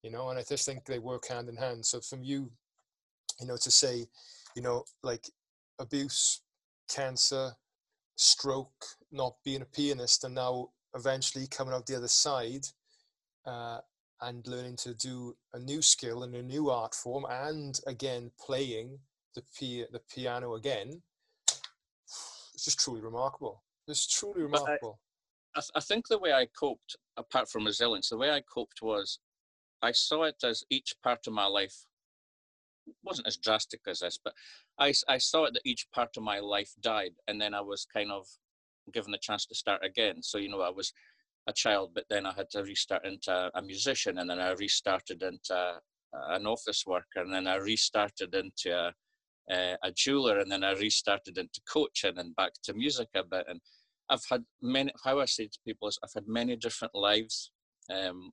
You 0.03 0.11
know, 0.11 0.31
and 0.31 0.37
I 0.37 0.43
just 0.43 0.65
think 0.65 0.83
they 0.83 0.99
work 0.99 1.29
hand 1.29 1.47
in 1.47 1.55
hand. 1.55 1.85
So 1.85 2.01
from 2.01 2.23
you, 2.23 2.51
you 3.39 3.47
know, 3.47 3.55
to 3.55 3.71
say, 3.71 4.07
you 4.53 4.61
know, 4.61 4.83
like 5.01 5.29
abuse, 5.79 6.41
cancer, 6.89 7.53
stroke, 8.17 8.83
not 9.13 9.35
being 9.45 9.61
a 9.61 9.65
pianist, 9.77 10.25
and 10.25 10.35
now 10.35 10.71
eventually 10.93 11.47
coming 11.47 11.73
out 11.73 11.85
the 11.85 11.95
other 11.95 12.09
side 12.09 12.65
uh, 13.45 13.79
and 14.21 14.45
learning 14.47 14.75
to 14.77 14.93
do 14.93 15.35
a 15.53 15.59
new 15.59 15.81
skill 15.81 16.23
and 16.23 16.35
a 16.35 16.43
new 16.43 16.69
art 16.69 16.95
form, 16.95 17.25
and 17.29 17.79
again 17.87 18.31
playing 18.39 18.99
the 19.35 19.87
the 19.91 20.01
piano 20.13 20.55
again. 20.55 21.01
It's 22.53 22.65
just 22.65 22.79
truly 22.79 23.01
remarkable. 23.01 23.63
It's 23.87 24.07
truly 24.07 24.43
remarkable. 24.43 24.99
I, 25.55 25.61
I 25.75 25.79
think 25.79 26.07
the 26.07 26.19
way 26.19 26.33
I 26.33 26.47
coped, 26.47 26.95
apart 27.17 27.49
from 27.49 27.65
resilience, 27.65 28.09
the 28.09 28.17
way 28.17 28.31
I 28.31 28.41
coped 28.41 28.81
was 28.81 29.19
I 29.81 29.91
saw 29.91 30.23
it 30.23 30.43
as 30.43 30.63
each 30.69 30.95
part 31.01 31.25
of 31.27 31.33
my 31.33 31.45
life 31.45 31.85
wasn't 33.03 33.27
as 33.27 33.37
drastic 33.37 33.81
as 33.87 33.99
this, 33.99 34.19
but 34.21 34.33
I, 34.77 34.93
I 35.07 35.17
saw 35.17 35.45
it 35.45 35.53
that 35.53 35.65
each 35.65 35.87
part 35.91 36.17
of 36.17 36.23
my 36.23 36.39
life 36.39 36.73
died, 36.81 37.13
and 37.27 37.39
then 37.39 37.53
I 37.53 37.61
was 37.61 37.85
kind 37.85 38.11
of 38.11 38.27
given 38.91 39.11
the 39.11 39.17
chance 39.17 39.45
to 39.45 39.55
start 39.55 39.83
again. 39.83 40.21
So 40.21 40.37
you 40.37 40.49
know, 40.49 40.61
I 40.61 40.69
was 40.69 40.91
a 41.49 41.53
child, 41.53 41.91
but 41.93 42.05
then 42.09 42.25
I 42.25 42.33
had 42.33 42.49
to 42.51 42.63
restart 42.63 43.05
into 43.05 43.51
a 43.53 43.61
musician, 43.61 44.19
and 44.19 44.29
then 44.29 44.39
I 44.39 44.51
restarted 44.51 45.21
into 45.23 45.79
an 46.13 46.45
office 46.45 46.83
worker, 46.85 47.21
and 47.21 47.33
then 47.33 47.47
I 47.47 47.55
restarted 47.55 48.33
into 48.33 48.71
a, 48.71 48.93
a, 49.51 49.77
a 49.83 49.91
jeweler, 49.91 50.39
and 50.39 50.51
then 50.51 50.63
I 50.63 50.73
restarted 50.73 51.37
into 51.37 51.61
coaching 51.71 52.17
and 52.17 52.35
back 52.35 52.53
to 52.63 52.73
music 52.73 53.09
a 53.15 53.23
bit, 53.23 53.45
and 53.47 53.59
I've 54.09 54.25
had 54.29 54.43
many. 54.61 54.91
How 55.03 55.19
I 55.19 55.25
say 55.25 55.45
to 55.47 55.59
people 55.65 55.87
is, 55.87 55.99
I've 56.03 56.13
had 56.13 56.27
many 56.27 56.55
different 56.55 56.95
lives. 56.95 57.51
Um, 57.89 58.31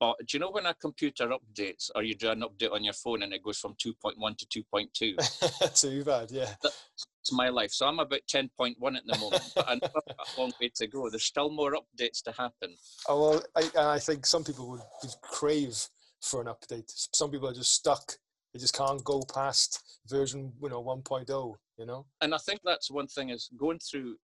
but 0.00 0.16
do 0.20 0.36
you 0.36 0.38
know 0.40 0.50
when 0.50 0.66
a 0.66 0.74
computer 0.74 1.28
updates, 1.28 1.90
or 1.94 2.02
you 2.02 2.14
do 2.14 2.30
an 2.30 2.42
update 2.42 2.72
on 2.72 2.84
your 2.84 2.92
phone 2.92 3.22
and 3.22 3.32
it 3.32 3.42
goes 3.42 3.58
from 3.58 3.74
2.1 3.74 4.36
to 4.38 4.64
2.2? 4.72 5.80
Too 5.80 6.04
bad, 6.04 6.30
yeah. 6.30 6.54
That's 6.62 7.32
my 7.32 7.48
life. 7.48 7.72
So 7.72 7.86
I'm 7.86 7.98
about 7.98 8.20
10.1 8.32 8.96
at 8.96 9.06
the 9.06 9.18
moment, 9.18 9.52
but 9.54 9.68
I've 9.68 9.80
got 9.80 10.04
a 10.08 10.40
long 10.40 10.52
way 10.60 10.70
to 10.76 10.86
go. 10.86 11.10
There's 11.10 11.24
still 11.24 11.50
more 11.50 11.74
updates 11.74 12.22
to 12.22 12.32
happen. 12.32 12.74
Oh 13.08 13.30
well, 13.30 13.42
I, 13.56 13.94
I 13.94 13.98
think 13.98 14.26
some 14.26 14.44
people 14.44 14.68
would, 14.70 14.80
would 15.02 15.14
crave 15.22 15.76
for 16.20 16.40
an 16.40 16.48
update. 16.48 16.90
Some 17.14 17.30
people 17.30 17.48
are 17.48 17.54
just 17.54 17.74
stuck. 17.74 18.12
They 18.52 18.60
just 18.60 18.74
can't 18.74 19.04
go 19.04 19.22
past 19.32 20.00
version, 20.08 20.52
you 20.62 20.68
know, 20.70 20.82
1.0 20.82 21.54
you 21.78 21.86
know 21.86 22.04
and 22.20 22.34
i 22.34 22.38
think 22.38 22.60
that's 22.64 22.90
one 22.90 23.06
thing 23.06 23.30
is 23.30 23.48
going 23.56 23.78
through 23.78 24.16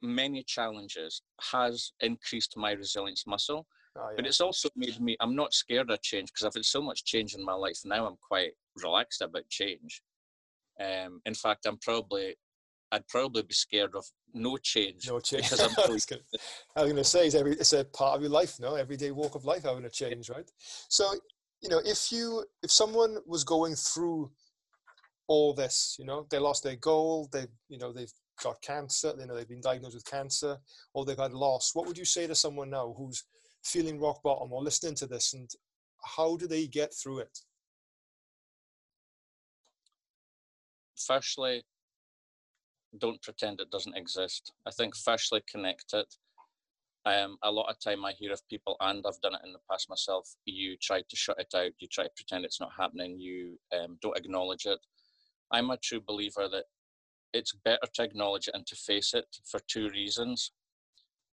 many 0.00 0.42
challenges 0.42 1.22
has 1.52 1.92
increased 2.00 2.56
my 2.56 2.72
resilience 2.72 3.26
muscle 3.26 3.66
oh, 3.96 4.08
yeah. 4.10 4.14
but 4.16 4.26
it's 4.26 4.40
also 4.40 4.68
made 4.76 5.00
me 5.00 5.16
i'm 5.20 5.34
not 5.34 5.54
scared 5.54 5.90
of 5.90 6.02
change 6.02 6.28
because 6.28 6.46
i've 6.46 6.54
had 6.54 6.64
so 6.64 6.82
much 6.82 7.04
change 7.04 7.34
in 7.34 7.44
my 7.44 7.54
life 7.54 7.78
now 7.84 8.06
i'm 8.06 8.16
quite 8.26 8.52
relaxed 8.82 9.22
about 9.22 9.48
change 9.48 10.02
um, 10.80 11.20
in 11.26 11.34
fact 11.34 11.66
i'm 11.66 11.78
probably 11.78 12.34
I'd 12.94 13.08
probably 13.08 13.40
be 13.40 13.54
scared 13.54 13.94
of 13.96 14.04
no 14.34 14.58
change. 14.58 15.08
No 15.08 15.18
change. 15.18 15.44
Because 15.44 15.60
I'm 15.60 15.84
I 15.86 15.88
was 15.88 16.04
going 16.04 16.96
to 16.96 17.04
say, 17.04 17.24
it's, 17.24 17.34
every, 17.34 17.52
it's 17.52 17.72
a 17.72 17.86
part 17.86 18.16
of 18.16 18.20
your 18.20 18.30
life, 18.30 18.60
no? 18.60 18.74
Everyday 18.74 19.12
walk 19.12 19.34
of 19.34 19.46
life 19.46 19.62
having 19.62 19.86
a 19.86 19.88
change, 19.88 20.28
right? 20.28 20.44
So, 20.90 21.10
you 21.62 21.70
know, 21.70 21.80
if 21.86 22.12
you, 22.12 22.44
if 22.62 22.70
someone 22.70 23.16
was 23.26 23.44
going 23.44 23.76
through 23.76 24.30
all 25.32 25.54
this. 25.54 25.96
You 25.98 26.04
know, 26.04 26.26
they 26.30 26.38
lost 26.38 26.62
their 26.62 26.76
goal. 26.76 27.28
They, 27.32 27.46
you 27.68 27.78
know, 27.78 27.92
they've 27.92 28.12
got 28.42 28.60
cancer. 28.60 29.14
You 29.18 29.26
know, 29.26 29.34
they've 29.34 29.48
been 29.48 29.60
diagnosed 29.60 29.94
with 29.94 30.04
cancer, 30.04 30.58
or 30.94 31.04
they've 31.04 31.16
had 31.16 31.32
loss. 31.32 31.70
What 31.74 31.86
would 31.86 31.98
you 31.98 32.04
say 32.04 32.26
to 32.26 32.34
someone 32.34 32.70
now 32.70 32.94
who's 32.96 33.24
feeling 33.62 34.00
rock 34.00 34.22
bottom 34.22 34.52
or 34.52 34.62
listening 34.62 34.94
to 34.96 35.06
this, 35.06 35.32
and 35.34 35.50
how 36.16 36.36
do 36.36 36.46
they 36.46 36.66
get 36.66 36.92
through 36.94 37.20
it? 37.20 37.38
Firstly, 40.96 41.62
don't 42.98 43.22
pretend 43.22 43.60
it 43.60 43.70
doesn't 43.70 43.96
exist. 43.96 44.52
I 44.66 44.70
think 44.70 44.94
firstly 44.96 45.42
connect 45.50 45.94
it. 45.94 46.14
Um, 47.04 47.36
a 47.42 47.50
lot 47.50 47.68
of 47.68 47.80
time 47.80 48.04
I 48.04 48.12
hear 48.12 48.32
of 48.32 48.46
people, 48.48 48.76
and 48.80 49.04
I've 49.06 49.20
done 49.20 49.34
it 49.34 49.40
in 49.44 49.52
the 49.52 49.58
past 49.68 49.88
myself. 49.88 50.28
You 50.44 50.76
try 50.80 51.00
to 51.00 51.16
shut 51.16 51.40
it 51.40 51.52
out. 51.56 51.72
You 51.78 51.88
try 51.88 52.04
to 52.04 52.10
pretend 52.14 52.44
it's 52.44 52.60
not 52.60 52.70
happening. 52.78 53.18
You 53.18 53.58
um, 53.76 53.98
don't 54.00 54.16
acknowledge 54.16 54.66
it. 54.66 54.78
I'm 55.50 55.70
a 55.70 55.76
true 55.76 56.00
believer 56.00 56.48
that 56.48 56.64
it's 57.32 57.52
better 57.64 57.86
to 57.94 58.02
acknowledge 58.02 58.48
it 58.48 58.54
and 58.54 58.66
to 58.66 58.76
face 58.76 59.14
it 59.14 59.26
for 59.44 59.60
two 59.66 59.90
reasons. 59.90 60.52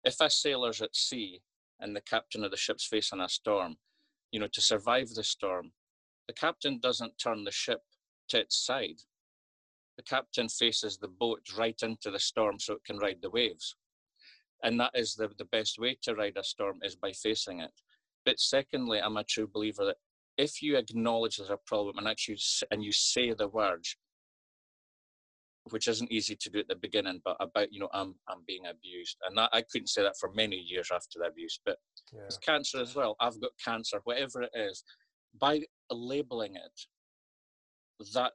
If 0.04 0.20
a 0.20 0.30
sailor's 0.30 0.82
at 0.82 0.94
sea 0.94 1.40
and 1.80 1.94
the 1.94 2.00
captain 2.00 2.44
of 2.44 2.50
the 2.50 2.56
ship's 2.56 2.86
facing 2.86 3.20
a 3.20 3.28
storm, 3.28 3.76
you 4.30 4.40
know, 4.40 4.48
to 4.52 4.60
survive 4.60 5.10
the 5.10 5.24
storm, 5.24 5.72
the 6.26 6.32
captain 6.32 6.78
doesn't 6.78 7.18
turn 7.18 7.44
the 7.44 7.50
ship 7.50 7.82
to 8.28 8.40
its 8.40 8.56
side. 8.56 9.00
The 9.96 10.02
captain 10.02 10.48
faces 10.48 10.98
the 10.98 11.08
boat 11.08 11.40
right 11.56 11.80
into 11.82 12.10
the 12.10 12.18
storm 12.18 12.58
so 12.58 12.74
it 12.74 12.84
can 12.84 12.98
ride 12.98 13.18
the 13.22 13.30
waves. 13.30 13.76
And 14.62 14.78
that 14.80 14.90
is 14.94 15.14
the, 15.14 15.30
the 15.38 15.44
best 15.44 15.78
way 15.78 15.96
to 16.02 16.14
ride 16.14 16.36
a 16.36 16.44
storm 16.44 16.80
is 16.82 16.96
by 16.96 17.12
facing 17.12 17.60
it. 17.60 17.72
But 18.24 18.40
secondly, 18.40 19.00
I'm 19.00 19.16
a 19.16 19.24
true 19.24 19.46
believer 19.46 19.84
that 19.86 19.96
if 20.36 20.62
you 20.62 20.76
acknowledge 20.76 21.36
there's 21.36 21.50
a 21.50 21.56
problem 21.56 21.98
and 21.98 22.08
actually 22.08 22.38
and 22.70 22.84
you 22.84 22.92
say 22.92 23.32
the 23.32 23.48
words, 23.48 23.96
which 25.70 25.88
isn't 25.88 26.12
easy 26.12 26.36
to 26.36 26.50
do 26.50 26.60
at 26.60 26.68
the 26.68 26.76
beginning, 26.76 27.20
but 27.24 27.36
about 27.40 27.72
you 27.72 27.80
know 27.80 27.88
I'm 27.92 28.14
I'm 28.28 28.42
being 28.46 28.66
abused, 28.66 29.16
and 29.26 29.36
that 29.36 29.50
I 29.52 29.62
couldn't 29.62 29.88
say 29.88 30.02
that 30.02 30.16
for 30.18 30.30
many 30.32 30.56
years 30.56 30.90
after 30.92 31.18
the 31.18 31.26
abuse. 31.26 31.58
But 31.64 31.78
yeah. 32.12 32.22
it's 32.24 32.38
cancer 32.38 32.80
as 32.80 32.94
well. 32.94 33.16
I've 33.20 33.40
got 33.40 33.50
cancer, 33.62 34.00
whatever 34.04 34.42
it 34.42 34.50
is. 34.54 34.84
By 35.38 35.62
labeling 35.90 36.56
it, 36.56 38.06
that 38.14 38.32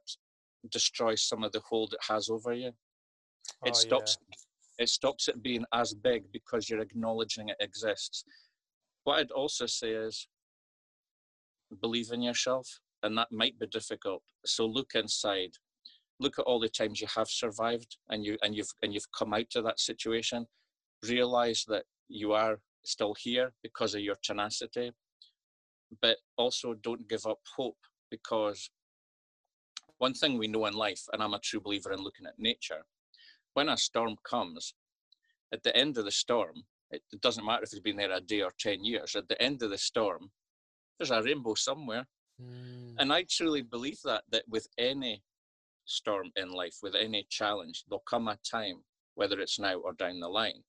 destroys 0.70 1.22
some 1.22 1.42
of 1.42 1.52
the 1.52 1.60
hold 1.68 1.94
it 1.94 2.00
has 2.08 2.28
over 2.28 2.52
you. 2.52 2.68
It 3.64 3.70
oh, 3.70 3.72
stops. 3.72 4.18
Yeah. 4.28 4.36
It 4.84 4.88
stops 4.88 5.28
it 5.28 5.42
being 5.42 5.64
as 5.74 5.94
big 5.94 6.24
because 6.32 6.68
you're 6.68 6.80
acknowledging 6.80 7.48
it 7.48 7.56
exists. 7.60 8.24
What 9.04 9.18
I'd 9.18 9.30
also 9.30 9.66
say 9.66 9.90
is 9.90 10.28
believe 11.80 12.10
in 12.12 12.22
yourself, 12.22 12.68
and 13.02 13.16
that 13.16 13.28
might 13.30 13.58
be 13.58 13.66
difficult. 13.66 14.22
So 14.44 14.66
look 14.66 14.90
inside 14.94 15.50
look 16.22 16.38
at 16.38 16.44
all 16.44 16.60
the 16.60 16.68
times 16.68 17.00
you 17.00 17.06
have 17.14 17.28
survived 17.28 17.96
and 18.10 18.24
you 18.24 18.36
and 18.42 18.54
you've 18.54 18.72
and 18.82 18.94
you've 18.94 19.10
come 19.16 19.34
out 19.34 19.54
of 19.56 19.64
that 19.64 19.80
situation 19.80 20.46
realize 21.08 21.64
that 21.68 21.84
you 22.08 22.32
are 22.32 22.58
still 22.84 23.14
here 23.18 23.52
because 23.62 23.94
of 23.94 24.00
your 24.00 24.16
tenacity 24.22 24.92
but 26.00 26.16
also 26.36 26.74
don't 26.82 27.08
give 27.08 27.26
up 27.26 27.38
hope 27.56 27.76
because 28.10 28.70
one 29.98 30.14
thing 30.14 30.38
we 30.38 30.48
know 30.48 30.66
in 30.66 30.74
life 30.74 31.02
and 31.12 31.22
i'm 31.22 31.34
a 31.34 31.38
true 31.40 31.60
believer 31.60 31.92
in 31.92 32.00
looking 32.00 32.26
at 32.26 32.38
nature 32.38 32.82
when 33.54 33.68
a 33.68 33.76
storm 33.76 34.16
comes 34.28 34.74
at 35.52 35.62
the 35.62 35.76
end 35.76 35.98
of 35.98 36.04
the 36.04 36.10
storm 36.10 36.54
it, 36.90 37.02
doesn't 37.22 37.46
matter 37.46 37.62
if 37.62 37.72
it's 37.72 37.80
been 37.80 37.96
there 37.96 38.12
a 38.12 38.20
day 38.20 38.42
or 38.42 38.52
10 38.58 38.84
years 38.84 39.14
at 39.16 39.28
the 39.28 39.40
end 39.40 39.62
of 39.62 39.70
the 39.70 39.78
storm 39.78 40.30
there's 40.98 41.10
a 41.10 41.22
rainbow 41.22 41.54
somewhere 41.54 42.06
mm. 42.40 42.94
and 42.98 43.12
i 43.12 43.24
truly 43.28 43.62
believe 43.62 43.98
that 44.04 44.22
that 44.30 44.44
with 44.48 44.66
any 44.78 45.22
storm 45.84 46.30
in 46.36 46.50
life, 46.50 46.76
with 46.82 46.94
any 46.94 47.26
challenge, 47.30 47.84
there'll 47.88 48.02
come 48.08 48.28
a 48.28 48.38
time, 48.48 48.82
whether 49.14 49.40
it's 49.40 49.58
now 49.58 49.76
or 49.76 49.92
down 49.94 50.20
the 50.20 50.28
line, 50.28 50.62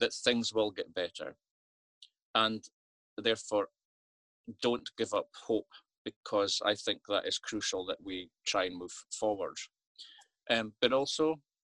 that 0.00 0.12
things 0.12 0.52
will 0.52 0.70
get 0.70 0.94
better. 0.94 1.36
And 2.34 2.62
therefore, 3.16 3.68
don't 4.62 4.88
give 4.96 5.14
up 5.14 5.28
hope 5.46 5.68
because 6.04 6.60
I 6.64 6.74
think 6.74 7.00
that 7.08 7.26
is 7.26 7.38
crucial 7.38 7.86
that 7.86 8.02
we 8.02 8.30
try 8.46 8.64
and 8.64 8.76
move 8.76 8.92
forward. 9.12 9.56
Um, 10.50 10.72
but 10.80 10.92
also, 10.92 11.36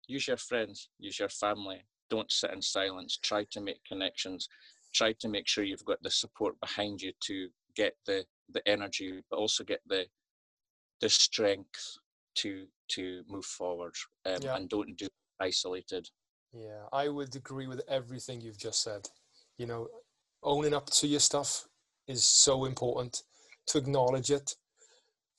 use 0.06 0.28
your 0.28 0.36
friends, 0.36 0.88
use 0.98 1.18
your 1.18 1.28
family. 1.28 1.82
Don't 2.10 2.30
sit 2.30 2.52
in 2.52 2.62
silence. 2.62 3.18
Try 3.22 3.44
to 3.50 3.60
make 3.60 3.82
connections. 3.84 4.48
Try 4.94 5.14
to 5.20 5.28
make 5.28 5.48
sure 5.48 5.64
you've 5.64 5.84
got 5.84 6.02
the 6.02 6.10
support 6.10 6.60
behind 6.60 7.00
you 7.00 7.12
to 7.24 7.48
get 7.74 7.94
the 8.06 8.24
the 8.50 8.66
energy, 8.68 9.22
but 9.30 9.38
also 9.38 9.64
get 9.64 9.80
the 9.86 10.04
the 11.00 11.08
strength 11.08 11.98
to 12.36 12.66
to 12.88 13.22
move 13.28 13.44
forward 13.44 13.94
um, 14.26 14.36
yeah. 14.42 14.56
and 14.56 14.68
don't 14.68 14.96
do 14.96 15.08
isolated. 15.40 16.08
Yeah, 16.52 16.84
I 16.92 17.08
would 17.08 17.34
agree 17.34 17.66
with 17.66 17.80
everything 17.88 18.40
you've 18.40 18.58
just 18.58 18.82
said. 18.82 19.08
You 19.58 19.66
know, 19.66 19.88
owning 20.42 20.74
up 20.74 20.86
to 20.90 21.06
your 21.06 21.20
stuff 21.20 21.66
is 22.08 22.24
so 22.24 22.64
important 22.64 23.22
to 23.68 23.78
acknowledge 23.78 24.30
it. 24.30 24.54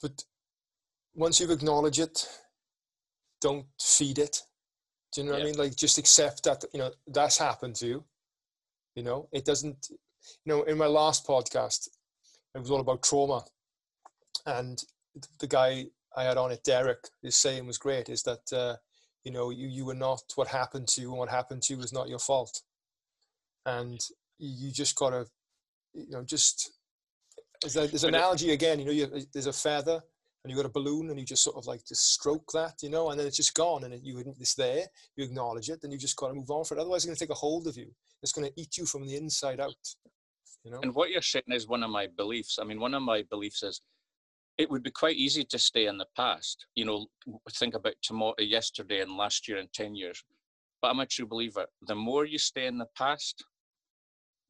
But 0.02 0.24
once 1.14 1.39
you've 1.39 1.52
acknowledged 1.52 2.00
it, 2.00 2.28
don't 3.41 3.66
feed 3.82 4.18
it. 4.20 4.41
Do 5.14 5.22
you 5.22 5.28
know 5.28 5.34
yeah. 5.34 5.39
what 5.39 5.44
I 5.44 5.52
mean? 5.52 5.60
Like 5.60 5.76
just 5.76 5.98
accept 5.98 6.44
that, 6.46 6.64
you 6.74 6.80
know, 6.80 6.91
that's 7.08 7.38
happened 7.38 7.76
to 7.76 7.88
you. 7.88 8.04
You 8.96 9.04
know, 9.04 9.28
it 9.32 9.46
doesn't, 9.46 9.88
you 9.89 9.98
know, 10.46 10.64
in 10.64 10.78
my 10.78 10.88
last 10.88 11.28
podcast, 11.28 11.89
it 12.56 12.60
was 12.60 12.72
all 12.72 12.80
about 12.80 13.04
trauma. 13.04 13.44
And 14.46 14.82
the 15.39 15.48
guy 15.48 15.86
I 16.16 16.24
had 16.24 16.38
on 16.38 16.51
it, 16.51 16.64
Derek, 16.64 17.09
his 17.22 17.36
saying 17.36 17.66
was 17.66 17.78
great, 17.78 18.09
is 18.09 18.24
that, 18.24 18.53
uh, 18.53 18.76
you 19.24 19.32
know, 19.32 19.49
you, 19.49 19.68
you 19.68 19.86
were 19.86 19.93
not 19.93 20.22
what 20.36 20.47
happened 20.47 20.88
to 20.89 21.01
you 21.01 21.09
and 21.09 21.18
what 21.18 21.30
happened 21.30 21.61
to 21.64 21.74
you 21.74 21.80
was 21.80 21.93
not 21.93 22.09
your 22.09 22.20
fault. 22.20 22.61
And 23.66 23.99
you 24.38 24.72
just 24.72 24.95
got 24.95 25.11
to, 25.11 25.26
you 25.93 26.11
know, 26.11 26.24
just, 26.24 26.72
there's, 27.61 27.78
a, 27.78 27.88
there's 27.88 28.03
an 28.03 28.14
analogy 28.14 28.51
again, 28.51 28.80
you 28.80 28.86
know, 28.86 28.91
you, 28.91 29.07
there's 29.32 29.47
a 29.47 29.53
feather 29.53 30.01
and 30.43 30.51
you 30.51 30.57
got 30.57 30.66
a 30.66 30.70
balloon 30.70 31.09
and 31.09 31.18
you 31.18 31.26
just 31.26 31.43
sort 31.43 31.55
of 31.55 31.66
like 31.66 31.86
just 31.86 32.14
stroke 32.14 32.51
that, 32.53 32.76
you 32.84 32.89
know, 32.89 33.09
and 33.09 33.20
then 33.20 33.26
it's 33.26 33.38
just 33.38 33.55
gone 33.55 33.86
and 33.86 33.93
it, 33.93 34.01
you, 34.03 34.22
it's 34.39 34.55
there, 34.55 34.86
you 35.16 35.24
acknowledge 35.24 35.70
it, 35.70 35.82
then 35.82 35.91
you 35.91 35.97
just 35.97 36.18
got 36.18 36.28
to 36.28 36.34
move 36.34 36.51
on 36.51 36.66
for 36.66 36.76
it. 36.76 36.82
Otherwise 36.82 36.97
it's 36.97 37.05
going 37.05 37.16
to 37.16 37.20
take 37.20 37.30
a 37.30 37.34
hold 37.34 37.68
of 37.68 37.78
you. 37.78 37.88
It's 38.22 38.34
going 38.34 38.47
to 38.47 38.61
eat 38.61 38.78
you 38.78 38.86
from 38.86 39.05
the 39.05 39.16
inside 39.16 39.59
out. 39.59 39.74
You 40.64 40.72
know? 40.72 40.80
And 40.82 40.93
what 40.93 41.09
you're 41.09 41.22
saying 41.22 41.43
is 41.49 41.68
one 41.68 41.84
of 41.84 41.89
my 41.89 42.07
beliefs. 42.18 42.59
I 42.59 42.66
mean, 42.66 42.80
one 42.80 42.93
of 42.93 43.01
my 43.01 43.24
beliefs 43.30 43.64
is 43.64 43.82
it 44.58 44.70
would 44.70 44.84
be 44.84 44.91
quite 44.91 45.16
easy 45.16 45.43
to 45.43 45.60
stay 45.60 45.88
in 45.88 45.97
the 45.97 46.06
past. 46.16 46.66
You 46.76 46.86
know, 46.86 47.08
think 47.51 47.76
about 47.76 47.95
tomorrow, 48.01 48.36
yesterday, 48.39 49.01
and 49.01 49.18
last 49.18 49.47
year, 49.47 49.58
and 49.58 49.72
ten 49.74 49.95
years. 49.95 50.24
But 50.82 50.91
I'm 50.91 50.99
a 50.99 51.06
true 51.06 51.26
believer. 51.26 51.66
The 51.88 51.95
more 51.95 52.26
you 52.26 52.38
stay 52.38 52.68
in 52.68 52.78
the 52.78 52.88
past, 52.97 53.43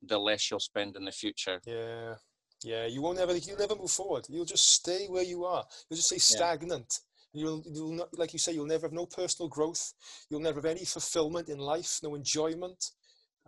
the 0.02 0.18
less 0.18 0.50
you'll 0.50 0.60
spend 0.60 0.96
in 0.96 1.06
the 1.06 1.12
future. 1.12 1.62
Yeah, 1.66 2.16
yeah. 2.64 2.86
You 2.86 3.02
won't 3.02 3.20
ever. 3.20 3.36
You'll 3.36 3.58
never 3.58 3.76
move 3.76 3.92
forward. 3.92 4.26
You'll 4.30 4.46
just 4.46 4.70
stay 4.70 5.06
where 5.08 5.24
you 5.24 5.46
are. 5.46 5.64
You'll 5.90 5.98
just 5.98 6.10
stay 6.10 6.18
stagnant. 6.18 7.00
Yeah. 7.00 7.10
You'll, 7.36 7.64
you'll 7.66 7.94
not, 7.94 8.16
like 8.16 8.32
you 8.34 8.38
say, 8.38 8.52
you'll 8.52 8.68
never 8.68 8.86
have 8.86 8.94
no 8.94 9.08
personal 9.08 9.50
growth. 9.50 9.94
You'll 10.30 10.40
never 10.40 10.58
have 10.58 10.66
any 10.66 10.86
fulfillment 10.86 11.50
in 11.50 11.58
life, 11.58 12.00
no 12.04 12.14
enjoyment. 12.14 12.92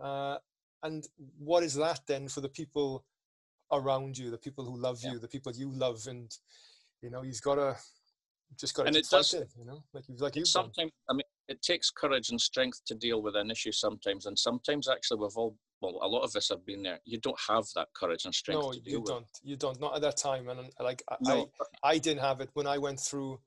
Uh, 0.00 0.38
and 0.82 1.06
what 1.38 1.62
is 1.62 1.74
that 1.74 2.00
then 2.08 2.28
for 2.28 2.40
the 2.40 2.48
people 2.48 3.04
around 3.72 4.16
you, 4.16 4.30
the 4.30 4.38
people 4.38 4.64
who 4.64 4.76
love 4.76 5.00
yeah. 5.02 5.12
you, 5.12 5.18
the 5.18 5.28
people 5.28 5.52
you 5.52 5.70
love, 5.72 6.06
and 6.06 6.30
you 7.02 7.10
know 7.10 7.22
you've 7.22 7.42
got 7.42 7.56
to 7.56 7.76
just 8.58 8.74
got 8.74 8.84
to 8.84 8.88
and 8.88 8.96
it 8.96 9.06
does, 9.10 9.34
it, 9.34 9.48
you 9.58 9.64
know, 9.64 9.82
like 9.92 10.08
you've 10.08 10.20
like 10.20 10.36
you. 10.36 10.44
Sometimes 10.44 10.92
I 11.10 11.14
mean, 11.14 11.22
it 11.48 11.62
takes 11.62 11.90
courage 11.90 12.30
and 12.30 12.40
strength 12.40 12.80
to 12.86 12.94
deal 12.94 13.22
with 13.22 13.36
an 13.36 13.50
issue 13.50 13.72
sometimes, 13.72 14.26
and 14.26 14.38
sometimes 14.38 14.88
actually 14.88 15.20
we've 15.20 15.36
all 15.36 15.56
well, 15.82 15.98
a 16.02 16.08
lot 16.08 16.22
of 16.22 16.34
us 16.34 16.48
have 16.48 16.64
been 16.64 16.82
there. 16.82 17.00
You 17.04 17.18
don't 17.18 17.38
have 17.48 17.64
that 17.74 17.88
courage 17.94 18.24
and 18.24 18.34
strength. 18.34 18.62
No, 18.62 18.72
you 18.84 19.02
don't. 19.04 19.26
You 19.42 19.56
don't. 19.56 19.80
Not 19.80 19.94
at 19.94 20.02
that 20.02 20.16
time, 20.16 20.48
and 20.48 20.70
like 20.80 21.02
no. 21.20 21.50
I, 21.82 21.90
I 21.90 21.98
didn't 21.98 22.22
have 22.22 22.40
it 22.40 22.50
when 22.54 22.66
I 22.66 22.78
went 22.78 23.00
through 23.00 23.38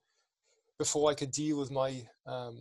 before 0.78 1.10
I 1.10 1.14
could 1.14 1.30
deal 1.32 1.58
with 1.58 1.70
my 1.70 2.02
um, 2.26 2.58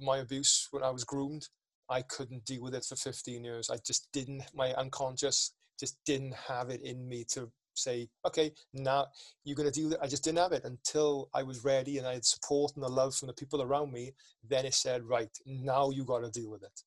my 0.00 0.18
abuse 0.18 0.68
when 0.70 0.82
I 0.82 0.90
was 0.90 1.04
groomed. 1.04 1.48
I 1.88 2.02
couldn't 2.02 2.46
deal 2.46 2.62
with 2.62 2.74
it 2.74 2.84
for 2.84 2.96
15 2.96 3.44
years. 3.44 3.68
I 3.68 3.76
just 3.84 4.08
didn't. 4.12 4.42
My 4.54 4.72
unconscious 4.74 5.52
just 5.78 5.98
didn't 6.04 6.34
have 6.34 6.70
it 6.70 6.82
in 6.82 7.08
me 7.08 7.24
to 7.30 7.50
say, 7.74 8.08
okay, 8.26 8.52
now 8.72 9.06
you're 9.44 9.56
going 9.56 9.70
to 9.70 9.80
do 9.80 9.88
that. 9.90 10.02
I 10.02 10.06
just 10.06 10.24
didn't 10.24 10.38
have 10.38 10.52
it 10.52 10.64
until 10.64 11.28
I 11.34 11.42
was 11.42 11.64
ready 11.64 11.98
and 11.98 12.06
I 12.06 12.14
had 12.14 12.24
support 12.24 12.72
and 12.74 12.84
the 12.84 12.88
love 12.88 13.14
from 13.14 13.28
the 13.28 13.34
people 13.34 13.62
around 13.62 13.92
me. 13.92 14.12
Then 14.48 14.64
it 14.64 14.74
said, 14.74 15.04
right, 15.04 15.30
now 15.46 15.90
you 15.90 16.04
got 16.04 16.20
to 16.20 16.30
deal 16.30 16.50
with 16.50 16.62
it. 16.62 16.82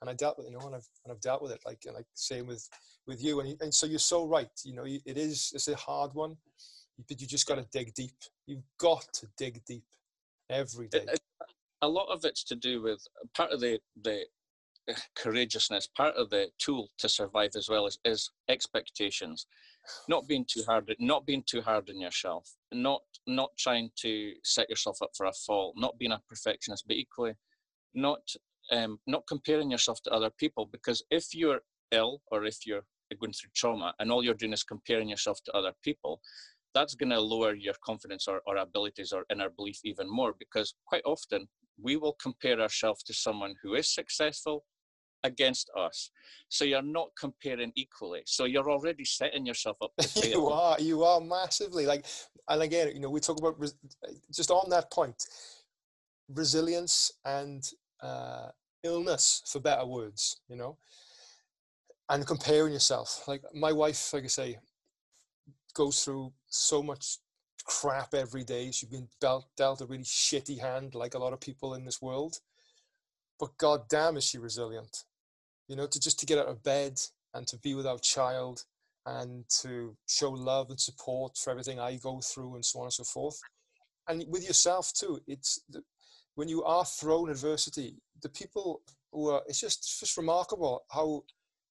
And 0.00 0.10
I 0.10 0.14
dealt 0.14 0.36
with, 0.36 0.46
it, 0.46 0.50
you 0.50 0.58
know, 0.58 0.66
and 0.66 0.74
I've, 0.74 0.88
and 1.04 1.12
I've 1.12 1.20
dealt 1.20 1.42
with 1.42 1.52
it 1.52 1.60
like, 1.64 1.84
and 1.86 1.94
like 1.94 2.06
same 2.14 2.46
with, 2.46 2.68
with 3.06 3.22
you. 3.22 3.40
And, 3.40 3.60
and 3.60 3.72
so 3.72 3.86
you're 3.86 3.98
so 4.00 4.26
right. 4.26 4.50
You 4.64 4.74
know, 4.74 4.84
it 4.84 5.16
is, 5.16 5.52
it's 5.54 5.68
a 5.68 5.76
hard 5.76 6.12
one, 6.14 6.36
but 7.08 7.20
you 7.20 7.26
just 7.26 7.46
got 7.46 7.56
to 7.56 7.66
dig 7.72 7.94
deep. 7.94 8.16
You've 8.46 8.64
got 8.78 9.06
to 9.14 9.28
dig 9.36 9.64
deep 9.64 9.84
every 10.50 10.88
day. 10.88 11.06
a 11.82 11.88
lot 11.88 12.08
of 12.12 12.24
it's 12.24 12.44
to 12.44 12.56
do 12.56 12.82
with 12.82 13.06
part 13.34 13.52
of 13.52 13.60
the, 13.60 13.78
the 14.02 14.24
courageousness 15.16 15.88
part 15.96 16.14
of 16.16 16.30
the 16.30 16.48
tool 16.58 16.88
to 16.98 17.08
survive 17.08 17.50
as 17.56 17.68
well 17.68 17.86
is, 17.86 17.98
is 18.04 18.30
expectations. 18.48 19.46
Not 20.08 20.28
being 20.28 20.44
too 20.48 20.62
hard 20.66 20.94
not 20.98 21.26
being 21.26 21.42
too 21.44 21.60
hard 21.60 21.90
on 21.90 22.00
yourself 22.00 22.48
not 22.72 23.02
not 23.26 23.50
trying 23.58 23.90
to 23.96 24.32
set 24.44 24.70
yourself 24.70 24.98
up 25.02 25.10
for 25.16 25.26
a 25.26 25.32
fall 25.32 25.72
not 25.76 25.98
being 25.98 26.12
a 26.12 26.22
perfectionist 26.28 26.84
but 26.86 26.96
equally 26.96 27.34
not 27.94 28.20
um, 28.70 28.98
not 29.06 29.26
comparing 29.26 29.70
yourself 29.70 30.00
to 30.02 30.10
other 30.12 30.30
people 30.38 30.68
because 30.70 31.02
if 31.10 31.34
you're 31.34 31.60
ill 31.90 32.22
or 32.30 32.44
if 32.44 32.64
you're 32.64 32.84
going 33.20 33.32
through 33.32 33.50
trauma 33.54 33.92
and 33.98 34.10
all 34.10 34.24
you're 34.24 34.34
doing 34.34 34.52
is 34.52 34.62
comparing 34.62 35.08
yourself 35.08 35.38
to 35.44 35.52
other 35.52 35.72
people 35.82 36.20
that's 36.74 36.94
going 36.94 37.10
to 37.10 37.20
lower 37.20 37.54
your 37.54 37.74
confidence 37.84 38.26
or, 38.26 38.40
or 38.46 38.56
abilities 38.56 39.12
or 39.12 39.24
inner 39.30 39.50
belief 39.50 39.78
even 39.84 40.08
more 40.08 40.34
because 40.38 40.74
quite 40.86 41.02
often 41.04 41.46
we 41.80 41.96
will 41.96 42.16
compare 42.22 42.60
ourselves 42.60 43.02
to 43.02 43.12
someone 43.12 43.54
who 43.62 43.74
is 43.74 43.92
successful 43.92 44.64
against 45.24 45.70
us. 45.76 46.10
So 46.48 46.64
you're 46.64 46.82
not 46.82 47.10
comparing 47.18 47.72
equally. 47.74 48.22
So 48.26 48.44
you're 48.44 48.70
already 48.70 49.04
setting 49.04 49.46
yourself 49.46 49.76
up. 49.82 49.92
you 50.22 50.48
are, 50.48 50.76
you 50.80 51.04
are 51.04 51.20
massively 51.20 51.86
like, 51.86 52.06
and 52.48 52.62
again, 52.62 52.92
you 52.94 53.00
know, 53.00 53.10
we 53.10 53.20
talk 53.20 53.38
about 53.38 53.58
res- 53.58 53.76
just 54.32 54.50
on 54.50 54.68
that 54.70 54.90
point, 54.90 55.24
resilience 56.28 57.12
and 57.24 57.68
uh, 58.02 58.48
illness, 58.82 59.42
for 59.46 59.60
better 59.60 59.86
words. 59.86 60.40
You 60.48 60.56
know, 60.56 60.76
and 62.08 62.26
comparing 62.26 62.72
yourself. 62.72 63.26
Like 63.26 63.42
my 63.54 63.72
wife, 63.72 64.12
like 64.12 64.24
I 64.24 64.28
say, 64.28 64.58
goes 65.74 66.04
through 66.04 66.32
so 66.48 66.82
much 66.82 67.18
crap 67.64 68.14
every 68.14 68.44
day. 68.44 68.70
She's 68.70 68.88
been 68.88 69.08
dealt, 69.20 69.46
dealt 69.56 69.80
a 69.80 69.86
really 69.86 70.04
shitty 70.04 70.60
hand, 70.60 70.94
like 70.94 71.14
a 71.14 71.18
lot 71.18 71.32
of 71.32 71.40
people 71.40 71.74
in 71.74 71.84
this 71.84 72.02
world. 72.02 72.40
But 73.38 73.56
god 73.56 73.88
damn, 73.88 74.16
is 74.16 74.24
she 74.24 74.38
resilient? 74.38 75.04
You 75.72 75.76
know, 75.76 75.86
to 75.86 75.98
just 75.98 76.20
to 76.20 76.26
get 76.26 76.36
out 76.36 76.48
of 76.48 76.62
bed 76.62 77.00
and 77.32 77.46
to 77.46 77.56
be 77.56 77.74
without 77.74 78.02
child 78.02 78.62
and 79.06 79.48
to 79.62 79.96
show 80.06 80.30
love 80.30 80.68
and 80.68 80.78
support 80.78 81.38
for 81.38 81.48
everything 81.48 81.80
I 81.80 81.96
go 81.96 82.20
through 82.20 82.56
and 82.56 82.62
so 82.62 82.80
on 82.80 82.84
and 82.84 82.92
so 82.92 83.04
forth. 83.04 83.40
And 84.06 84.22
with 84.28 84.46
yourself 84.46 84.92
too, 84.92 85.18
it's 85.26 85.62
the, 85.70 85.82
when 86.34 86.46
you 86.46 86.62
are 86.62 86.84
thrown 86.84 87.30
adversity, 87.30 88.02
the 88.20 88.28
people 88.28 88.82
who 89.12 89.30
are, 89.30 89.40
it's 89.46 89.62
just, 89.62 89.98
just 89.98 90.18
remarkable 90.18 90.84
how 90.90 91.22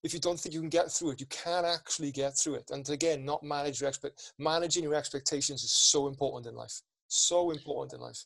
if 0.04 0.16
you 0.16 0.20
don't 0.20 0.40
think 0.40 0.56
you 0.56 0.62
can 0.62 0.70
get 0.70 0.92
through 0.92 1.12
it, 1.12 1.20
you 1.20 1.28
can 1.28 1.64
actually 1.64 2.12
get 2.12 2.36
through 2.36 2.56
it. 2.56 2.72
And 2.72 2.90
again, 2.90 3.24
not 3.24 3.44
manage 3.44 3.82
your 3.82 3.90
expect 3.90 4.34
managing 4.40 4.82
your 4.82 4.96
expectations 4.96 5.64
is 5.64 5.72
so 5.72 6.08
important 6.08 6.48
in 6.48 6.56
life. 6.56 6.82
So 7.08 7.52
important 7.52 7.94
in 7.94 8.00
life. 8.00 8.26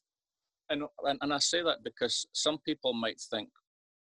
And 0.70 0.84
and 1.22 1.34
I 1.34 1.40
say 1.40 1.62
that 1.64 1.84
because 1.84 2.26
some 2.32 2.60
people 2.60 2.94
might 2.94 3.20
think. 3.20 3.50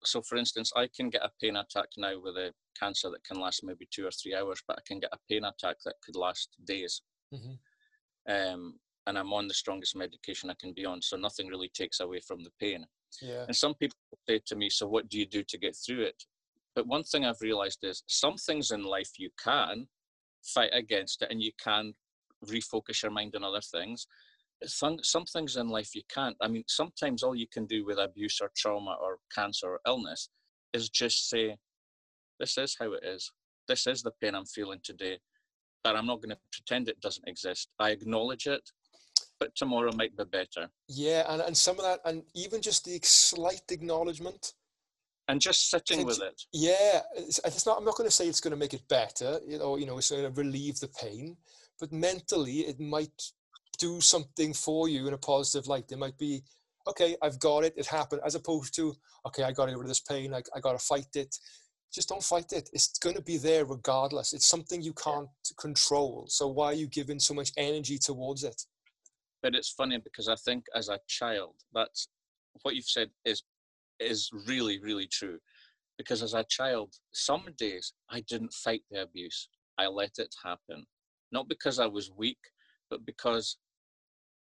So, 0.05 0.23
for 0.23 0.37
instance, 0.37 0.73
I 0.77 0.89
can 0.95 1.11
get 1.11 1.23
a 1.23 1.31
pain 1.41 1.57
attack 1.57 1.89
now 1.97 2.21
with 2.21 2.37
a 2.37 2.53
cancer 2.79 3.11
that 3.11 3.25
can 3.25 3.41
last 3.41 3.65
maybe 3.65 3.89
two 3.91 4.07
or 4.07 4.11
three 4.11 4.35
hours, 4.35 4.63
but 4.67 4.79
I 4.79 4.83
can 4.87 5.01
get 5.01 5.13
a 5.13 5.19
pain 5.29 5.45
attack 5.45 5.77
that 5.85 5.95
could 6.05 6.17
last 6.17 6.51
days. 6.65 7.03
Mm-hmm. 7.35 8.33
Um, 8.33 8.75
and 9.07 9.19
I'm 9.19 9.33
on 9.33 9.49
the 9.49 9.55
strongest 9.55 9.97
medication 9.97 10.51
I 10.51 10.55
can 10.61 10.73
be 10.73 10.85
on, 10.85 11.01
so 11.01 11.17
nothing 11.17 11.49
really 11.49 11.71
takes 11.75 12.01
away 12.01 12.21
from 12.21 12.45
the 12.45 12.51
pain. 12.61 12.85
Yeah. 13.23 13.45
And 13.47 13.57
some 13.57 13.75
people 13.75 13.97
say 14.29 14.41
to 14.47 14.57
me, 14.57 14.69
"So 14.69 14.87
what 14.87 15.09
do 15.09 15.19
you 15.19 15.27
do 15.27 15.43
to 15.43 15.59
get 15.59 15.75
through 15.75 16.03
it?" 16.03 16.23
But 16.75 16.87
one 16.87 17.05
thing 17.05 17.25
I've 17.25 17.41
realized 17.41 17.83
is 17.83 18.05
some 18.07 18.37
things 18.37 18.71
in 18.71 18.85
life 18.85 19.19
you 19.19 19.31
can 19.43 19.89
fight 20.45 20.71
against 20.73 21.23
it 21.23 21.31
and 21.31 21.43
you 21.43 21.53
can 21.63 21.95
refocus 22.47 23.03
your 23.03 23.11
mind 23.11 23.35
on 23.35 23.45
other 23.45 23.61
things. 23.61 24.07
Some, 24.65 24.99
some 25.03 25.25
things 25.25 25.57
in 25.57 25.69
life 25.69 25.95
you 25.95 26.03
can't. 26.13 26.37
I 26.41 26.49
mean, 26.49 26.65
sometimes 26.67 27.23
all 27.23 27.35
you 27.35 27.47
can 27.47 27.67
do 27.67 27.85
with 27.85 27.99
abuse 27.99 28.41
or 28.41 28.51
trauma 28.57 28.97
or 29.01 29.19
cancer 29.35 29.69
or 29.69 29.81
illness 29.87 30.31
is 30.73 30.89
just 30.89 31.29
say, 31.29 31.57
This 32.41 32.59
is 32.59 32.77
how 32.79 32.93
it 32.93 33.05
is. 33.05 33.31
This 33.69 33.87
is 33.87 34.03
the 34.03 34.13
pain 34.21 34.35
I'm 34.35 34.47
feeling 34.47 34.81
today. 34.83 35.19
But 35.85 35.97
I'm 35.97 36.07
not 36.07 36.21
going 36.21 36.31
to 36.31 36.39
pretend 36.53 36.89
it 36.89 37.01
doesn't 37.01 37.29
exist. 37.29 37.69
I 37.79 37.91
acknowledge 37.91 38.47
it, 38.47 38.69
but 39.39 39.55
tomorrow 39.55 39.93
might 39.95 40.17
be 40.17 40.25
better. 40.25 40.69
Yeah, 40.89 41.25
and, 41.29 41.41
and 41.41 41.57
some 41.57 41.77
of 41.77 41.85
that, 41.85 42.01
and 42.05 42.25
even 42.35 42.61
just 42.61 42.85
the 42.85 42.99
slight 43.03 43.63
acknowledgement 43.71 44.55
and 45.29 45.41
just 45.41 45.71
sitting 45.71 46.05
with 46.05 46.21
it. 46.23 46.43
Yeah, 46.53 47.01
it's, 47.17 47.39
it's, 47.45 47.67
not. 47.67 47.79
I'm 47.79 47.85
not 47.85 47.97
going 47.97 48.09
to 48.09 48.15
say 48.15 48.27
it's 48.27 48.41
going 48.41 48.53
to 48.53 48.57
make 48.57 48.75
it 48.75 48.89
better, 48.89 49.39
you 49.47 49.59
know. 49.59 49.77
You 49.77 49.87
know, 49.87 49.99
it's 49.99 50.11
going 50.11 50.25
to 50.25 50.41
relieve 50.41 50.81
the 50.81 50.89
pain, 50.89 51.37
but 51.79 51.93
mentally, 51.93 52.61
it 52.61 52.81
might 52.81 53.23
do 53.79 54.01
something 54.01 54.53
for 54.53 54.89
you 54.89 55.07
in 55.07 55.15
a 55.15 55.19
positive 55.19 55.67
light. 55.69 55.91
It 55.91 55.99
might 55.99 56.19
be, 56.19 56.43
okay, 56.89 57.17
I've 57.23 57.39
got 57.39 57.65
it. 57.65 57.75
It 57.77 57.87
happened, 57.87 58.23
as 58.25 58.35
opposed 58.35 58.75
to, 58.77 58.95
okay, 59.27 59.43
I 59.43 59.53
got 59.53 59.67
rid 59.67 59.77
of 59.77 59.87
this 59.87 60.01
pain. 60.01 60.35
I, 60.35 60.43
I 60.55 60.61
got 60.61 60.73
to 60.73 60.79
fight 60.79 61.15
it. 61.15 61.35
Just 61.93 62.09
don't 62.09 62.23
fight 62.23 62.53
it. 62.53 62.69
It's 62.73 62.99
going 62.99 63.17
to 63.17 63.23
be 63.23 63.39
there 63.39 63.65
regardless. 63.65 64.33
It's 64.33 64.47
something 64.47 64.83
you 64.83 64.93
can't 64.93 65.29
control. 65.59 66.27
So 66.29 66.49
why 66.49 66.67
are 66.67 66.75
you 66.75 66.87
giving 66.87 67.19
so 67.19 67.33
much 67.33 67.51
energy 67.57 67.99
towards 67.99 68.45
it? 68.45 68.61
But 69.43 69.55
it's 69.55 69.71
funny 69.71 69.99
because 69.99 70.29
I 70.29 70.35
think 70.35 70.65
as 70.75 70.89
a 70.89 70.99
child, 71.07 71.55
that's 71.73 72.09
what 72.63 72.75
you've 72.75 72.85
said 72.85 73.11
is 73.25 73.43
is 74.01 74.31
really, 74.47 74.81
really 74.81 75.07
true. 75.07 75.39
Because 75.97 76.23
as 76.23 76.35
a 76.35 76.45
child, 76.49 76.95
some 77.13 77.47
days 77.57 77.93
I 78.11 78.21
didn't 78.29 78.53
fight 78.53 78.83
the 78.91 79.03
abuse. 79.03 79.49
I 79.79 79.87
let 79.87 80.19
it 80.19 80.35
happen. 80.45 80.85
Not 81.33 81.49
because 81.49 81.79
I 81.79 81.87
was 81.87 82.13
weak, 82.17 82.39
but 82.91 83.05
because 83.05 83.57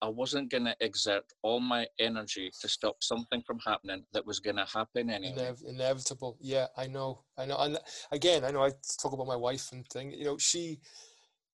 I 0.01 0.07
wasn't 0.07 0.49
going 0.49 0.65
to 0.65 0.75
exert 0.79 1.23
all 1.43 1.59
my 1.59 1.85
energy 1.99 2.51
to 2.61 2.67
stop 2.67 2.97
something 3.01 3.41
from 3.45 3.59
happening 3.65 4.03
that 4.13 4.25
was 4.25 4.39
going 4.39 4.55
to 4.55 4.65
happen 4.65 5.09
anyway. 5.09 5.35
Inev- 5.37 5.65
inevitable. 5.67 6.37
Yeah, 6.41 6.67
I 6.77 6.87
know. 6.87 7.23
I 7.37 7.45
know. 7.45 7.57
And 7.57 7.77
again, 8.11 8.43
I 8.43 8.51
know 8.51 8.63
I 8.63 8.71
talk 9.01 9.13
about 9.13 9.27
my 9.27 9.35
wife 9.35 9.69
and 9.71 9.87
thing. 9.87 10.11
You 10.11 10.25
know, 10.25 10.37
she 10.37 10.79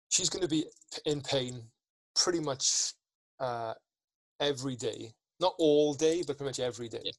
she's 0.10 0.30
going 0.30 0.43
to 0.43 0.50
be 0.50 0.66
in 1.06 1.22
pain 1.22 1.62
pretty 2.16 2.39
much 2.39 2.93
uh, 3.39 3.74
every 4.39 4.76
day. 4.76 5.12
Not 5.39 5.54
all 5.60 5.93
day, 5.93 6.24
but 6.26 6.38
pretty 6.38 6.50
much 6.50 6.60
every 6.60 6.88
day. 6.88 7.02
Yeah 7.04 7.12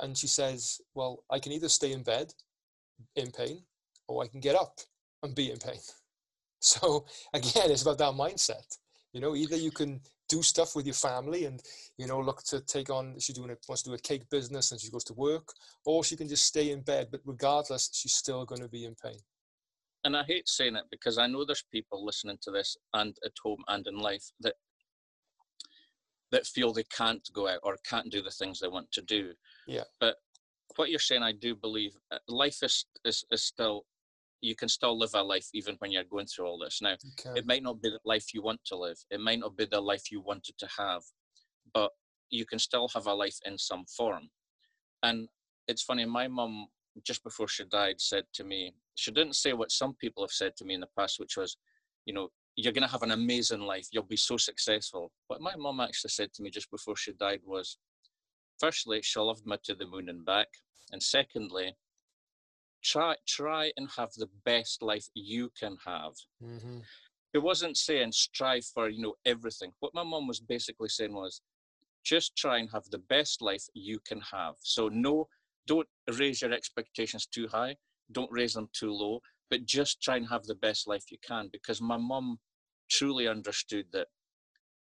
and 0.00 0.16
she 0.16 0.26
says, 0.26 0.80
Well, 0.94 1.24
I 1.30 1.38
can 1.38 1.52
either 1.52 1.68
stay 1.68 1.92
in 1.92 2.02
bed 2.02 2.32
in 3.16 3.30
pain 3.30 3.62
or 4.08 4.22
I 4.22 4.26
can 4.26 4.40
get 4.40 4.56
up 4.56 4.78
and 5.22 5.34
be 5.34 5.50
in 5.50 5.58
pain. 5.58 5.80
So 6.62 7.06
again, 7.32 7.70
it's 7.70 7.80
about 7.80 7.96
that 7.96 8.12
mindset. 8.12 8.76
You 9.12 9.20
know, 9.20 9.34
either 9.34 9.56
you 9.56 9.70
can 9.70 10.00
do 10.28 10.42
stuff 10.42 10.76
with 10.76 10.86
your 10.86 10.94
family 10.94 11.46
and, 11.46 11.60
you 11.98 12.06
know, 12.06 12.20
look 12.20 12.42
to 12.44 12.60
take 12.60 12.90
on, 12.90 13.16
she's 13.18 13.34
doing 13.34 13.50
it, 13.50 13.64
wants 13.68 13.82
to 13.82 13.90
do 13.90 13.94
a 13.94 13.98
cake 13.98 14.28
business 14.30 14.70
and 14.70 14.80
she 14.80 14.90
goes 14.90 15.04
to 15.04 15.14
work, 15.14 15.48
or 15.84 16.04
she 16.04 16.16
can 16.16 16.28
just 16.28 16.44
stay 16.44 16.70
in 16.70 16.82
bed. 16.82 17.08
But 17.10 17.20
regardless, 17.24 17.90
she's 17.92 18.14
still 18.14 18.44
going 18.44 18.60
to 18.60 18.68
be 18.68 18.84
in 18.84 18.94
pain. 19.02 19.18
And 20.04 20.16
I 20.16 20.22
hate 20.22 20.48
saying 20.48 20.76
it 20.76 20.84
because 20.90 21.18
I 21.18 21.26
know 21.26 21.44
there's 21.44 21.64
people 21.72 22.04
listening 22.04 22.38
to 22.42 22.50
this 22.50 22.76
and 22.94 23.14
at 23.24 23.32
home 23.42 23.62
and 23.68 23.86
in 23.86 23.98
life 23.98 24.24
that 24.40 24.54
that 26.32 26.46
feel 26.46 26.72
they 26.72 26.84
can't 26.96 27.28
go 27.32 27.48
out 27.48 27.58
or 27.62 27.76
can't 27.84 28.10
do 28.10 28.22
the 28.22 28.30
things 28.30 28.60
they 28.60 28.68
want 28.68 28.90
to 28.92 29.02
do. 29.02 29.32
Yeah. 29.66 29.82
But 29.98 30.14
what 30.76 30.90
you're 30.90 31.00
saying, 31.00 31.22
I 31.22 31.32
do 31.32 31.54
believe 31.54 31.92
uh, 32.12 32.18
life 32.28 32.62
is, 32.62 32.86
is, 33.04 33.24
is 33.30 33.42
still, 33.42 33.84
you 34.40 34.54
can 34.54 34.68
still 34.68 34.98
live 34.98 35.10
a 35.14 35.22
life 35.22 35.48
even 35.52 35.76
when 35.78 35.92
you're 35.92 36.04
going 36.04 36.26
through 36.26 36.46
all 36.46 36.58
this. 36.58 36.80
Now, 36.82 36.96
it 37.36 37.46
might 37.46 37.62
not 37.62 37.82
be 37.82 37.90
the 37.90 38.00
life 38.04 38.32
you 38.32 38.42
want 38.42 38.60
to 38.66 38.76
live, 38.76 38.98
it 39.10 39.20
might 39.20 39.40
not 39.40 39.56
be 39.56 39.66
the 39.66 39.80
life 39.80 40.10
you 40.10 40.20
wanted 40.20 40.56
to 40.58 40.68
have, 40.78 41.02
but 41.74 41.90
you 42.30 42.46
can 42.46 42.58
still 42.58 42.88
have 42.94 43.06
a 43.06 43.14
life 43.14 43.36
in 43.44 43.58
some 43.58 43.84
form. 43.96 44.30
And 45.02 45.28
it's 45.68 45.82
funny, 45.82 46.04
my 46.04 46.28
mum, 46.28 46.66
just 47.04 47.22
before 47.22 47.48
she 47.48 47.64
died, 47.64 48.00
said 48.00 48.24
to 48.34 48.44
me, 48.44 48.74
she 48.94 49.10
didn't 49.10 49.36
say 49.36 49.52
what 49.52 49.72
some 49.72 49.94
people 49.94 50.22
have 50.22 50.30
said 50.30 50.56
to 50.56 50.64
me 50.64 50.74
in 50.74 50.80
the 50.80 50.88
past, 50.98 51.18
which 51.18 51.36
was, 51.36 51.56
you 52.06 52.14
know, 52.14 52.28
you're 52.56 52.72
going 52.72 52.86
to 52.86 52.90
have 52.90 53.02
an 53.02 53.12
amazing 53.12 53.60
life. 53.60 53.86
You'll 53.92 54.02
be 54.02 54.16
so 54.16 54.36
successful. 54.36 55.12
What 55.28 55.40
my 55.40 55.54
mum 55.56 55.80
actually 55.80 56.10
said 56.10 56.32
to 56.34 56.42
me 56.42 56.50
just 56.50 56.70
before 56.70 56.96
she 56.96 57.12
died 57.12 57.40
was, 57.44 57.78
firstly, 58.58 59.00
she 59.02 59.18
loved 59.20 59.46
me 59.46 59.56
to 59.64 59.74
the 59.74 59.86
moon 59.86 60.08
and 60.08 60.24
back. 60.24 60.48
And 60.92 61.02
secondly, 61.02 61.74
try 62.82 63.14
try 63.26 63.72
and 63.76 63.88
have 63.96 64.12
the 64.16 64.28
best 64.44 64.82
life 64.82 65.06
you 65.14 65.50
can 65.58 65.76
have. 65.86 66.12
Mm-hmm. 66.42 66.78
It 67.32 67.38
wasn't 67.38 67.76
saying 67.76 68.12
strive 68.12 68.64
for 68.64 68.88
you 68.88 69.02
know 69.02 69.14
everything. 69.24 69.72
What 69.80 69.94
my 69.94 70.04
mom 70.04 70.26
was 70.26 70.40
basically 70.40 70.88
saying 70.88 71.14
was, 71.14 71.40
just 72.04 72.36
try 72.36 72.58
and 72.58 72.68
have 72.72 72.84
the 72.90 72.98
best 72.98 73.42
life 73.42 73.64
you 73.74 73.98
can 74.06 74.20
have. 74.32 74.54
So 74.62 74.88
no, 74.88 75.28
don't 75.66 75.88
raise 76.18 76.42
your 76.42 76.52
expectations 76.52 77.26
too 77.26 77.46
high. 77.48 77.76
Don't 78.12 78.32
raise 78.32 78.54
them 78.54 78.68
too 78.72 78.92
low 78.92 79.20
but 79.50 79.66
just 79.66 80.00
try 80.00 80.16
and 80.16 80.28
have 80.28 80.44
the 80.44 80.54
best 80.54 80.86
life 80.88 81.10
you 81.10 81.18
can 81.26 81.48
because 81.52 81.82
my 81.82 81.96
mom 81.96 82.38
truly 82.88 83.28
understood 83.28 83.86
that 83.92 84.06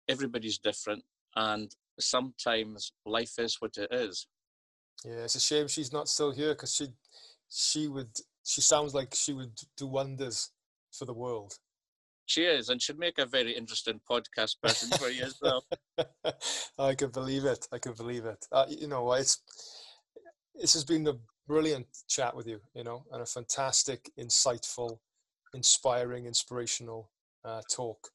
everybody's 0.09 0.59
different 0.59 1.03
and 1.36 1.74
sometimes 1.99 2.92
life 3.07 3.38
is 3.38 3.57
what 3.61 3.76
it 3.78 3.88
is 3.90 4.26
yeah 5.05 5.24
it's 5.24 5.34
a 5.34 5.40
shame 5.40 5.68
she's 5.68 5.92
not 5.92 6.09
still 6.09 6.30
here 6.30 6.51
because 6.53 6.74
she 6.74 6.88
she 7.51 7.88
would 7.88 8.11
she 8.44 8.61
sounds 8.61 8.94
like 8.94 9.14
she 9.14 9.32
would 9.32 9.59
do 9.76 9.86
wonders 9.86 10.51
for 10.92 11.05
the 11.05 11.14
world 11.14 11.55
she 12.26 12.42
is 12.42 12.68
and 12.68 12.82
she'd 12.82 12.99
make 12.99 13.18
a 13.18 13.26
very 13.26 13.53
interesting 13.53 14.01
podcast 14.09 14.57
person 14.62 14.90
for 14.99 15.09
you 15.09 15.24
as 15.24 15.38
well 15.40 15.64
i 16.78 16.94
can 16.94 17.11
believe 17.11 17.44
it 17.44 17.68
i 17.72 17.78
can 17.78 17.92
believe 17.92 18.24
it 18.24 18.47
uh, 18.53 18.66
you 18.68 18.88
know 18.88 19.12
it's 19.12 19.40
this 20.59 20.72
has 20.72 20.84
been 20.84 21.07
a 21.07 21.14
brilliant 21.47 21.86
chat 22.09 22.34
with 22.34 22.47
you, 22.47 22.61
you 22.74 22.84
know, 22.84 23.05
and 23.12 23.22
a 23.22 23.26
fantastic, 23.26 24.11
insightful, 24.18 24.99
inspiring, 25.55 26.26
inspirational 26.26 27.11
uh, 27.44 27.62
talk. 27.70 28.09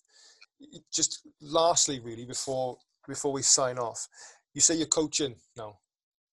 Just 0.94 1.22
lastly, 1.42 2.00
really, 2.00 2.26
before 2.26 2.78
before 3.08 3.32
we 3.34 3.42
sign 3.42 3.80
off, 3.80 4.08
you 4.54 4.62
say 4.62 4.76
you're 4.76 4.86
coaching 4.88 5.36
now. 5.58 5.80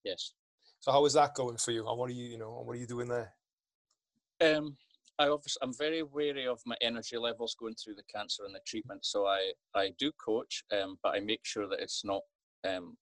Yes. 0.05 0.33
So 0.81 0.93
how 0.93 1.05
is 1.05 1.15
that 1.15 1.35
going 1.35 1.57
for 1.57 1.73
you? 1.73 1.89
And 1.89 1.99
what 1.99 2.11
are 2.11 2.15
you, 2.15 2.25
you 2.25 2.39
know, 2.39 2.63
what 2.65 2.77
are 2.77 2.79
you 2.79 2.87
doing 2.87 3.09
there? 3.09 3.35
Um, 4.41 4.77
I 5.19 5.29
obviously 5.29 5.59
I'm 5.63 5.75
very 5.75 6.03
wary 6.03 6.47
of 6.47 6.61
my 6.65 6.77
energy 6.81 7.17
levels 7.17 7.57
going 7.59 7.75
through 7.75 7.97
the 7.97 8.05
cancer 8.05 8.45
and 8.45 8.55
the 8.55 8.61
treatment. 8.67 9.05
So 9.05 9.27
I 9.27 9.53
I 9.75 9.91
do 9.99 10.13
coach, 10.25 10.63
um, 10.71 10.97
but 11.03 11.17
I 11.17 11.21
make 11.21 11.41
sure 11.43 11.69
that 11.69 11.81
it's 11.81 12.05
not 12.05 12.23
um, 12.65 12.97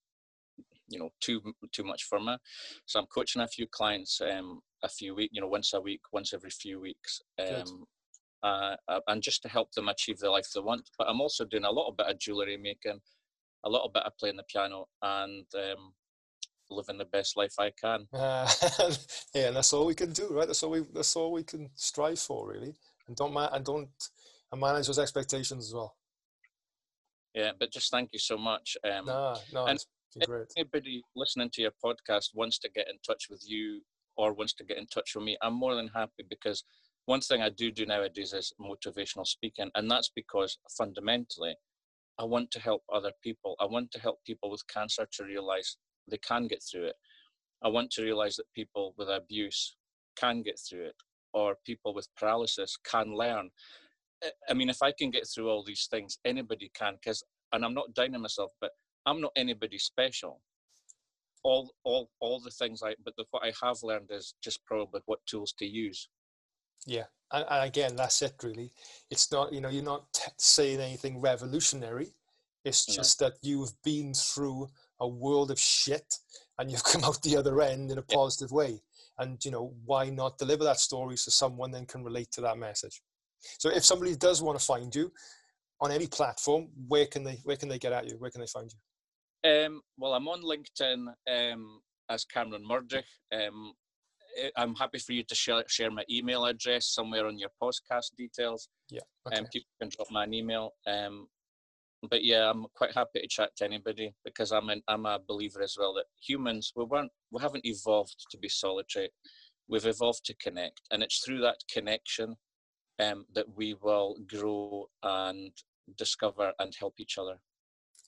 you 0.89 0.97
know 0.97 1.09
too 1.19 1.41
too 1.71 1.83
much 1.83 2.05
for 2.05 2.19
me. 2.19 2.35
So 2.85 2.99
I'm 2.99 3.05
coaching 3.05 3.43
a 3.43 3.47
few 3.47 3.67
clients 3.67 4.19
um, 4.21 4.61
a 4.83 4.89
few 4.89 5.13
week, 5.13 5.29
you 5.31 5.41
know, 5.41 5.47
once 5.47 5.73
a 5.73 5.81
week, 5.81 6.01
once 6.11 6.33
every 6.33 6.49
few 6.49 6.79
weeks. 6.79 7.21
Um, 7.39 7.85
uh, 8.43 8.75
uh, 8.87 8.99
and 9.07 9.21
just 9.21 9.41
to 9.41 9.49
help 9.49 9.71
them 9.71 9.89
achieve 9.89 10.19
the 10.19 10.29
life 10.29 10.47
they 10.53 10.61
want. 10.61 10.89
But 10.97 11.09
I'm 11.09 11.21
also 11.21 11.43
doing 11.43 11.65
a 11.65 11.71
little 11.71 11.91
bit 11.91 12.07
of 12.07 12.19
jewellery 12.19 12.57
making, 12.57 12.99
a 13.63 13.69
little 13.69 13.89
bit 13.89 14.03
of 14.03 14.17
playing 14.17 14.37
the 14.37 14.43
piano, 14.43 14.87
and 15.01 15.45
um, 15.55 15.93
living 16.69 16.97
the 16.97 17.05
best 17.05 17.37
life 17.37 17.53
I 17.59 17.71
can. 17.79 18.07
Uh, 18.13 18.49
yeah, 19.33 19.47
and 19.47 19.55
that's 19.55 19.73
all 19.73 19.85
we 19.85 19.95
can 19.95 20.11
do, 20.11 20.27
right? 20.31 20.47
That's 20.47 20.63
all 20.63 20.71
we 20.71 20.81
that's 20.93 21.15
all 21.15 21.31
we 21.31 21.43
can 21.43 21.69
strive 21.75 22.19
for, 22.19 22.49
really. 22.49 22.75
And 23.07 23.15
don't 23.15 23.33
ma- 23.33 23.49
and 23.51 23.65
don't 23.65 23.89
and 24.51 24.61
manage 24.61 24.87
those 24.87 24.99
expectations 24.99 25.67
as 25.67 25.73
well. 25.73 25.95
Yeah, 27.33 27.51
but 27.59 27.71
just 27.71 27.91
thank 27.91 28.09
you 28.13 28.19
so 28.19 28.37
much. 28.37 28.77
Um, 28.83 29.05
no, 29.05 29.35
no, 29.53 29.65
and 29.65 29.79
great. 30.25 30.47
Anybody 30.57 31.03
listening 31.15 31.49
to 31.53 31.61
your 31.61 31.71
podcast 31.83 32.29
wants 32.33 32.57
to 32.59 32.69
get 32.69 32.87
in 32.89 32.95
touch 33.05 33.27
with 33.29 33.43
you 33.45 33.81
or 34.17 34.33
wants 34.33 34.53
to 34.53 34.63
get 34.63 34.77
in 34.77 34.87
touch 34.87 35.13
with 35.15 35.23
me, 35.23 35.37
I'm 35.41 35.53
more 35.53 35.75
than 35.75 35.89
happy 35.89 36.25
because 36.27 36.63
one 37.05 37.21
thing 37.21 37.41
I 37.41 37.49
do 37.49 37.71
do 37.71 37.85
nowadays 37.85 38.33
is 38.33 38.51
motivational 38.59 39.25
speaking, 39.25 39.69
and 39.75 39.89
that's 39.89 40.09
because 40.13 40.57
fundamentally, 40.77 41.55
I 42.19 42.23
want 42.23 42.51
to 42.51 42.59
help 42.59 42.83
other 42.91 43.11
people. 43.23 43.55
I 43.59 43.65
want 43.65 43.91
to 43.91 43.99
help 43.99 44.23
people 44.25 44.49
with 44.49 44.67
cancer 44.67 45.07
to 45.13 45.23
realize 45.23 45.77
they 46.09 46.17
can 46.17 46.47
get 46.47 46.63
through 46.63 46.85
it. 46.85 46.95
I 47.63 47.69
want 47.69 47.91
to 47.91 48.03
realize 48.03 48.35
that 48.35 48.53
people 48.53 48.93
with 48.97 49.09
abuse 49.09 49.75
can 50.15 50.41
get 50.41 50.59
through 50.59 50.85
it, 50.87 50.95
or 51.33 51.57
people 51.65 51.93
with 51.93 52.07
paralysis 52.15 52.77
can 52.83 53.15
learn. 53.15 53.49
I 54.49 54.53
mean, 54.53 54.69
if 54.69 54.81
I 54.81 54.91
can 54.91 55.11
get 55.11 55.27
through 55.27 55.49
all 55.49 55.63
these 55.63 55.87
things, 55.89 56.17
anybody 56.25 56.71
can. 56.73 56.93
Because, 56.93 57.23
and 57.53 57.63
I'm 57.63 57.73
not 57.73 57.93
downing 57.93 58.21
myself, 58.21 58.51
but 58.61 58.71
I'm 59.05 59.21
not 59.21 59.31
anybody 59.35 59.77
special. 59.77 60.41
All, 61.43 61.71
all, 61.83 62.09
all 62.19 62.39
the 62.39 62.51
things 62.51 62.81
I, 62.83 62.95
but 63.03 63.15
the, 63.15 63.25
what 63.31 63.43
I 63.43 63.53
have 63.65 63.77
learned 63.83 64.09
is 64.11 64.33
just 64.43 64.65
probably 64.65 65.01
what 65.05 65.19
tools 65.27 65.53
to 65.59 65.65
use. 65.65 66.09
Yeah, 66.85 67.03
and, 67.31 67.45
and 67.49 67.65
again, 67.67 67.95
that's 67.95 68.21
it. 68.21 68.33
Really, 68.43 68.71
it's 69.09 69.31
not 69.31 69.53
you 69.53 69.61
know 69.61 69.69
you're 69.69 69.83
not 69.83 70.11
t- 70.13 70.31
saying 70.37 70.79
anything 70.79 71.21
revolutionary. 71.21 72.13
It's 72.65 72.85
just 72.85 73.19
that 73.19 73.33
you've 73.41 73.71
been 73.83 74.13
through 74.13 74.67
a 74.99 75.07
world 75.07 75.51
of 75.51 75.59
shit 75.59 76.15
and 76.59 76.71
you've 76.71 76.83
come 76.91 77.03
out 77.03 77.21
the 77.21 77.37
other 77.37 77.61
end 77.61 77.91
in 77.91 77.97
a 77.97 78.03
positive 78.03 78.51
way. 78.51 78.81
And 79.19 79.43
you 79.43 79.51
know 79.51 79.73
why 79.85 80.09
not 80.09 80.37
deliver 80.37 80.63
that 80.63 80.79
story 80.79 81.17
so 81.17 81.31
someone 81.31 81.71
then 81.71 81.85
can 81.85 82.03
relate 82.03 82.29
to 82.33 82.41
that 82.41 82.57
message. 82.57 83.01
So 83.57 83.69
if 83.69 83.83
somebody 83.83 84.15
does 84.15 84.43
want 84.43 84.59
to 84.59 84.65
find 84.65 84.93
you 84.93 85.11
on 85.81 85.91
any 85.91 86.07
platform, 86.07 86.69
where 86.87 87.07
can 87.07 87.23
they 87.23 87.39
where 87.43 87.57
can 87.57 87.69
they 87.69 87.79
get 87.79 87.93
at 87.93 88.07
you? 88.07 88.15
Where 88.17 88.29
can 88.29 88.41
they 88.41 88.47
find 88.47 88.71
you? 88.71 88.79
Um, 89.43 89.81
well, 89.97 90.13
I'm 90.13 90.27
on 90.27 90.41
LinkedIn 90.41 91.07
um, 91.31 91.81
as 92.09 92.25
Cameron 92.25 92.65
Murdoch. 92.67 93.05
Um, 93.31 93.73
eh, 94.39 94.49
I'm 94.57 94.75
happy 94.75 94.99
for 94.99 95.13
you 95.13 95.23
to 95.23 95.35
share, 95.35 95.63
share 95.67 95.91
my 95.91 96.03
email 96.09 96.45
address 96.45 96.87
somewhere 96.87 97.27
on 97.27 97.37
your 97.37 97.49
podcast 97.61 98.15
details. 98.17 98.69
Yeah. 98.89 99.01
Okay. 99.27 99.37
Um, 99.37 99.45
people 99.51 99.69
can 99.79 99.89
drop 99.89 100.11
my 100.11 100.25
email. 100.25 100.71
But 102.09 102.23
yeah, 102.23 102.49
I'm 102.49 102.65
quite 102.75 102.93
happy 102.93 103.21
to 103.21 103.27
chat 103.27 103.49
to 103.57 103.65
anybody 103.65 104.13
because 104.23 104.51
I'm 104.51 104.69
an, 104.69 104.81
I'm 104.87 105.05
a 105.05 105.19
believer 105.27 105.61
as 105.61 105.75
well 105.77 105.93
that 105.95 106.05
humans 106.21 106.71
we 106.75 106.83
weren't 106.85 107.11
we 107.31 107.41
haven't 107.41 107.65
evolved 107.65 108.25
to 108.31 108.37
be 108.37 108.49
solitary. 108.49 109.09
We've 109.67 109.85
evolved 109.85 110.25
to 110.25 110.35
connect, 110.35 110.81
and 110.91 111.03
it's 111.03 111.19
through 111.19 111.41
that 111.41 111.57
connection 111.71 112.35
um, 112.99 113.25
that 113.35 113.45
we 113.55 113.75
will 113.81 114.17
grow 114.27 114.87
and 115.03 115.51
discover 115.97 116.53
and 116.59 116.73
help 116.79 116.95
each 116.99 117.17
other. 117.17 117.37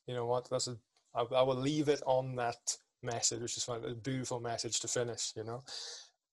You 0.07 0.15
know 0.15 0.25
what? 0.25 0.49
That's 0.49 0.67
a. 0.67 0.77
I, 1.15 1.23
I 1.35 1.41
will 1.41 1.55
leave 1.55 1.89
it 1.89 2.01
on 2.05 2.35
that 2.35 2.77
message, 3.03 3.41
which 3.41 3.57
is 3.57 3.67
a 3.67 3.95
beautiful 3.95 4.39
message 4.39 4.79
to 4.81 4.87
finish. 4.87 5.33
You 5.35 5.43
know, 5.43 5.63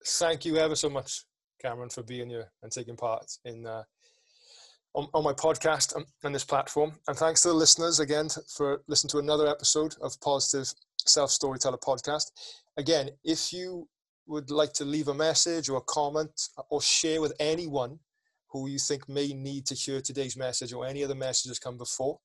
thank 0.04 0.44
you 0.44 0.56
ever 0.58 0.76
so 0.76 0.90
much, 0.90 1.24
Cameron, 1.60 1.90
for 1.90 2.02
being 2.02 2.30
here 2.30 2.50
and 2.62 2.70
taking 2.70 2.96
part 2.96 3.26
in 3.44 3.66
uh, 3.66 3.82
on, 4.96 5.08
on 5.12 5.22
my 5.22 5.32
podcast 5.32 5.94
and, 6.24 6.34
this 6.34 6.44
platform. 6.44 6.92
And 7.06 7.16
thanks 7.16 7.42
to 7.42 7.48
the 7.48 7.54
listeners 7.54 8.00
again 8.00 8.28
for 8.56 8.82
listening 8.88 9.10
to 9.10 9.18
another 9.18 9.46
episode 9.46 9.94
of 10.00 10.18
Positive 10.20 10.72
Self 11.04 11.30
Storyteller 11.30 11.76
podcast. 11.76 12.32
Again, 12.78 13.10
if 13.22 13.52
you 13.52 13.88
would 14.26 14.50
like 14.50 14.72
to 14.72 14.84
leave 14.84 15.08
a 15.08 15.14
message 15.14 15.68
or 15.68 15.76
a 15.76 15.82
comment 15.82 16.48
or 16.70 16.80
share 16.80 17.20
with 17.20 17.34
anyone 17.38 17.98
who 18.48 18.68
you 18.68 18.78
think 18.78 19.08
may 19.08 19.32
need 19.34 19.66
to 19.66 19.74
hear 19.74 20.00
today's 20.00 20.36
message 20.36 20.72
or 20.72 20.86
any 20.86 21.04
other 21.04 21.14
messages 21.14 21.58
come 21.58 21.76
before. 21.76 22.18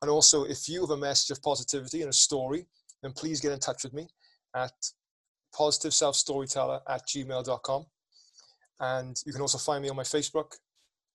And 0.00 0.10
also, 0.10 0.44
if 0.44 0.68
you 0.68 0.80
have 0.80 0.90
a 0.90 0.96
message 0.96 1.30
of 1.30 1.42
positivity 1.42 2.00
and 2.00 2.10
a 2.10 2.14
story, 2.14 2.66
then 3.02 3.12
please 3.12 3.40
get 3.40 3.52
in 3.52 3.60
touch 3.60 3.84
with 3.84 3.92
me 3.92 4.08
at 4.54 4.72
positiveselfstoryteller 5.54 6.80
at 6.88 7.06
gmail.com. 7.06 7.86
And 8.80 9.22
you 9.24 9.32
can 9.32 9.42
also 9.42 9.58
find 9.58 9.82
me 9.82 9.90
on 9.90 9.96
my 9.96 10.02
Facebook 10.02 10.52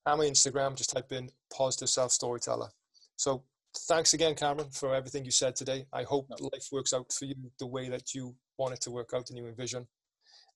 and 0.05 0.19
my 0.19 0.25
Instagram. 0.25 0.75
Just 0.75 0.91
type 0.91 1.11
in 1.11 1.29
positive 1.55 1.89
self 1.89 2.11
storyteller. 2.11 2.69
So 3.15 3.43
thanks 3.87 4.13
again, 4.13 4.35
Cameron, 4.35 4.69
for 4.71 4.95
everything 4.95 5.25
you 5.25 5.31
said 5.31 5.55
today. 5.55 5.85
I 5.93 6.03
hope 6.03 6.27
life 6.39 6.67
works 6.71 6.93
out 6.93 7.11
for 7.11 7.25
you 7.25 7.35
the 7.59 7.67
way 7.67 7.89
that 7.89 8.13
you 8.13 8.35
want 8.57 8.73
it 8.73 8.81
to 8.81 8.91
work 8.91 9.11
out 9.13 9.29
and 9.29 9.37
you 9.37 9.47
envision. 9.47 9.87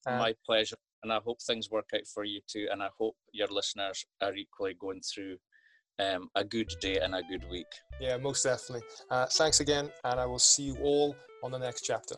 My 0.06 0.34
pleasure 0.46 0.76
and 1.06 1.12
I 1.12 1.20
hope 1.24 1.40
things 1.40 1.70
work 1.70 1.90
out 1.94 2.06
for 2.12 2.24
you 2.24 2.40
too. 2.48 2.66
And 2.70 2.82
I 2.82 2.88
hope 2.98 3.16
your 3.32 3.48
listeners 3.48 4.04
are 4.22 4.34
equally 4.34 4.74
going 4.74 5.00
through 5.00 5.36
um, 5.98 6.28
a 6.34 6.44
good 6.44 6.72
day 6.80 6.98
and 6.98 7.14
a 7.14 7.22
good 7.22 7.48
week. 7.48 7.66
Yeah, 8.00 8.16
most 8.16 8.42
definitely. 8.42 8.86
Uh, 9.10 9.26
thanks 9.26 9.60
again, 9.60 9.90
and 10.04 10.20
I 10.20 10.26
will 10.26 10.38
see 10.38 10.64
you 10.64 10.76
all 10.82 11.16
on 11.42 11.52
the 11.52 11.58
next 11.58 11.82
chapter. 11.82 12.16